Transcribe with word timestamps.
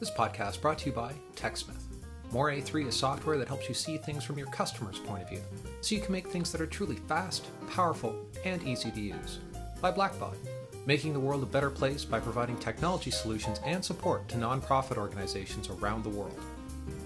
This 0.00 0.10
podcast 0.10 0.60
brought 0.60 0.78
to 0.78 0.86
you 0.86 0.92
by 0.92 1.12
TechSmith. 1.36 1.80
Morae 2.32 2.62
3 2.62 2.88
is 2.88 2.96
software 2.96 3.38
that 3.38 3.46
helps 3.46 3.68
you 3.68 3.74
see 3.74 3.96
things 3.96 4.24
from 4.24 4.36
your 4.36 4.48
customer's 4.48 4.98
point 4.98 5.22
of 5.22 5.28
view, 5.28 5.40
so 5.82 5.94
you 5.94 6.00
can 6.00 6.10
make 6.10 6.28
things 6.28 6.50
that 6.50 6.60
are 6.60 6.66
truly 6.66 6.96
fast, 7.08 7.46
powerful, 7.70 8.16
and 8.44 8.62
easy 8.64 8.90
to 8.90 9.00
use. 9.00 9.38
By 9.80 9.92
Blackbaud, 9.92 10.34
making 10.84 11.12
the 11.12 11.20
world 11.20 11.44
a 11.44 11.46
better 11.46 11.70
place 11.70 12.04
by 12.04 12.18
providing 12.18 12.58
technology 12.58 13.12
solutions 13.12 13.60
and 13.64 13.84
support 13.84 14.28
to 14.28 14.36
nonprofit 14.36 14.96
organizations 14.96 15.68
around 15.68 16.02
the 16.02 16.10
world. 16.10 16.38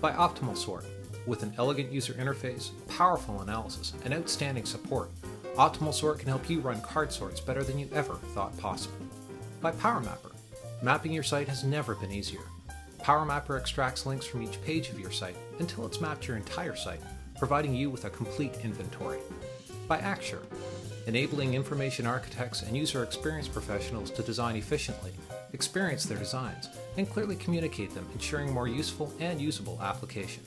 By 0.01 0.13
Optimal 0.13 0.57
Sort, 0.57 0.87
with 1.27 1.43
an 1.43 1.53
elegant 1.59 1.93
user 1.93 2.15
interface, 2.15 2.71
powerful 2.89 3.43
analysis, 3.43 3.93
and 4.07 4.15
outstanding 4.15 4.65
support, 4.65 5.11
Optimal 5.57 5.93
Sort 5.93 6.21
can 6.21 6.29
help 6.29 6.49
you 6.49 6.61
run 6.61 6.81
card 6.81 7.13
sorts 7.13 7.39
better 7.39 7.63
than 7.63 7.79
you 7.79 7.89
ever 7.93 8.15
thought 8.35 8.57
possible. 8.59 8.97
By 9.61 9.73
PowerMapper, 9.73 10.33
mapping 10.83 11.13
your 11.13 11.23
site 11.23 11.49
has 11.49 11.65
never 11.65 11.95
been 11.95 12.13
easier. 12.13 12.41
PowerMapper 13.09 13.59
extracts 13.59 14.05
links 14.05 14.27
from 14.27 14.43
each 14.43 14.61
page 14.61 14.91
of 14.91 15.01
your 15.01 15.11
site 15.11 15.39
until 15.61 15.87
it's 15.87 15.99
mapped 15.99 16.29
your 16.29 16.37
entire 16.37 16.77
site, 16.77 17.01
providing 17.39 17.75
you 17.75 17.89
with 17.89 18.05
a 18.05 18.11
complete 18.11 18.59
inventory. 18.63 19.17
By 19.87 19.97
Axure, 19.97 20.43
enabling 21.07 21.55
information 21.55 22.07
architects 22.07 22.61
and 22.61 22.77
user 22.77 23.03
experience 23.03 23.49
professionals 23.49 24.11
to 24.11 24.23
design 24.23 24.57
efficiently, 24.57 25.13
experience 25.55 26.05
their 26.05 26.19
designs, 26.19 26.69
and 26.99 27.09
clearly 27.09 27.37
communicate 27.37 27.95
them, 27.95 28.07
ensuring 28.13 28.53
more 28.53 28.69
useful 28.69 29.11
and 29.21 29.41
usable 29.41 29.81
application. 29.81 30.43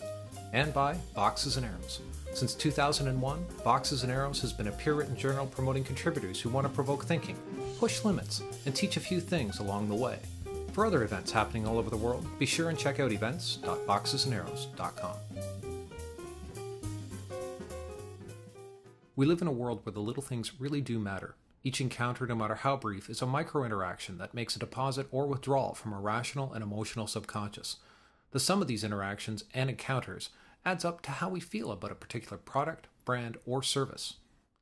And 0.54 0.72
by 0.72 0.98
Boxes 1.16 1.58
and 1.58 1.66
Arrows. 1.66 2.02
Since 2.36 2.54
2001, 2.54 3.44
Boxes 3.64 4.04
and 4.04 4.12
Arrows 4.12 4.40
has 4.42 4.54
been 4.54 4.68
a 4.68 4.72
peer 4.72 4.94
written 4.94 5.18
journal 5.18 5.48
promoting 5.48 5.84
contributors 5.84 6.40
who 6.40 6.50
want 6.50 6.68
to 6.68 6.74
provoke 6.74 7.06
thinking, 7.06 7.40
push 7.80 8.06
limits, 8.06 8.44
and 8.68 8.76
teach 8.76 8.98
a 8.98 9.00
few 9.00 9.20
things 9.20 9.58
along 9.58 9.90
the 9.90 9.96
way. 9.96 10.20
For 10.74 10.86
other 10.86 11.04
events 11.04 11.32
happening 11.32 11.66
all 11.68 11.78
over 11.78 11.90
the 11.90 11.98
world, 11.98 12.26
be 12.40 12.46
sure 12.46 12.70
and 12.70 12.80
check 12.80 13.02
out 13.02 13.12
events.boxesandarrows.com. 13.12 15.16
We 19.18 19.26
live 19.26 19.42
in 19.42 19.48
a 19.48 19.52
world 19.52 19.82
where 19.84 19.92
the 19.92 20.00
little 20.00 20.24
things 20.24 20.58
really 20.60 20.80
do 20.80 20.98
matter. 20.98 21.36
Each 21.64 21.82
encounter, 21.82 22.26
no 22.26 22.36
matter 22.36 22.56
how 22.56 22.78
brief, 22.78 23.10
is 23.10 23.22
a 23.22 23.28
micro 23.28 23.66
interaction 23.66 24.18
that 24.18 24.34
makes 24.34 24.56
a 24.56 24.60
deposit 24.60 25.08
or 25.12 25.28
withdrawal 25.28 25.76
from 25.76 25.94
a 25.94 26.00
rational 26.00 26.54
and 26.54 26.64
emotional 26.64 27.06
subconscious. 27.06 27.78
The 28.32 28.40
sum 28.40 28.62
of 28.62 28.68
these 28.68 28.86
interactions 28.86 29.44
and 29.54 29.70
encounters 29.70 30.30
adds 30.66 30.86
up 30.86 31.02
to 31.02 31.12
how 31.12 31.30
we 31.30 31.42
feel 31.42 31.72
about 31.72 31.92
a 31.92 31.96
particular 31.96 32.38
product, 32.38 32.88
brand, 33.04 33.38
or 33.46 33.62
service. 33.62 34.16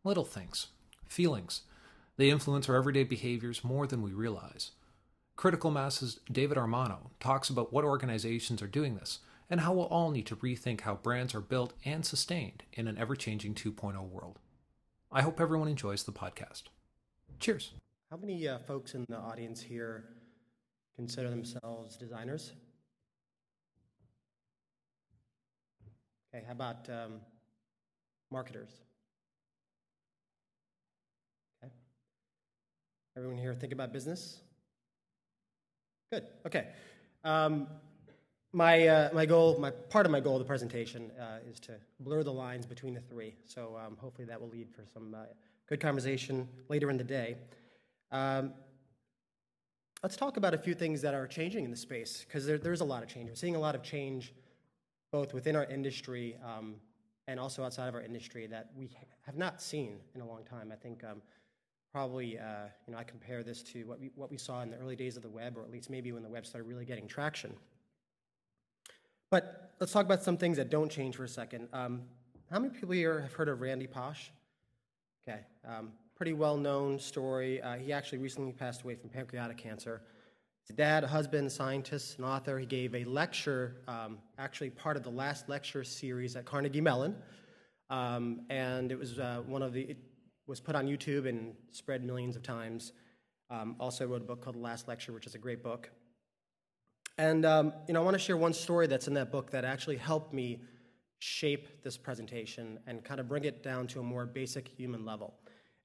Little 0.03 0.25
things, 0.25 0.67
feelings. 1.07 1.61
They 2.17 2.31
influence 2.31 2.67
our 2.67 2.75
everyday 2.75 3.03
behaviors 3.03 3.63
more 3.63 3.85
than 3.85 4.01
we 4.01 4.11
realize. 4.11 4.71
Critical 5.39 5.71
Mass's 5.71 6.19
David 6.29 6.57
Armano 6.57 7.11
talks 7.21 7.49
about 7.49 7.71
what 7.71 7.85
organizations 7.85 8.61
are 8.61 8.67
doing 8.67 8.95
this 8.95 9.19
and 9.49 9.61
how 9.61 9.71
we'll 9.71 9.85
all 9.85 10.11
need 10.11 10.25
to 10.25 10.35
rethink 10.35 10.81
how 10.81 10.95
brands 10.95 11.33
are 11.33 11.39
built 11.39 11.71
and 11.85 12.05
sustained 12.05 12.63
in 12.73 12.89
an 12.89 12.97
ever 12.97 13.15
changing 13.15 13.55
2.0 13.55 14.09
world. 14.09 14.37
I 15.09 15.21
hope 15.21 15.39
everyone 15.39 15.69
enjoys 15.69 16.03
the 16.03 16.11
podcast. 16.11 16.63
Cheers. 17.39 17.71
How 18.11 18.17
many 18.17 18.49
uh, 18.49 18.57
folks 18.57 18.95
in 18.95 19.05
the 19.07 19.15
audience 19.15 19.61
here 19.61 20.09
consider 20.97 21.29
themselves 21.29 21.95
designers? 21.95 22.51
Okay, 26.35 26.43
how 26.45 26.51
about 26.51 26.89
um, 26.89 27.21
marketers? 28.29 28.71
Okay. 31.63 31.71
Everyone 33.15 33.37
here 33.37 33.55
think 33.55 33.71
about 33.71 33.93
business? 33.93 34.41
Good. 36.11 36.25
Okay. 36.43 36.65
Um, 37.23 37.67
my, 38.51 38.87
uh, 38.87 39.09
my 39.13 39.27
goal, 39.27 39.59
my 39.59 39.69
part 39.69 40.07
of 40.07 40.11
my 40.11 40.19
goal 40.19 40.37
of 40.37 40.39
the 40.39 40.45
presentation 40.45 41.11
uh, 41.21 41.37
is 41.47 41.59
to 41.59 41.73
blur 41.99 42.23
the 42.23 42.33
lines 42.33 42.65
between 42.65 42.95
the 42.95 43.01
three. 43.01 43.35
So 43.45 43.77
um, 43.77 43.95
hopefully 43.95 44.25
that 44.25 44.41
will 44.41 44.49
lead 44.49 44.71
for 44.71 44.83
some 44.91 45.13
uh, 45.13 45.25
good 45.67 45.79
conversation 45.79 46.47
later 46.67 46.89
in 46.89 46.97
the 46.97 47.03
day. 47.03 47.35
Um, 48.11 48.53
let's 50.01 50.17
talk 50.17 50.37
about 50.37 50.55
a 50.55 50.57
few 50.57 50.73
things 50.73 50.99
that 51.03 51.13
are 51.13 51.27
changing 51.27 51.63
in 51.63 51.69
the 51.69 51.77
space 51.77 52.25
because 52.27 52.43
there, 52.43 52.57
there's 52.57 52.81
a 52.81 52.85
lot 52.85 53.03
of 53.03 53.09
change. 53.09 53.29
We're 53.29 53.35
seeing 53.35 53.55
a 53.55 53.59
lot 53.59 53.75
of 53.75 53.83
change 53.83 54.33
both 55.11 55.35
within 55.35 55.55
our 55.55 55.65
industry 55.65 56.37
um, 56.43 56.77
and 57.27 57.39
also 57.39 57.63
outside 57.63 57.87
of 57.87 57.93
our 57.93 58.01
industry 58.01 58.47
that 58.47 58.71
we 58.75 58.89
have 59.27 59.37
not 59.37 59.61
seen 59.61 59.99
in 60.15 60.21
a 60.21 60.25
long 60.25 60.43
time. 60.43 60.71
I 60.71 60.75
think 60.75 61.03
um, 61.03 61.21
probably 61.91 62.37
uh, 62.37 62.67
you 62.87 62.93
know 62.93 62.99
I 62.99 63.03
compare 63.03 63.43
this 63.43 63.63
to 63.63 63.83
what 63.83 63.99
we 63.99 64.11
what 64.15 64.31
we 64.31 64.37
saw 64.37 64.61
in 64.61 64.71
the 64.71 64.77
early 64.77 64.95
days 64.95 65.17
of 65.17 65.23
the 65.23 65.29
web, 65.29 65.57
or 65.57 65.63
at 65.63 65.71
least 65.71 65.89
maybe 65.89 66.11
when 66.11 66.23
the 66.23 66.29
web 66.29 66.45
started 66.45 66.67
really 66.67 66.85
getting 66.85 67.07
traction. 67.07 67.53
But 69.31 69.73
let's 69.79 69.91
talk 69.91 70.05
about 70.05 70.23
some 70.23 70.37
things 70.37 70.57
that 70.57 70.69
don't 70.69 70.89
change 70.89 71.15
for 71.15 71.23
a 71.23 71.29
second. 71.29 71.69
Um, 71.73 72.01
how 72.51 72.59
many 72.59 72.73
people 72.73 72.91
here 72.91 73.21
have 73.21 73.33
heard 73.33 73.49
of 73.49 73.61
Randy 73.61 73.87
Pausch? 73.87 74.29
Okay, 75.27 75.41
um, 75.67 75.91
pretty 76.15 76.33
well 76.33 76.57
known 76.57 76.99
story. 76.99 77.61
Uh, 77.61 77.75
he 77.75 77.93
actually 77.93 78.17
recently 78.17 78.51
passed 78.51 78.81
away 78.81 78.95
from 78.95 79.09
pancreatic 79.09 79.57
cancer. 79.57 80.01
He's 80.63 80.71
a 80.71 80.77
dad, 80.77 81.03
a 81.03 81.07
husband, 81.07 81.51
scientist, 81.51 82.17
an 82.17 82.25
author. 82.25 82.59
He 82.59 82.65
gave 82.65 82.93
a 82.95 83.03
lecture, 83.05 83.77
um, 83.87 84.17
actually 84.37 84.69
part 84.69 84.97
of 84.97 85.03
the 85.03 85.09
last 85.09 85.47
lecture 85.47 85.83
series 85.83 86.35
at 86.35 86.45
Carnegie 86.45 86.81
Mellon. 86.81 87.15
Um, 87.89 88.41
and 88.49 88.91
it 88.91 88.99
was 88.99 89.17
uh, 89.17 89.41
one 89.47 89.63
of 89.63 89.73
the, 89.73 89.81
it 89.81 89.97
was 90.49 90.59
put 90.59 90.75
on 90.75 90.87
YouTube 90.87 91.29
and 91.29 91.53
spread 91.71 92.03
millions 92.03 92.35
of 92.35 92.41
times. 92.41 92.91
Um, 93.51 93.75
also 93.79 94.05
wrote 94.07 94.21
a 94.21 94.25
book 94.25 94.43
called 94.43 94.55
The 94.55 94.61
Last 94.61 94.87
Lecture, 94.87 95.13
which 95.13 95.27
is 95.27 95.35
a 95.35 95.37
great 95.37 95.63
book. 95.63 95.89
And 97.17 97.45
um, 97.45 97.73
you 97.87 97.93
know, 97.93 98.01
I 98.01 98.03
want 98.03 98.15
to 98.15 98.19
share 98.19 98.35
one 98.35 98.53
story 98.53 98.87
that's 98.87 99.07
in 99.07 99.13
that 99.13 99.31
book 99.31 99.51
that 99.51 99.63
actually 99.63 99.97
helped 99.97 100.33
me 100.33 100.61
shape 101.19 101.83
this 101.83 101.97
presentation 101.97 102.79
and 102.87 103.03
kind 103.03 103.19
of 103.19 103.27
bring 103.27 103.43
it 103.43 103.61
down 103.61 103.85
to 103.87 103.99
a 103.99 104.03
more 104.03 104.25
basic 104.25 104.67
human 104.67 105.05
level. 105.05 105.35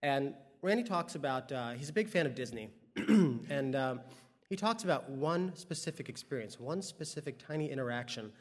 And 0.03 0.35
Randy 0.63 0.85
talks 0.85 1.15
about 1.15 1.53
uh, 1.53 1.73
he's 1.73 1.91
a 1.91 1.93
big 1.93 2.09
fan 2.09 2.25
of 2.25 2.35
Disney, 2.35 2.71
and 2.97 3.77
um, 3.77 4.01
he 4.49 4.57
talks 4.57 4.85
about 4.85 5.11
one 5.11 5.55
specific 5.57 6.09
experience, 6.09 6.59
one 6.59 6.81
specific 6.81 7.39
tiny 7.45 7.71
interaction 7.71 8.33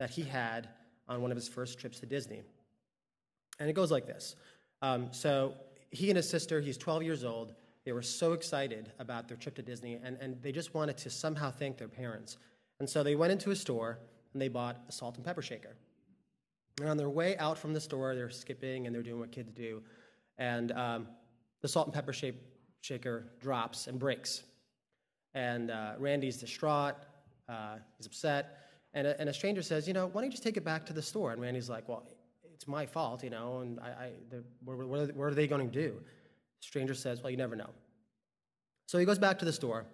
that 0.00 0.10
he 0.10 0.22
had 0.22 0.68
on 1.06 1.22
one 1.22 1.30
of 1.30 1.36
his 1.36 1.48
first 1.48 1.78
trips 1.78 2.00
to 2.00 2.06
Disney. 2.06 2.42
And 3.60 3.68
it 3.68 3.74
goes 3.74 3.90
like 3.90 4.06
this. 4.06 4.34
Um, 4.80 5.08
so 5.10 5.54
he 5.90 6.10
and 6.10 6.16
his 6.16 6.28
sister, 6.28 6.60
he's 6.60 6.76
12 6.76 7.02
years 7.02 7.24
old, 7.24 7.54
they 7.84 7.92
were 7.92 8.02
so 8.02 8.32
excited 8.32 8.92
about 8.98 9.28
their 9.28 9.36
trip 9.36 9.54
to 9.56 9.62
Disney, 9.62 9.98
and, 10.02 10.18
and 10.20 10.42
they 10.42 10.52
just 10.52 10.74
wanted 10.74 10.98
to 10.98 11.10
somehow 11.10 11.50
thank 11.50 11.78
their 11.78 11.88
parents. 11.88 12.36
And 12.80 12.88
so 12.88 13.02
they 13.02 13.14
went 13.14 13.32
into 13.32 13.50
a 13.50 13.56
store 13.56 13.98
and 14.32 14.42
they 14.42 14.48
bought 14.48 14.76
a 14.88 14.92
salt 14.92 15.16
and 15.16 15.24
pepper 15.24 15.42
shaker. 15.42 15.74
And 16.80 16.88
on 16.88 16.96
their 16.96 17.08
way 17.08 17.36
out 17.38 17.58
from 17.58 17.72
the 17.72 17.80
store, 17.80 18.14
they're 18.14 18.30
skipping 18.30 18.86
and 18.86 18.94
they're 18.94 19.02
doing 19.02 19.18
what 19.18 19.32
kids 19.32 19.52
do. 19.52 19.82
And 20.36 20.70
um, 20.72 21.08
the 21.60 21.68
salt 21.68 21.86
and 21.86 21.94
pepper 21.94 22.12
shaker 22.82 23.32
drops 23.40 23.86
and 23.86 23.98
breaks. 23.98 24.44
And 25.34 25.70
uh, 25.70 25.94
Randy's 25.98 26.36
distraught, 26.36 26.94
uh, 27.48 27.76
he's 27.96 28.06
upset. 28.06 28.58
And 28.94 29.06
a, 29.06 29.20
and 29.20 29.28
a 29.28 29.32
stranger 29.32 29.62
says, 29.62 29.88
You 29.88 29.94
know, 29.94 30.06
why 30.06 30.20
don't 30.20 30.24
you 30.24 30.30
just 30.30 30.42
take 30.42 30.56
it 30.56 30.64
back 30.64 30.86
to 30.86 30.92
the 30.92 31.02
store? 31.02 31.32
And 31.32 31.40
Randy's 31.40 31.68
like, 31.68 31.88
Well, 31.88 32.06
my 32.68 32.86
fault, 32.86 33.24
you 33.24 33.30
know, 33.30 33.60
and 33.60 33.80
I, 33.80 33.88
I 33.88 34.10
the, 34.30 34.44
what, 34.64 35.00
are 35.20 35.34
they, 35.34 35.46
going 35.46 35.68
to 35.68 35.72
do? 35.72 36.00
stranger 36.60 36.94
says, 36.94 37.22
Well, 37.22 37.30
you 37.30 37.36
never 37.36 37.56
know. 37.56 37.70
So 38.86 38.98
he 38.98 39.04
goes 39.04 39.18
back 39.18 39.38
to 39.40 39.44
the 39.44 39.52
store 39.52 39.86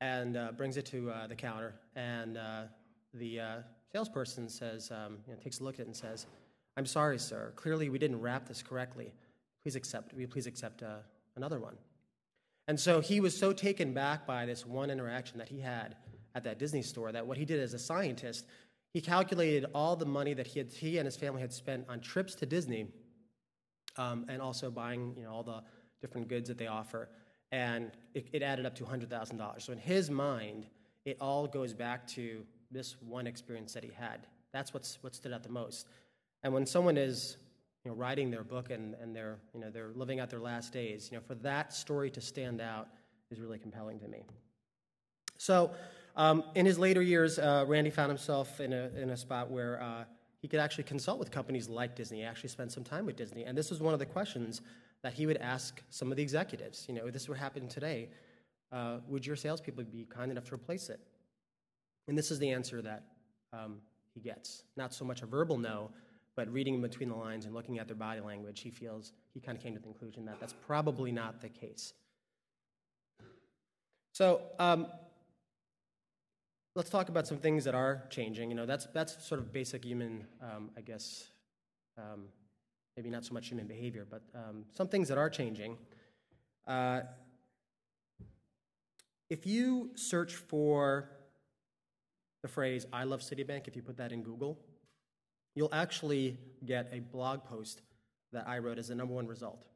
and 0.00 0.36
uh, 0.36 0.52
brings 0.52 0.76
it 0.76 0.86
to 0.86 1.10
uh, 1.10 1.26
the 1.26 1.34
counter, 1.34 1.74
and 1.94 2.36
uh, 2.36 2.62
the 3.14 3.40
uh, 3.40 3.56
salesperson 3.92 4.48
says, 4.48 4.90
um, 4.90 5.18
you 5.26 5.34
know, 5.34 5.38
takes 5.40 5.60
a 5.60 5.64
look 5.64 5.76
at 5.76 5.80
it 5.80 5.86
and 5.86 5.96
says, 5.96 6.26
I'm 6.76 6.86
sorry, 6.86 7.18
sir. 7.18 7.52
Clearly, 7.56 7.88
we 7.88 7.98
didn't 7.98 8.20
wrap 8.20 8.48
this 8.48 8.62
correctly. 8.62 9.12
Please 9.62 9.76
accept, 9.76 10.14
will 10.14 10.26
please 10.26 10.46
accept 10.46 10.82
uh, 10.82 10.96
another 11.36 11.60
one? 11.60 11.76
And 12.68 12.78
so 12.78 13.00
he 13.00 13.20
was 13.20 13.36
so 13.36 13.52
taken 13.52 13.92
back 13.92 14.26
by 14.26 14.46
this 14.46 14.66
one 14.66 14.90
interaction 14.90 15.38
that 15.38 15.48
he 15.48 15.60
had 15.60 15.96
at 16.34 16.44
that 16.44 16.58
Disney 16.58 16.82
store 16.82 17.12
that 17.12 17.26
what 17.26 17.36
he 17.36 17.44
did 17.44 17.60
as 17.60 17.74
a 17.74 17.78
scientist, 17.78 18.46
he 18.92 19.00
calculated 19.00 19.66
all 19.74 19.96
the 19.96 20.06
money 20.06 20.34
that 20.34 20.46
he, 20.46 20.58
had, 20.58 20.70
he 20.70 20.98
and 20.98 21.06
his 21.06 21.16
family 21.16 21.40
had 21.40 21.52
spent 21.52 21.86
on 21.88 22.00
trips 22.00 22.34
to 22.36 22.46
Disney 22.46 22.88
um, 23.96 24.26
and 24.28 24.42
also 24.42 24.70
buying 24.70 25.14
you 25.16 25.24
know, 25.24 25.30
all 25.30 25.42
the 25.42 25.62
different 26.00 26.28
goods 26.28 26.48
that 26.48 26.58
they 26.58 26.66
offer, 26.66 27.08
and 27.52 27.90
it, 28.14 28.26
it 28.32 28.42
added 28.42 28.66
up 28.66 28.74
to 28.74 28.84
$100,000. 28.84 29.62
So 29.62 29.72
in 29.72 29.78
his 29.78 30.10
mind, 30.10 30.66
it 31.04 31.16
all 31.20 31.46
goes 31.46 31.72
back 31.72 32.06
to 32.08 32.44
this 32.70 32.96
one 33.00 33.26
experience 33.26 33.72
that 33.74 33.84
he 33.84 33.90
had. 33.90 34.26
That's 34.52 34.74
what's, 34.74 34.98
what 35.02 35.14
stood 35.14 35.32
out 35.32 35.42
the 35.42 35.48
most. 35.48 35.88
And 36.42 36.52
when 36.52 36.66
someone 36.66 36.96
is 36.96 37.36
you 37.84 37.90
know, 37.90 37.96
writing 37.96 38.30
their 38.30 38.44
book 38.44 38.70
and, 38.70 38.94
and 39.00 39.14
they're, 39.14 39.38
you 39.54 39.60
know, 39.60 39.70
they're 39.70 39.92
living 39.94 40.20
out 40.20 40.30
their 40.30 40.40
last 40.40 40.72
days, 40.72 41.08
you 41.10 41.18
know, 41.18 41.22
for 41.26 41.34
that 41.36 41.72
story 41.72 42.10
to 42.10 42.20
stand 42.20 42.60
out 42.60 42.88
is 43.30 43.40
really 43.40 43.58
compelling 43.58 43.98
to 44.00 44.08
me. 44.08 44.24
So 45.38 45.72
um, 46.16 46.44
in 46.54 46.66
his 46.66 46.78
later 46.78 47.02
years, 47.02 47.38
uh, 47.38 47.64
Randy 47.66 47.90
found 47.90 48.10
himself 48.10 48.60
in 48.60 48.72
a, 48.72 48.90
in 48.96 49.10
a 49.10 49.16
spot 49.16 49.50
where 49.50 49.82
uh, 49.82 50.04
he 50.40 50.48
could 50.48 50.60
actually 50.60 50.84
consult 50.84 51.18
with 51.18 51.30
companies 51.30 51.68
like 51.68 51.94
Disney. 51.94 52.18
He 52.18 52.24
actually 52.24 52.50
spent 52.50 52.72
some 52.72 52.84
time 52.84 53.06
with 53.06 53.16
Disney. 53.16 53.44
And 53.44 53.56
this 53.56 53.70
was 53.70 53.80
one 53.80 53.94
of 53.94 54.00
the 54.00 54.06
questions 54.06 54.60
that 55.02 55.12
he 55.12 55.26
would 55.26 55.38
ask 55.38 55.82
some 55.90 56.10
of 56.10 56.16
the 56.16 56.22
executives, 56.22 56.84
you 56.88 56.94
know, 56.94 57.06
if 57.06 57.12
this 57.12 57.28
would 57.28 57.38
happen 57.38 57.68
today. 57.68 58.08
Uh, 58.70 58.98
would 59.06 59.26
your 59.26 59.36
salespeople 59.36 59.84
be 59.84 60.06
kind 60.08 60.30
enough 60.30 60.44
to 60.44 60.54
replace 60.54 60.88
it? 60.88 61.00
And 62.08 62.16
this 62.16 62.30
is 62.30 62.38
the 62.38 62.50
answer 62.50 62.82
that 62.82 63.04
um, 63.52 63.78
he 64.14 64.20
gets. 64.20 64.64
Not 64.76 64.94
so 64.94 65.04
much 65.04 65.22
a 65.22 65.26
verbal 65.26 65.58
no, 65.58 65.90
but 66.36 66.52
reading 66.52 66.80
between 66.80 67.08
the 67.08 67.14
lines 67.14 67.44
and 67.44 67.54
looking 67.54 67.78
at 67.78 67.86
their 67.86 67.96
body 67.96 68.20
language, 68.20 68.60
he 68.60 68.70
feels 68.70 69.12
he 69.34 69.40
kind 69.40 69.56
of 69.56 69.62
came 69.62 69.74
to 69.74 69.78
the 69.78 69.84
conclusion 69.84 70.24
that 70.24 70.40
that's 70.40 70.54
probably 70.66 71.12
not 71.12 71.40
the 71.40 71.48
case. 71.48 71.92
So 74.12 74.42
um, 74.58 74.86
let's 76.74 76.90
talk 76.90 77.08
about 77.08 77.26
some 77.26 77.38
things 77.38 77.64
that 77.64 77.74
are 77.74 78.02
changing. 78.10 78.50
You 78.50 78.56
know, 78.56 78.66
that's 78.66 78.86
that's 78.92 79.24
sort 79.26 79.40
of 79.40 79.52
basic 79.52 79.84
human, 79.84 80.26
um, 80.40 80.70
I 80.76 80.80
guess, 80.80 81.28
um, 81.98 82.24
maybe 82.96 83.10
not 83.10 83.24
so 83.24 83.34
much 83.34 83.48
human 83.48 83.66
behavior, 83.66 84.06
but 84.08 84.22
um, 84.34 84.64
some 84.74 84.88
things 84.88 85.08
that 85.08 85.18
are 85.18 85.30
changing. 85.30 85.76
Uh, 86.66 87.02
if 89.28 89.46
you 89.46 89.90
search 89.94 90.34
for 90.34 91.08
the 92.42 92.48
phrase 92.48 92.86
"I 92.92 93.04
love 93.04 93.20
Citibank," 93.20 93.68
if 93.68 93.76
you 93.76 93.82
put 93.82 93.96
that 93.98 94.12
in 94.12 94.22
Google, 94.22 94.58
you'll 95.54 95.74
actually 95.74 96.38
get 96.64 96.88
a 96.92 97.00
blog 97.00 97.44
post 97.44 97.82
that 98.32 98.48
I 98.48 98.58
wrote 98.58 98.78
as 98.78 98.88
the 98.88 98.94
number 98.94 99.14
one 99.14 99.26
result. 99.26 99.66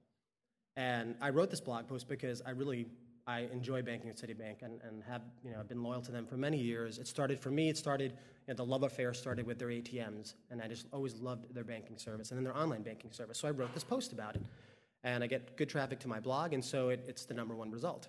And 0.76 1.14
I 1.20 1.30
wrote 1.30 1.50
this 1.50 1.60
blog 1.60 1.88
post 1.88 2.08
because 2.08 2.42
I 2.44 2.50
really 2.50 2.86
I 3.26 3.40
enjoy 3.52 3.82
banking 3.82 4.08
at 4.08 4.16
Citibank 4.16 4.62
and, 4.62 4.80
and 4.86 5.02
have 5.02 5.22
you 5.44 5.50
know 5.50 5.58
I've 5.58 5.68
been 5.68 5.82
loyal 5.82 6.00
to 6.02 6.12
them 6.12 6.26
for 6.26 6.36
many 6.36 6.58
years. 6.58 6.98
It 6.98 7.08
started 7.08 7.40
for 7.40 7.50
me. 7.50 7.68
It 7.68 7.76
started 7.76 8.12
you 8.46 8.52
know, 8.52 8.54
the 8.54 8.64
love 8.64 8.84
affair 8.84 9.12
started 9.12 9.46
with 9.46 9.58
their 9.58 9.68
ATMs, 9.68 10.34
and 10.50 10.62
I 10.62 10.68
just 10.68 10.86
always 10.92 11.16
loved 11.16 11.52
their 11.52 11.64
banking 11.64 11.98
service 11.98 12.30
and 12.30 12.38
then 12.38 12.44
their 12.44 12.56
online 12.56 12.82
banking 12.82 13.10
service. 13.10 13.38
So 13.38 13.48
I 13.48 13.50
wrote 13.50 13.74
this 13.74 13.82
post 13.82 14.12
about 14.12 14.36
it, 14.36 14.42
and 15.02 15.24
I 15.24 15.26
get 15.26 15.56
good 15.56 15.68
traffic 15.68 15.98
to 16.00 16.08
my 16.08 16.20
blog, 16.20 16.52
and 16.52 16.64
so 16.64 16.90
it, 16.90 17.04
it's 17.08 17.24
the 17.24 17.34
number 17.34 17.56
one 17.56 17.70
result. 17.70 18.08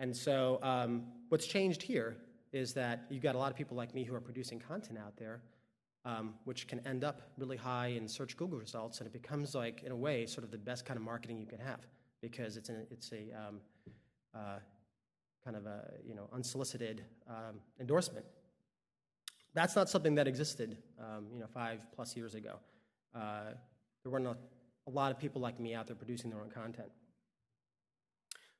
And 0.00 0.16
so 0.16 0.58
um, 0.62 1.04
what's 1.28 1.46
changed 1.46 1.82
here 1.82 2.16
is 2.52 2.72
that 2.74 3.04
you've 3.10 3.22
got 3.22 3.34
a 3.34 3.38
lot 3.38 3.50
of 3.50 3.56
people 3.56 3.76
like 3.76 3.94
me 3.94 4.02
who 4.02 4.14
are 4.14 4.20
producing 4.20 4.58
content 4.58 4.98
out 4.98 5.16
there, 5.16 5.40
um, 6.04 6.34
which 6.44 6.66
can 6.66 6.84
end 6.86 7.04
up 7.04 7.22
really 7.36 7.56
high 7.56 7.88
in 7.88 8.08
search 8.08 8.36
Google 8.36 8.58
results, 8.58 8.98
and 8.98 9.06
it 9.06 9.12
becomes 9.12 9.54
like 9.54 9.84
in 9.84 9.92
a 9.92 9.96
way 9.96 10.26
sort 10.26 10.42
of 10.42 10.50
the 10.50 10.58
best 10.58 10.84
kind 10.84 10.96
of 10.96 11.04
marketing 11.04 11.38
you 11.38 11.46
can 11.46 11.60
have 11.60 11.86
because 12.20 12.56
it's 12.56 12.68
an, 12.68 12.86
it's 12.90 13.12
a 13.12 13.30
um, 13.36 13.60
kind 15.44 15.56
of 15.56 15.66
a 15.66 15.94
you 16.06 16.14
know 16.14 16.28
unsolicited 16.32 17.04
um, 17.28 17.60
endorsement. 17.80 18.26
That's 19.54 19.74
not 19.74 19.88
something 19.88 20.14
that 20.16 20.28
existed 20.28 20.76
um, 21.00 21.26
you 21.32 21.40
know 21.40 21.46
five 21.46 21.80
plus 21.94 22.16
years 22.16 22.34
ago. 22.34 22.56
Uh, 23.14 23.52
there 24.02 24.12
weren't 24.12 24.26
a, 24.26 24.36
a 24.86 24.90
lot 24.90 25.10
of 25.10 25.18
people 25.18 25.40
like 25.40 25.58
me 25.58 25.74
out 25.74 25.86
there 25.86 25.96
producing 25.96 26.30
their 26.30 26.40
own 26.40 26.50
content. 26.50 26.88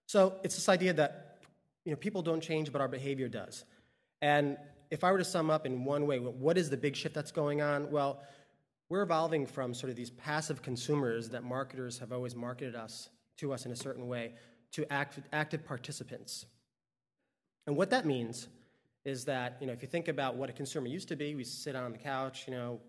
So 0.07 0.37
it's 0.43 0.55
this 0.55 0.69
idea 0.69 0.95
that 0.95 1.39
you 1.85 1.93
know 1.93 1.97
people 1.97 2.23
don't 2.23 2.43
change, 2.43 2.73
but 2.73 2.81
our 2.81 2.89
behavior 2.89 3.29
does. 3.29 3.65
And 4.23 4.57
if 4.91 5.05
I 5.05 5.13
were 5.13 5.19
to 5.19 5.25
sum 5.25 5.51
up 5.51 5.67
in 5.67 5.85
one 5.85 6.07
way, 6.07 6.19
what 6.19 6.57
is 6.57 6.71
the 6.71 6.77
big 6.77 6.97
shift 6.97 7.15
that's 7.15 7.31
going 7.33 7.61
on? 7.61 7.91
Well, 7.91 8.23
we're 8.89 9.03
evolving 9.03 9.47
from 9.47 9.75
sort 9.75 9.91
of 9.91 9.97
these 9.97 10.11
passive 10.11 10.63
consumers 10.63 11.29
that 11.31 11.45
marketers 11.45 11.99
have 11.99 12.11
always 12.13 12.35
marketed 12.35 12.75
us 12.75 13.11
to 13.37 13.53
us 13.53 13.67
in 13.67 13.73
a 13.73 13.77
certain 13.77 14.09
way 14.09 14.33
to 14.73 14.93
active, 14.93 15.25
active 15.33 15.65
participants. 15.65 16.47
And 17.67 17.77
what 17.77 17.91
that 17.91 18.07
means 18.07 18.49
is 19.05 19.25
that, 19.25 19.57
you 19.61 19.67
know, 19.67 19.73
if 19.73 19.83
you 19.83 19.89
think 19.89 20.09
about 20.09 20.37
what 20.37 20.51
a 20.51 20.53
consumer 20.53 20.87
used 20.87 21.09
to 21.09 21.17
be, 21.17 21.35
we 21.35 21.45
sit 21.45 21.75
on 21.75 21.93
the 21.93 21.99
couch, 21.99 22.45
you 22.47 22.55
know, 22.55 22.81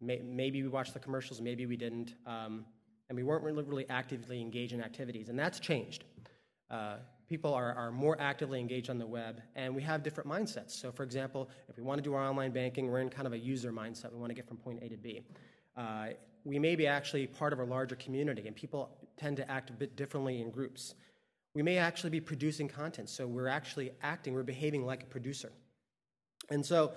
may, 0.00 0.20
maybe 0.24 0.62
we 0.62 0.68
watched 0.68 0.94
the 0.94 1.00
commercials, 1.00 1.40
maybe 1.40 1.66
we 1.66 1.76
didn't, 1.76 2.14
um, 2.26 2.64
and 3.08 3.16
we 3.16 3.22
weren't 3.22 3.44
really, 3.44 3.62
really 3.62 3.88
actively 3.88 4.40
engaged 4.40 4.72
in 4.72 4.82
activities, 4.82 5.28
and 5.28 5.38
that's 5.38 5.58
changed. 5.60 6.04
Uh, 6.70 6.96
people 7.28 7.52
are, 7.52 7.72
are 7.74 7.90
more 7.90 8.16
actively 8.20 8.60
engaged 8.60 8.90
on 8.90 8.98
the 8.98 9.06
web, 9.06 9.40
and 9.56 9.74
we 9.74 9.82
have 9.82 10.02
different 10.02 10.28
mindsets. 10.28 10.70
So, 10.70 10.92
for 10.92 11.02
example, 11.02 11.48
if 11.68 11.76
we 11.76 11.82
want 11.82 11.98
to 11.98 12.02
do 12.02 12.14
our 12.14 12.22
online 12.22 12.52
banking, 12.52 12.88
we're 12.88 13.00
in 13.00 13.08
kind 13.08 13.26
of 13.26 13.32
a 13.32 13.38
user 13.38 13.72
mindset. 13.72 14.12
We 14.12 14.18
want 14.18 14.30
to 14.30 14.34
get 14.34 14.46
from 14.46 14.56
point 14.56 14.82
A 14.82 14.88
to 14.88 14.96
B. 14.96 15.22
Uh, 15.76 16.08
we 16.44 16.58
may 16.58 16.76
be 16.76 16.86
actually 16.86 17.26
part 17.26 17.52
of 17.52 17.60
a 17.60 17.64
larger 17.64 17.96
community, 17.96 18.46
and 18.46 18.56
people 18.56 18.90
tend 19.16 19.36
to 19.38 19.50
act 19.50 19.70
a 19.70 19.72
bit 19.72 19.96
differently 19.96 20.40
in 20.40 20.50
groups. 20.50 20.94
We 21.54 21.62
may 21.62 21.78
actually 21.78 22.10
be 22.10 22.20
producing 22.20 22.68
content, 22.68 23.08
so 23.08 23.26
we're 23.26 23.48
actually 23.48 23.92
acting, 24.02 24.34
we're 24.34 24.42
behaving 24.42 24.86
like 24.86 25.02
a 25.02 25.06
producer. 25.06 25.52
And 26.50 26.64
so, 26.64 26.92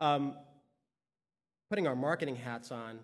um, 0.00 0.36
putting 1.68 1.86
our 1.86 1.96
marketing 1.96 2.36
hats 2.36 2.70
on, 2.70 3.00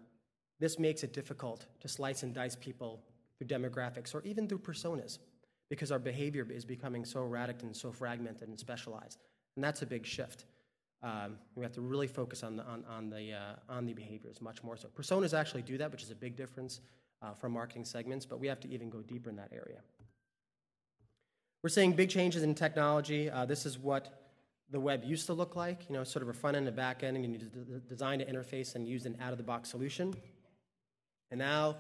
this 0.61 0.79
makes 0.79 1.03
it 1.03 1.13
difficult 1.13 1.67
to 1.81 1.89
slice 1.89 2.23
and 2.23 2.33
dice 2.33 2.55
people 2.55 3.03
through 3.39 3.49
demographics 3.49 4.15
or 4.15 4.23
even 4.23 4.49
through 4.49 4.61
personas 4.61 5.19
because 5.69 5.91
our 5.91 5.99
behavior 5.99 6.47
is 6.51 6.65
becoming 6.65 7.05
so 7.05 7.23
erratic 7.23 7.63
and 7.63 7.75
so 7.75 7.91
fragmented 7.91 8.49
and 8.49 8.59
specialized. 8.59 9.19
And 9.57 9.65
that's 9.65 9.83
a 9.83 9.87
big 9.87 10.07
shift. 10.07 10.45
Um, 11.03 11.39
we 11.57 11.65
have 11.65 11.73
to 11.73 11.81
really 11.81 12.07
focus 12.07 12.45
on 12.45 12.57
the, 12.57 12.63
on, 12.65 12.85
on 12.89 13.11
the, 13.11 13.33
uh, 13.33 13.55
on 13.69 13.87
the 13.87 13.93
behaviors 13.93 14.41
much 14.41 14.63
more 14.63 14.77
so. 14.77 14.89
Personas 14.89 15.37
actually 15.37 15.63
do 15.63 15.77
that, 15.79 15.91
which 15.91 16.03
is 16.03 16.11
a 16.11 16.15
big 16.15 16.37
difference 16.37 16.81
uh, 17.23 17.33
from 17.35 17.53
marketing 17.53 17.85
segments, 17.85 18.27
but 18.27 18.41
we 18.41 18.47
have 18.47 18.61
to 18.61 18.69
even 18.69 18.91
go 18.91 19.01
deeper 19.01 19.31
in 19.31 19.37
that 19.37 19.51
area. 19.53 19.79
We're 21.63 21.69
seeing 21.69 21.93
big 21.93 22.11
changes 22.11 22.43
in 22.43 22.55
technology. 22.55 23.31
Uh, 23.31 23.45
this 23.45 23.65
is 23.65 23.79
what 23.79 24.19
the 24.71 24.81
web 24.81 25.05
used 25.05 25.27
to 25.27 25.33
look 25.33 25.55
like, 25.55 25.89
you 25.89 25.95
know, 25.95 26.03
sort 26.03 26.23
of 26.23 26.29
a 26.29 26.33
front 26.33 26.57
end 26.57 26.67
and 26.67 26.75
a 26.75 26.77
back 26.77 27.03
end, 27.03 27.17
and 27.17 27.25
you 27.25 27.31
need 27.31 27.53
to 27.53 27.79
design 27.89 28.21
an 28.21 28.35
interface 28.35 28.75
and 28.75 28.89
use 28.89 29.07
an 29.07 29.17
out 29.21 29.33
of 29.33 29.39
the 29.39 29.45
box 29.45 29.69
solution. 29.69 30.15
And 31.31 31.39
now, 31.39 31.77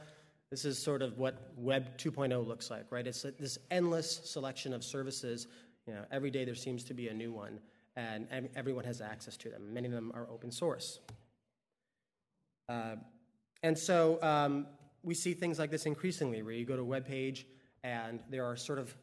this 0.50 0.64
is 0.64 0.78
sort 0.78 1.00
of 1.00 1.18
what 1.18 1.52
Web 1.56 1.96
2.0 1.96 2.46
looks 2.46 2.70
like, 2.70 2.84
right? 2.90 3.06
It's 3.06 3.22
this 3.22 3.58
endless 3.70 4.20
selection 4.30 4.74
of 4.74 4.84
services. 4.84 5.46
You 5.86 5.94
know, 5.94 6.04
every 6.12 6.30
day 6.30 6.44
there 6.44 6.54
seems 6.54 6.84
to 6.84 6.94
be 6.94 7.08
a 7.08 7.14
new 7.14 7.32
one 7.32 7.58
and 7.96 8.26
everyone 8.54 8.84
has 8.84 9.00
access 9.00 9.36
to 9.38 9.48
them. 9.48 9.72
Many 9.72 9.86
of 9.86 9.92
them 9.92 10.12
are 10.14 10.26
open 10.30 10.50
source. 10.50 11.00
Uh, 12.68 12.96
and 13.62 13.76
so 13.76 14.18
um, 14.22 14.66
we 15.02 15.14
see 15.14 15.34
things 15.34 15.58
like 15.58 15.70
this 15.70 15.86
increasingly, 15.86 16.42
where 16.42 16.52
you 16.52 16.64
go 16.64 16.76
to 16.76 16.82
a 16.82 16.84
web 16.84 17.06
page 17.06 17.46
and 17.84 18.22
there 18.30 18.44
are 18.44 18.56
sort 18.56 18.78
of 18.78 18.94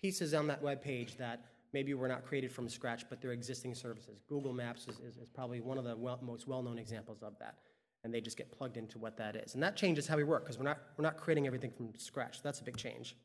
pieces 0.00 0.34
on 0.34 0.46
that 0.48 0.60
web 0.62 0.82
page 0.82 1.16
that 1.16 1.44
maybe 1.72 1.94
were 1.94 2.08
not 2.08 2.24
created 2.24 2.52
from 2.52 2.68
scratch, 2.68 3.04
but 3.08 3.20
they're 3.20 3.32
existing 3.32 3.74
services. 3.74 4.22
Google 4.28 4.52
Maps 4.52 4.86
is, 4.86 5.00
is, 5.00 5.16
is 5.16 5.28
probably 5.28 5.60
one 5.60 5.78
of 5.78 5.84
the 5.84 5.96
well, 5.96 6.18
most 6.22 6.46
well-known 6.46 6.78
examples 6.78 7.22
of 7.22 7.38
that, 7.38 7.56
and 8.02 8.12
they 8.12 8.20
just 8.20 8.36
get 8.36 8.50
plugged 8.52 8.76
into 8.76 8.98
what 8.98 9.16
that 9.16 9.34
is. 9.36 9.54
And 9.54 9.62
that 9.62 9.76
changes 9.76 10.06
how 10.06 10.16
we 10.16 10.24
work 10.24 10.44
because 10.44 10.58
we're 10.58 10.64
not, 10.64 10.78
we're 10.96 11.04
not 11.04 11.16
creating 11.16 11.46
everything 11.46 11.70
from 11.70 11.92
scratch. 11.96 12.42
That's 12.42 12.60
a 12.60 12.64
big 12.64 12.76
change. 12.76 13.16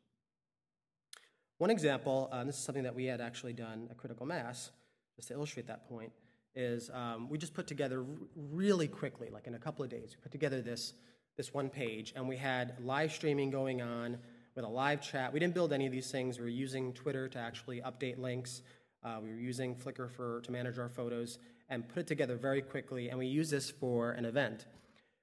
One 1.60 1.70
example, 1.70 2.30
uh, 2.32 2.44
this 2.44 2.56
is 2.56 2.64
something 2.64 2.84
that 2.84 2.96
we 2.96 3.06
had 3.06 3.20
actually 3.22 3.54
done 3.54 3.88
at 3.92 3.98
Critical 3.98 4.26
Mass, 4.26 4.72
just 5.16 5.28
to 5.28 5.34
illustrate 5.34 5.68
that 5.68 5.90
point, 5.90 6.12
is 6.56 6.90
um, 6.94 7.30
we 7.30 7.38
just 7.38 7.54
put 7.54 7.68
together 7.68 8.04
really 8.36 8.88
quickly, 8.88 9.30
like 9.30 9.46
in 9.46 9.56
a 9.56 9.60
couple 9.60 9.84
of 9.84 9.92
days, 9.92 10.16
we 10.18 10.22
put 10.24 10.32
together 10.32 10.62
this, 10.62 10.94
this 11.40 11.54
one 11.54 11.70
page, 11.70 12.12
and 12.18 12.28
we 12.28 12.36
had 12.36 12.74
live 12.84 13.14
streaming 13.14 13.50
going 13.50 13.82
on 13.82 14.18
with 14.56 14.66
a 14.66 14.68
live 14.68 15.02
chat. 15.02 15.32
We 15.32 15.40
didn't 15.40 15.54
build 15.54 15.72
any 15.72 15.86
of 15.86 15.92
these 15.94 16.12
things. 16.12 16.38
We 16.38 16.44
were 16.44 16.50
using 16.50 16.92
Twitter 16.92 17.30
to 17.30 17.40
actually 17.40 17.80
update 17.80 18.20
links. 18.20 18.62
Uh, 19.06 19.20
we 19.24 19.30
were 19.30 19.40
using 19.40 19.74
Flickr 19.74 20.12
for, 20.12 20.42
to 20.42 20.52
manage 20.52 20.78
our 20.78 20.90
photos 20.90 21.40
and 21.70 21.88
put 21.88 22.00
it 22.00 22.08
together 22.08 22.36
very 22.36 22.62
quickly, 22.62 23.08
and 23.08 23.18
we 23.18 23.26
used 23.26 23.52
this 23.52 23.72
for 23.72 24.12
an 24.12 24.26
event. 24.26 24.66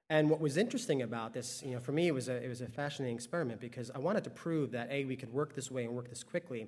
And 0.09 0.31
what 0.31 0.41
was 0.41 0.57
interesting 0.57 1.03
about 1.03 1.35
this, 1.35 1.63
you 1.63 1.73
know, 1.73 1.81
for 1.81 1.93
me, 1.93 2.07
it 2.07 2.15
was 2.15 2.31
a, 2.31 2.43
it 2.43 2.49
was 2.49 2.63
a 2.63 2.67
fascinating 2.67 3.15
experiment 3.15 3.61
because 3.61 3.91
I 3.91 3.99
wanted 3.99 4.25
to 4.25 4.31
prove 4.31 4.71
that, 4.71 4.89
A, 4.91 5.05
we 5.05 5.17
could 5.17 5.35
work 5.35 5.55
this 5.55 5.71
way 5.71 5.85
and 5.85 5.95
work 5.95 6.09
this 6.09 6.23
quickly, 6.23 6.67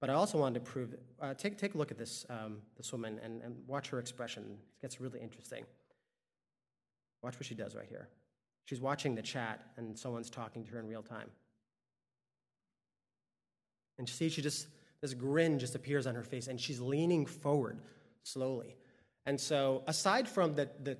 but 0.00 0.08
I 0.08 0.14
also 0.14 0.38
wanted 0.38 0.64
to 0.64 0.70
prove, 0.72 0.94
uh, 1.20 1.34
take, 1.34 1.58
take 1.58 1.74
a 1.74 1.76
look 1.76 1.90
at 1.90 1.98
this, 1.98 2.24
um, 2.30 2.62
this 2.78 2.90
woman 2.90 3.20
and, 3.22 3.42
and 3.42 3.54
watch 3.66 3.90
her 3.90 3.98
expression. 3.98 4.44
It 4.78 4.80
gets 4.80 4.98
really 4.98 5.20
interesting. 5.20 5.66
Watch 7.22 7.34
what 7.34 7.44
she 7.44 7.54
does 7.54 7.74
right 7.74 7.86
here. 7.86 8.08
She's 8.68 8.82
watching 8.82 9.14
the 9.14 9.22
chat 9.22 9.62
and 9.78 9.98
someone's 9.98 10.28
talking 10.28 10.62
to 10.62 10.72
her 10.72 10.78
in 10.78 10.86
real 10.86 11.02
time. 11.02 11.30
And 13.96 14.06
see, 14.06 14.28
she 14.28 14.42
just, 14.42 14.66
this 15.00 15.14
grin 15.14 15.58
just 15.58 15.74
appears 15.74 16.06
on 16.06 16.14
her 16.14 16.22
face 16.22 16.48
and 16.48 16.60
she's 16.60 16.78
leaning 16.78 17.24
forward 17.24 17.78
slowly. 18.24 18.76
And 19.24 19.40
so, 19.40 19.84
aside 19.86 20.28
from 20.28 20.54
the, 20.54 20.68
the, 20.82 20.98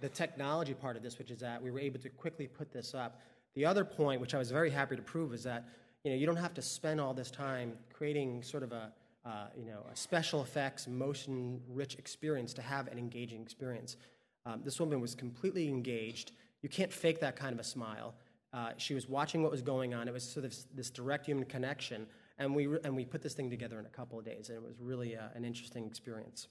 the 0.00 0.10
technology 0.10 0.74
part 0.74 0.98
of 0.98 1.02
this, 1.02 1.18
which 1.18 1.30
is 1.30 1.38
that 1.38 1.62
we 1.62 1.70
were 1.70 1.80
able 1.80 2.00
to 2.00 2.10
quickly 2.10 2.46
put 2.46 2.70
this 2.70 2.92
up, 2.92 3.22
the 3.54 3.64
other 3.64 3.82
point, 3.84 4.20
which 4.20 4.34
I 4.34 4.38
was 4.38 4.50
very 4.50 4.68
happy 4.68 4.94
to 4.94 5.02
prove, 5.02 5.32
is 5.32 5.44
that 5.44 5.64
you 6.04 6.10
know, 6.10 6.18
you 6.18 6.26
don't 6.26 6.36
have 6.36 6.52
to 6.54 6.62
spend 6.62 7.00
all 7.00 7.14
this 7.14 7.30
time 7.30 7.78
creating 7.94 8.42
sort 8.42 8.62
of 8.62 8.72
a, 8.72 8.92
uh, 9.24 9.46
you 9.58 9.64
know, 9.64 9.86
a 9.90 9.96
special 9.96 10.42
effects, 10.42 10.86
motion-rich 10.86 11.94
experience 11.94 12.52
to 12.54 12.62
have 12.62 12.88
an 12.88 12.98
engaging 12.98 13.40
experience. 13.40 13.96
Um, 14.44 14.60
this 14.62 14.78
woman 14.78 15.00
was 15.00 15.14
completely 15.14 15.68
engaged. 15.68 16.32
You 16.62 16.68
can't 16.68 16.92
fake 16.92 17.20
that 17.20 17.36
kind 17.36 17.52
of 17.52 17.58
a 17.58 17.64
smile. 17.64 18.14
Uh, 18.52 18.70
she 18.76 18.94
was 18.94 19.08
watching 19.08 19.42
what 19.42 19.50
was 19.50 19.62
going 19.62 19.94
on. 19.94 20.08
It 20.08 20.12
was 20.12 20.24
sort 20.24 20.44
of 20.44 20.54
this 20.74 20.90
direct 20.90 21.26
human 21.26 21.44
connection, 21.44 22.06
and 22.38 22.54
we 22.54 22.66
and 22.84 22.96
we 22.96 23.04
put 23.04 23.22
this 23.22 23.34
thing 23.34 23.48
together 23.48 23.78
in 23.78 23.86
a 23.86 23.90
couple 23.90 24.18
of 24.18 24.24
days, 24.24 24.48
and 24.48 24.58
it 24.58 24.62
was 24.62 24.74
really 24.80 25.16
uh, 25.16 25.28
an 25.34 25.44
interesting 25.44 25.86
experience. 25.86 26.48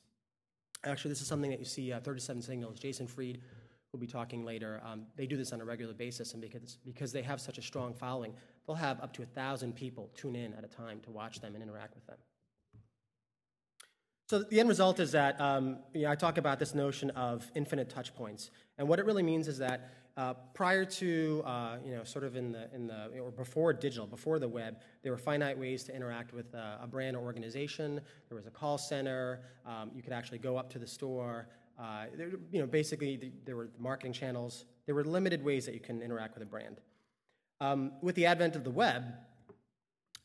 Actually, 0.85 1.09
this 1.09 1.21
is 1.21 1.27
something 1.27 1.49
that 1.49 1.59
you 1.59 1.65
see 1.65 1.91
uh, 1.91 1.99
37 1.99 2.41
Signals. 2.41 2.79
Jason 2.79 3.05
Fried 3.05 3.39
we'll 3.91 3.99
be 3.99 4.07
talking 4.07 4.45
later, 4.45 4.81
um, 4.85 5.05
they 5.15 5.25
do 5.25 5.35
this 5.35 5.51
on 5.51 5.61
a 5.61 5.65
regular 5.65 5.93
basis, 5.93 6.33
and 6.33 6.41
because, 6.41 6.77
because 6.85 7.11
they 7.11 7.21
have 7.21 7.41
such 7.41 7.57
a 7.57 7.61
strong 7.61 7.93
following, 7.93 8.33
they'll 8.67 8.75
have 8.75 9.01
up 9.01 9.13
to 9.13 9.23
a 9.23 9.25
thousand 9.25 9.75
people 9.75 10.09
tune 10.15 10.35
in 10.35 10.53
at 10.53 10.63
a 10.63 10.67
time 10.67 10.99
to 11.01 11.11
watch 11.11 11.39
them 11.39 11.55
and 11.55 11.63
interact 11.63 11.95
with 11.95 12.05
them. 12.05 12.17
So 14.29 14.43
the 14.43 14.59
end 14.59 14.69
result 14.69 14.99
is 14.99 15.11
that 15.13 15.41
um, 15.41 15.79
you 15.93 16.03
know, 16.03 16.11
I 16.11 16.15
talk 16.15 16.37
about 16.37 16.59
this 16.59 16.75
notion 16.75 17.09
of 17.11 17.49
infinite 17.55 17.89
touch 17.89 18.13
points, 18.13 18.51
and 18.77 18.87
what 18.87 18.99
it 18.99 19.05
really 19.05 19.23
means 19.23 19.47
is 19.47 19.57
that 19.57 19.89
uh, 20.17 20.33
prior 20.53 20.83
to 20.83 21.43
uh, 21.45 21.77
you 21.83 21.95
know 21.95 22.03
sort 22.03 22.25
of 22.25 22.35
in 22.35 22.51
the 22.51 22.73
in 22.73 22.87
the 22.87 23.19
or 23.19 23.31
before 23.31 23.73
digital, 23.73 24.05
before 24.05 24.39
the 24.39 24.47
web, 24.47 24.77
there 25.01 25.11
were 25.11 25.17
finite 25.17 25.57
ways 25.57 25.83
to 25.83 25.95
interact 25.95 26.33
with 26.33 26.53
uh, 26.53 26.77
a 26.81 26.87
brand 26.87 27.15
or 27.15 27.21
organization. 27.21 28.01
There 28.27 28.35
was 28.35 28.45
a 28.45 28.51
call 28.51 28.77
center. 28.77 29.41
Um, 29.65 29.91
you 29.95 30.01
could 30.01 30.13
actually 30.13 30.39
go 30.39 30.57
up 30.57 30.69
to 30.71 30.79
the 30.79 30.87
store. 30.87 31.47
Uh, 31.79 32.05
there, 32.15 32.31
you 32.51 32.59
know, 32.59 32.67
basically 32.67 33.15
the, 33.15 33.31
there 33.45 33.55
were 33.55 33.69
marketing 33.79 34.11
channels. 34.11 34.65
There 34.85 34.95
were 34.95 35.05
limited 35.05 35.43
ways 35.43 35.65
that 35.65 35.73
you 35.73 35.79
can 35.79 36.01
interact 36.01 36.33
with 36.33 36.43
a 36.43 36.47
brand. 36.47 36.81
Um, 37.61 37.93
with 38.01 38.15
the 38.15 38.25
advent 38.25 38.55
of 38.55 38.63
the 38.63 38.71
web, 38.71 39.13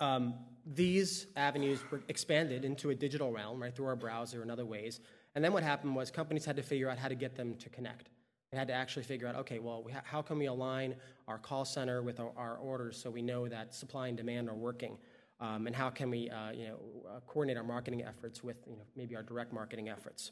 um, 0.00 0.34
these 0.66 1.26
avenues 1.36 1.80
were 1.90 2.02
expanded 2.08 2.64
into 2.64 2.90
a 2.90 2.94
digital 2.94 3.30
realm, 3.30 3.62
right, 3.62 3.74
through 3.74 3.86
our 3.86 3.96
browser 3.96 4.42
and 4.42 4.50
other 4.50 4.64
ways. 4.64 5.00
And 5.34 5.44
then 5.44 5.52
what 5.52 5.62
happened 5.62 5.94
was 5.94 6.10
companies 6.10 6.44
had 6.44 6.56
to 6.56 6.62
figure 6.62 6.88
out 6.88 6.98
how 6.98 7.08
to 7.08 7.14
get 7.14 7.36
them 7.36 7.54
to 7.56 7.68
connect. 7.68 8.08
They 8.54 8.58
had 8.58 8.68
to 8.68 8.74
actually 8.74 9.02
figure 9.02 9.26
out, 9.26 9.34
okay, 9.34 9.58
well, 9.58 9.82
we 9.82 9.90
ha- 9.90 10.04
how 10.04 10.22
can 10.22 10.38
we 10.38 10.46
align 10.46 10.94
our 11.26 11.38
call 11.38 11.64
center 11.64 12.02
with 12.02 12.20
our, 12.20 12.30
our, 12.36 12.56
orders 12.58 13.02
so 13.02 13.10
we 13.10 13.20
know 13.20 13.48
that 13.48 13.74
supply 13.74 14.06
and 14.06 14.16
demand 14.16 14.48
are 14.48 14.54
working? 14.54 14.96
Um, 15.40 15.66
and 15.66 15.74
how 15.74 15.90
can 15.90 16.08
we, 16.08 16.30
uh, 16.30 16.52
you 16.52 16.68
know, 16.68 16.76
uh, 17.08 17.18
coordinate 17.26 17.56
our 17.56 17.64
marketing 17.64 18.04
efforts 18.04 18.44
with, 18.44 18.58
you 18.68 18.76
know, 18.76 18.84
maybe 18.94 19.16
our 19.16 19.24
direct 19.24 19.52
marketing 19.52 19.88
efforts? 19.88 20.30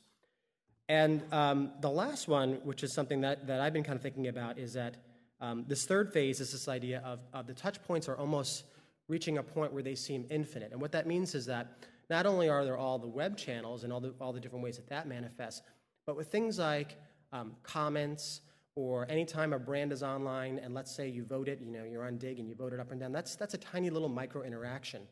And 0.88 1.20
um, 1.32 1.72
the 1.80 1.90
last 1.90 2.28
one, 2.28 2.60
which 2.62 2.84
is 2.84 2.94
something 2.94 3.22
that, 3.22 3.48
that 3.48 3.60
I've 3.60 3.72
been 3.72 3.82
kind 3.82 3.96
of 3.96 4.02
thinking 4.02 4.28
about, 4.28 4.56
is 4.56 4.74
that 4.74 4.98
um, 5.40 5.64
this 5.66 5.84
third 5.84 6.12
phase 6.12 6.38
is 6.38 6.52
this 6.52 6.68
idea 6.68 7.02
of, 7.04 7.18
of 7.32 7.48
the 7.48 7.54
touch 7.54 7.82
points 7.82 8.08
are 8.08 8.16
almost 8.16 8.62
reaching 9.08 9.38
a 9.38 9.42
point 9.42 9.72
where 9.72 9.82
they 9.82 9.96
seem 9.96 10.26
infinite. 10.30 10.70
And 10.70 10.80
what 10.80 10.92
that 10.92 11.08
means 11.08 11.34
is 11.34 11.46
that 11.46 11.66
not 12.08 12.24
only 12.24 12.48
are 12.48 12.64
there 12.64 12.78
all 12.78 13.00
the 13.00 13.08
web 13.08 13.36
channels 13.36 13.82
and 13.82 13.92
all 13.92 13.98
the, 13.98 14.14
all 14.20 14.32
the 14.32 14.38
different 14.38 14.62
ways 14.62 14.76
that 14.76 14.86
that 14.90 15.08
manifests, 15.08 15.62
but 16.06 16.16
with 16.16 16.30
things 16.30 16.60
like 16.60 16.96
um, 17.32 17.54
comments 17.62 18.40
or 18.74 19.06
anytime 19.10 19.52
a 19.52 19.58
brand 19.58 19.92
is 19.92 20.02
online 20.02 20.58
and 20.58 20.74
let's 20.74 20.94
say 20.94 21.08
you 21.08 21.24
vote 21.24 21.48
it, 21.48 21.60
you 21.60 21.70
know, 21.70 21.84
you're 21.84 22.06
on 22.06 22.16
Digg 22.18 22.38
and 22.38 22.48
you 22.48 22.54
vote 22.54 22.72
it 22.72 22.80
up 22.80 22.90
and 22.90 23.00
down, 23.00 23.12
that's, 23.12 23.36
that's 23.36 23.54
a 23.54 23.58
tiny 23.58 23.90
little 23.90 24.08
micro 24.08 24.42
interaction. 24.42 25.02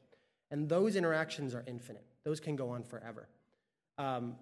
And 0.50 0.68
those 0.68 0.96
interactions 0.96 1.54
are 1.54 1.64
infinite. 1.66 2.04
Those 2.24 2.40
can 2.40 2.56
go 2.56 2.70
on 2.70 2.82
forever. 2.82 3.28
Um, 3.98 4.36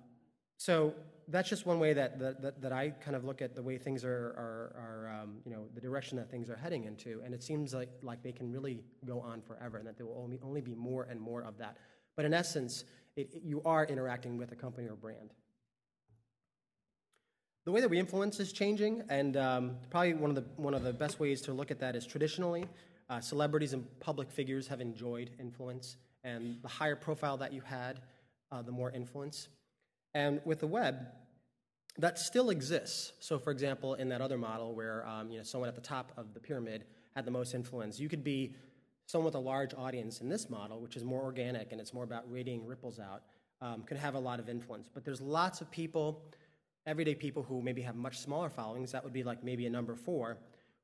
so 0.57 0.95
that's 1.29 1.49
just 1.49 1.67
one 1.67 1.79
way 1.79 1.93
that, 1.93 2.19
that, 2.19 2.61
that, 2.63 2.73
I 2.73 2.91
kind 2.91 3.15
of 3.15 3.25
look 3.25 3.43
at 3.43 3.55
the 3.55 3.63
way 3.63 3.77
things 3.77 4.05
are, 4.05 4.09
are, 4.09 4.75
are 4.77 5.21
um, 5.23 5.39
you 5.45 5.53
know, 5.53 5.67
the 5.75 5.81
direction 5.81 6.17
that 6.17 6.31
things 6.31 6.49
are 6.49 6.57
heading 6.57 6.85
into. 6.85 7.21
And 7.25 7.35
it 7.35 7.43
seems 7.43 7.75
like, 7.75 7.91
like 8.03 8.23
they 8.23 8.33
can 8.33 8.51
really 8.51 8.83
go 9.05 9.21
on 9.21 9.43
forever 9.43 9.77
and 9.79 9.87
that 9.87 9.97
there 9.97 10.07
will 10.07 10.21
only, 10.23 10.41
only 10.43 10.61
be 10.61 10.75
more 10.75 11.05
and 11.05 11.21
more 11.21 11.43
of 11.43 11.59
that. 11.59 11.77
But 12.17 12.25
in 12.25 12.33
essence, 12.33 12.85
it, 13.17 13.35
it, 13.35 13.43
you 13.45 13.63
are 13.65 13.85
interacting 13.85 14.39
with 14.39 14.53
a 14.53 14.57
company 14.57 14.89
or 14.89 14.95
brand. 14.95 15.35
The 17.69 17.73
way 17.73 17.83
that 17.83 17.91
we 17.91 17.99
influence 17.99 18.41
is 18.41 18.51
changing, 18.51 19.03
and 19.11 19.37
um, 19.37 19.77
probably 19.91 20.15
one 20.15 20.31
of, 20.31 20.37
the, 20.37 20.45
one 20.57 20.73
of 20.73 20.85
the 20.85 20.93
best 20.95 21.21
ways 21.21 21.43
to 21.43 21.53
look 21.53 21.71
at 21.71 21.79
that 21.81 21.97
is 21.97 22.07
traditionally, 22.07 22.65
uh, 23.11 23.21
celebrities 23.21 23.75
and 23.75 23.85
public 24.01 24.31
figures 24.31 24.67
have 24.69 24.81
enjoyed 24.81 25.33
influence, 25.39 25.99
and 26.25 26.57
the 26.63 26.69
higher 26.69 26.97
profile 26.97 27.37
that 27.37 27.53
you 27.53 27.61
had, 27.61 28.01
uh, 28.51 28.63
the 28.63 28.73
more 28.73 28.91
influence. 28.93 29.49
And 30.15 30.41
with 30.47 30.61
the 30.61 30.67
web, 30.67 31.09
that 31.99 32.19
still 32.19 32.49
exists. 32.49 33.13
So, 33.21 33.39
for 33.39 33.51
example, 33.51 33.97
in 33.97 34.09
that 34.09 34.23
other 34.23 34.39
model 34.39 34.75
where 34.75 35.07
um, 35.07 35.31
you 35.31 35.37
know, 35.37 35.45
someone 35.45 35.69
at 35.69 35.75
the 35.75 35.83
top 35.83 36.13
of 36.17 36.33
the 36.33 36.41
pyramid 36.41 36.85
had 37.15 37.27
the 37.27 37.31
most 37.31 37.55
influence, 37.55 38.01
you 38.01 38.09
could 38.09 38.25
be 38.25 38.55
someone 39.05 39.27
with 39.27 39.35
a 39.35 39.39
large 39.39 39.75
audience 39.75 40.23
in 40.23 40.31
this 40.31 40.49
model, 40.49 40.81
which 40.81 40.97
is 40.97 41.05
more 41.05 41.23
organic 41.23 41.73
and 41.73 41.83
it's 41.83 41.93
more 41.93 42.05
about 42.05 42.25
radiating 42.33 42.65
ripples 42.65 42.99
out, 42.99 43.25
um, 43.61 43.83
could 43.83 43.99
have 43.99 44.15
a 44.15 44.19
lot 44.19 44.41
of 44.41 44.49
influence. 44.49 44.89
But 44.89 45.05
there's 45.05 45.21
lots 45.21 45.61
of 45.61 45.71
people, 45.71 46.23
everyday 46.89 47.15
people 47.15 47.43
who 47.43 47.63
maybe 47.63 47.83
have 47.83 47.95
much 47.95 48.19
smaller 48.19 48.49
followings, 48.49 48.91
that 48.93 49.05
would 49.05 49.13
be 49.13 49.23
like 49.23 49.45
maybe 49.45 49.67
a 49.67 49.71
number 49.71 49.95
four, 49.95 50.39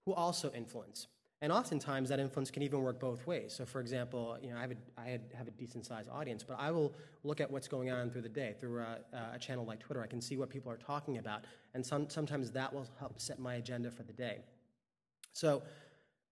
who 0.04 0.12
also 0.12 0.52
influence. 0.52 1.08
And 1.42 1.52
oftentimes 1.52 2.08
that 2.08 2.20
influence 2.20 2.50
can 2.50 2.62
even 2.62 2.80
work 2.80 3.00
both 3.00 3.26
ways. 3.26 3.52
So, 3.54 3.66
for 3.66 3.80
example, 3.80 4.38
you 4.42 4.50
know, 4.50 4.56
I 4.56 4.60
have 4.62 4.70
a, 4.70 4.76
I 4.96 5.18
have 5.36 5.48
a 5.48 5.50
decent 5.50 5.84
sized 5.84 6.08
audience, 6.08 6.42
but 6.42 6.56
I 6.58 6.70
will 6.70 6.94
look 7.22 7.40
at 7.40 7.50
what's 7.50 7.68
going 7.68 7.90
on 7.90 8.10
through 8.10 8.22
the 8.22 8.28
day 8.28 8.54
through 8.58 8.80
a, 8.80 8.98
a 9.34 9.38
channel 9.38 9.64
like 9.64 9.80
Twitter. 9.80 10.02
I 10.02 10.06
can 10.06 10.20
see 10.20 10.36
what 10.36 10.48
people 10.48 10.70
are 10.70 10.76
talking 10.76 11.18
about, 11.18 11.44
and 11.74 11.84
some, 11.84 12.08
sometimes 12.08 12.50
that 12.52 12.72
will 12.72 12.86
help 12.98 13.20
set 13.20 13.38
my 13.38 13.56
agenda 13.56 13.90
for 13.90 14.04
the 14.04 14.12
day. 14.12 14.38
So, 15.32 15.62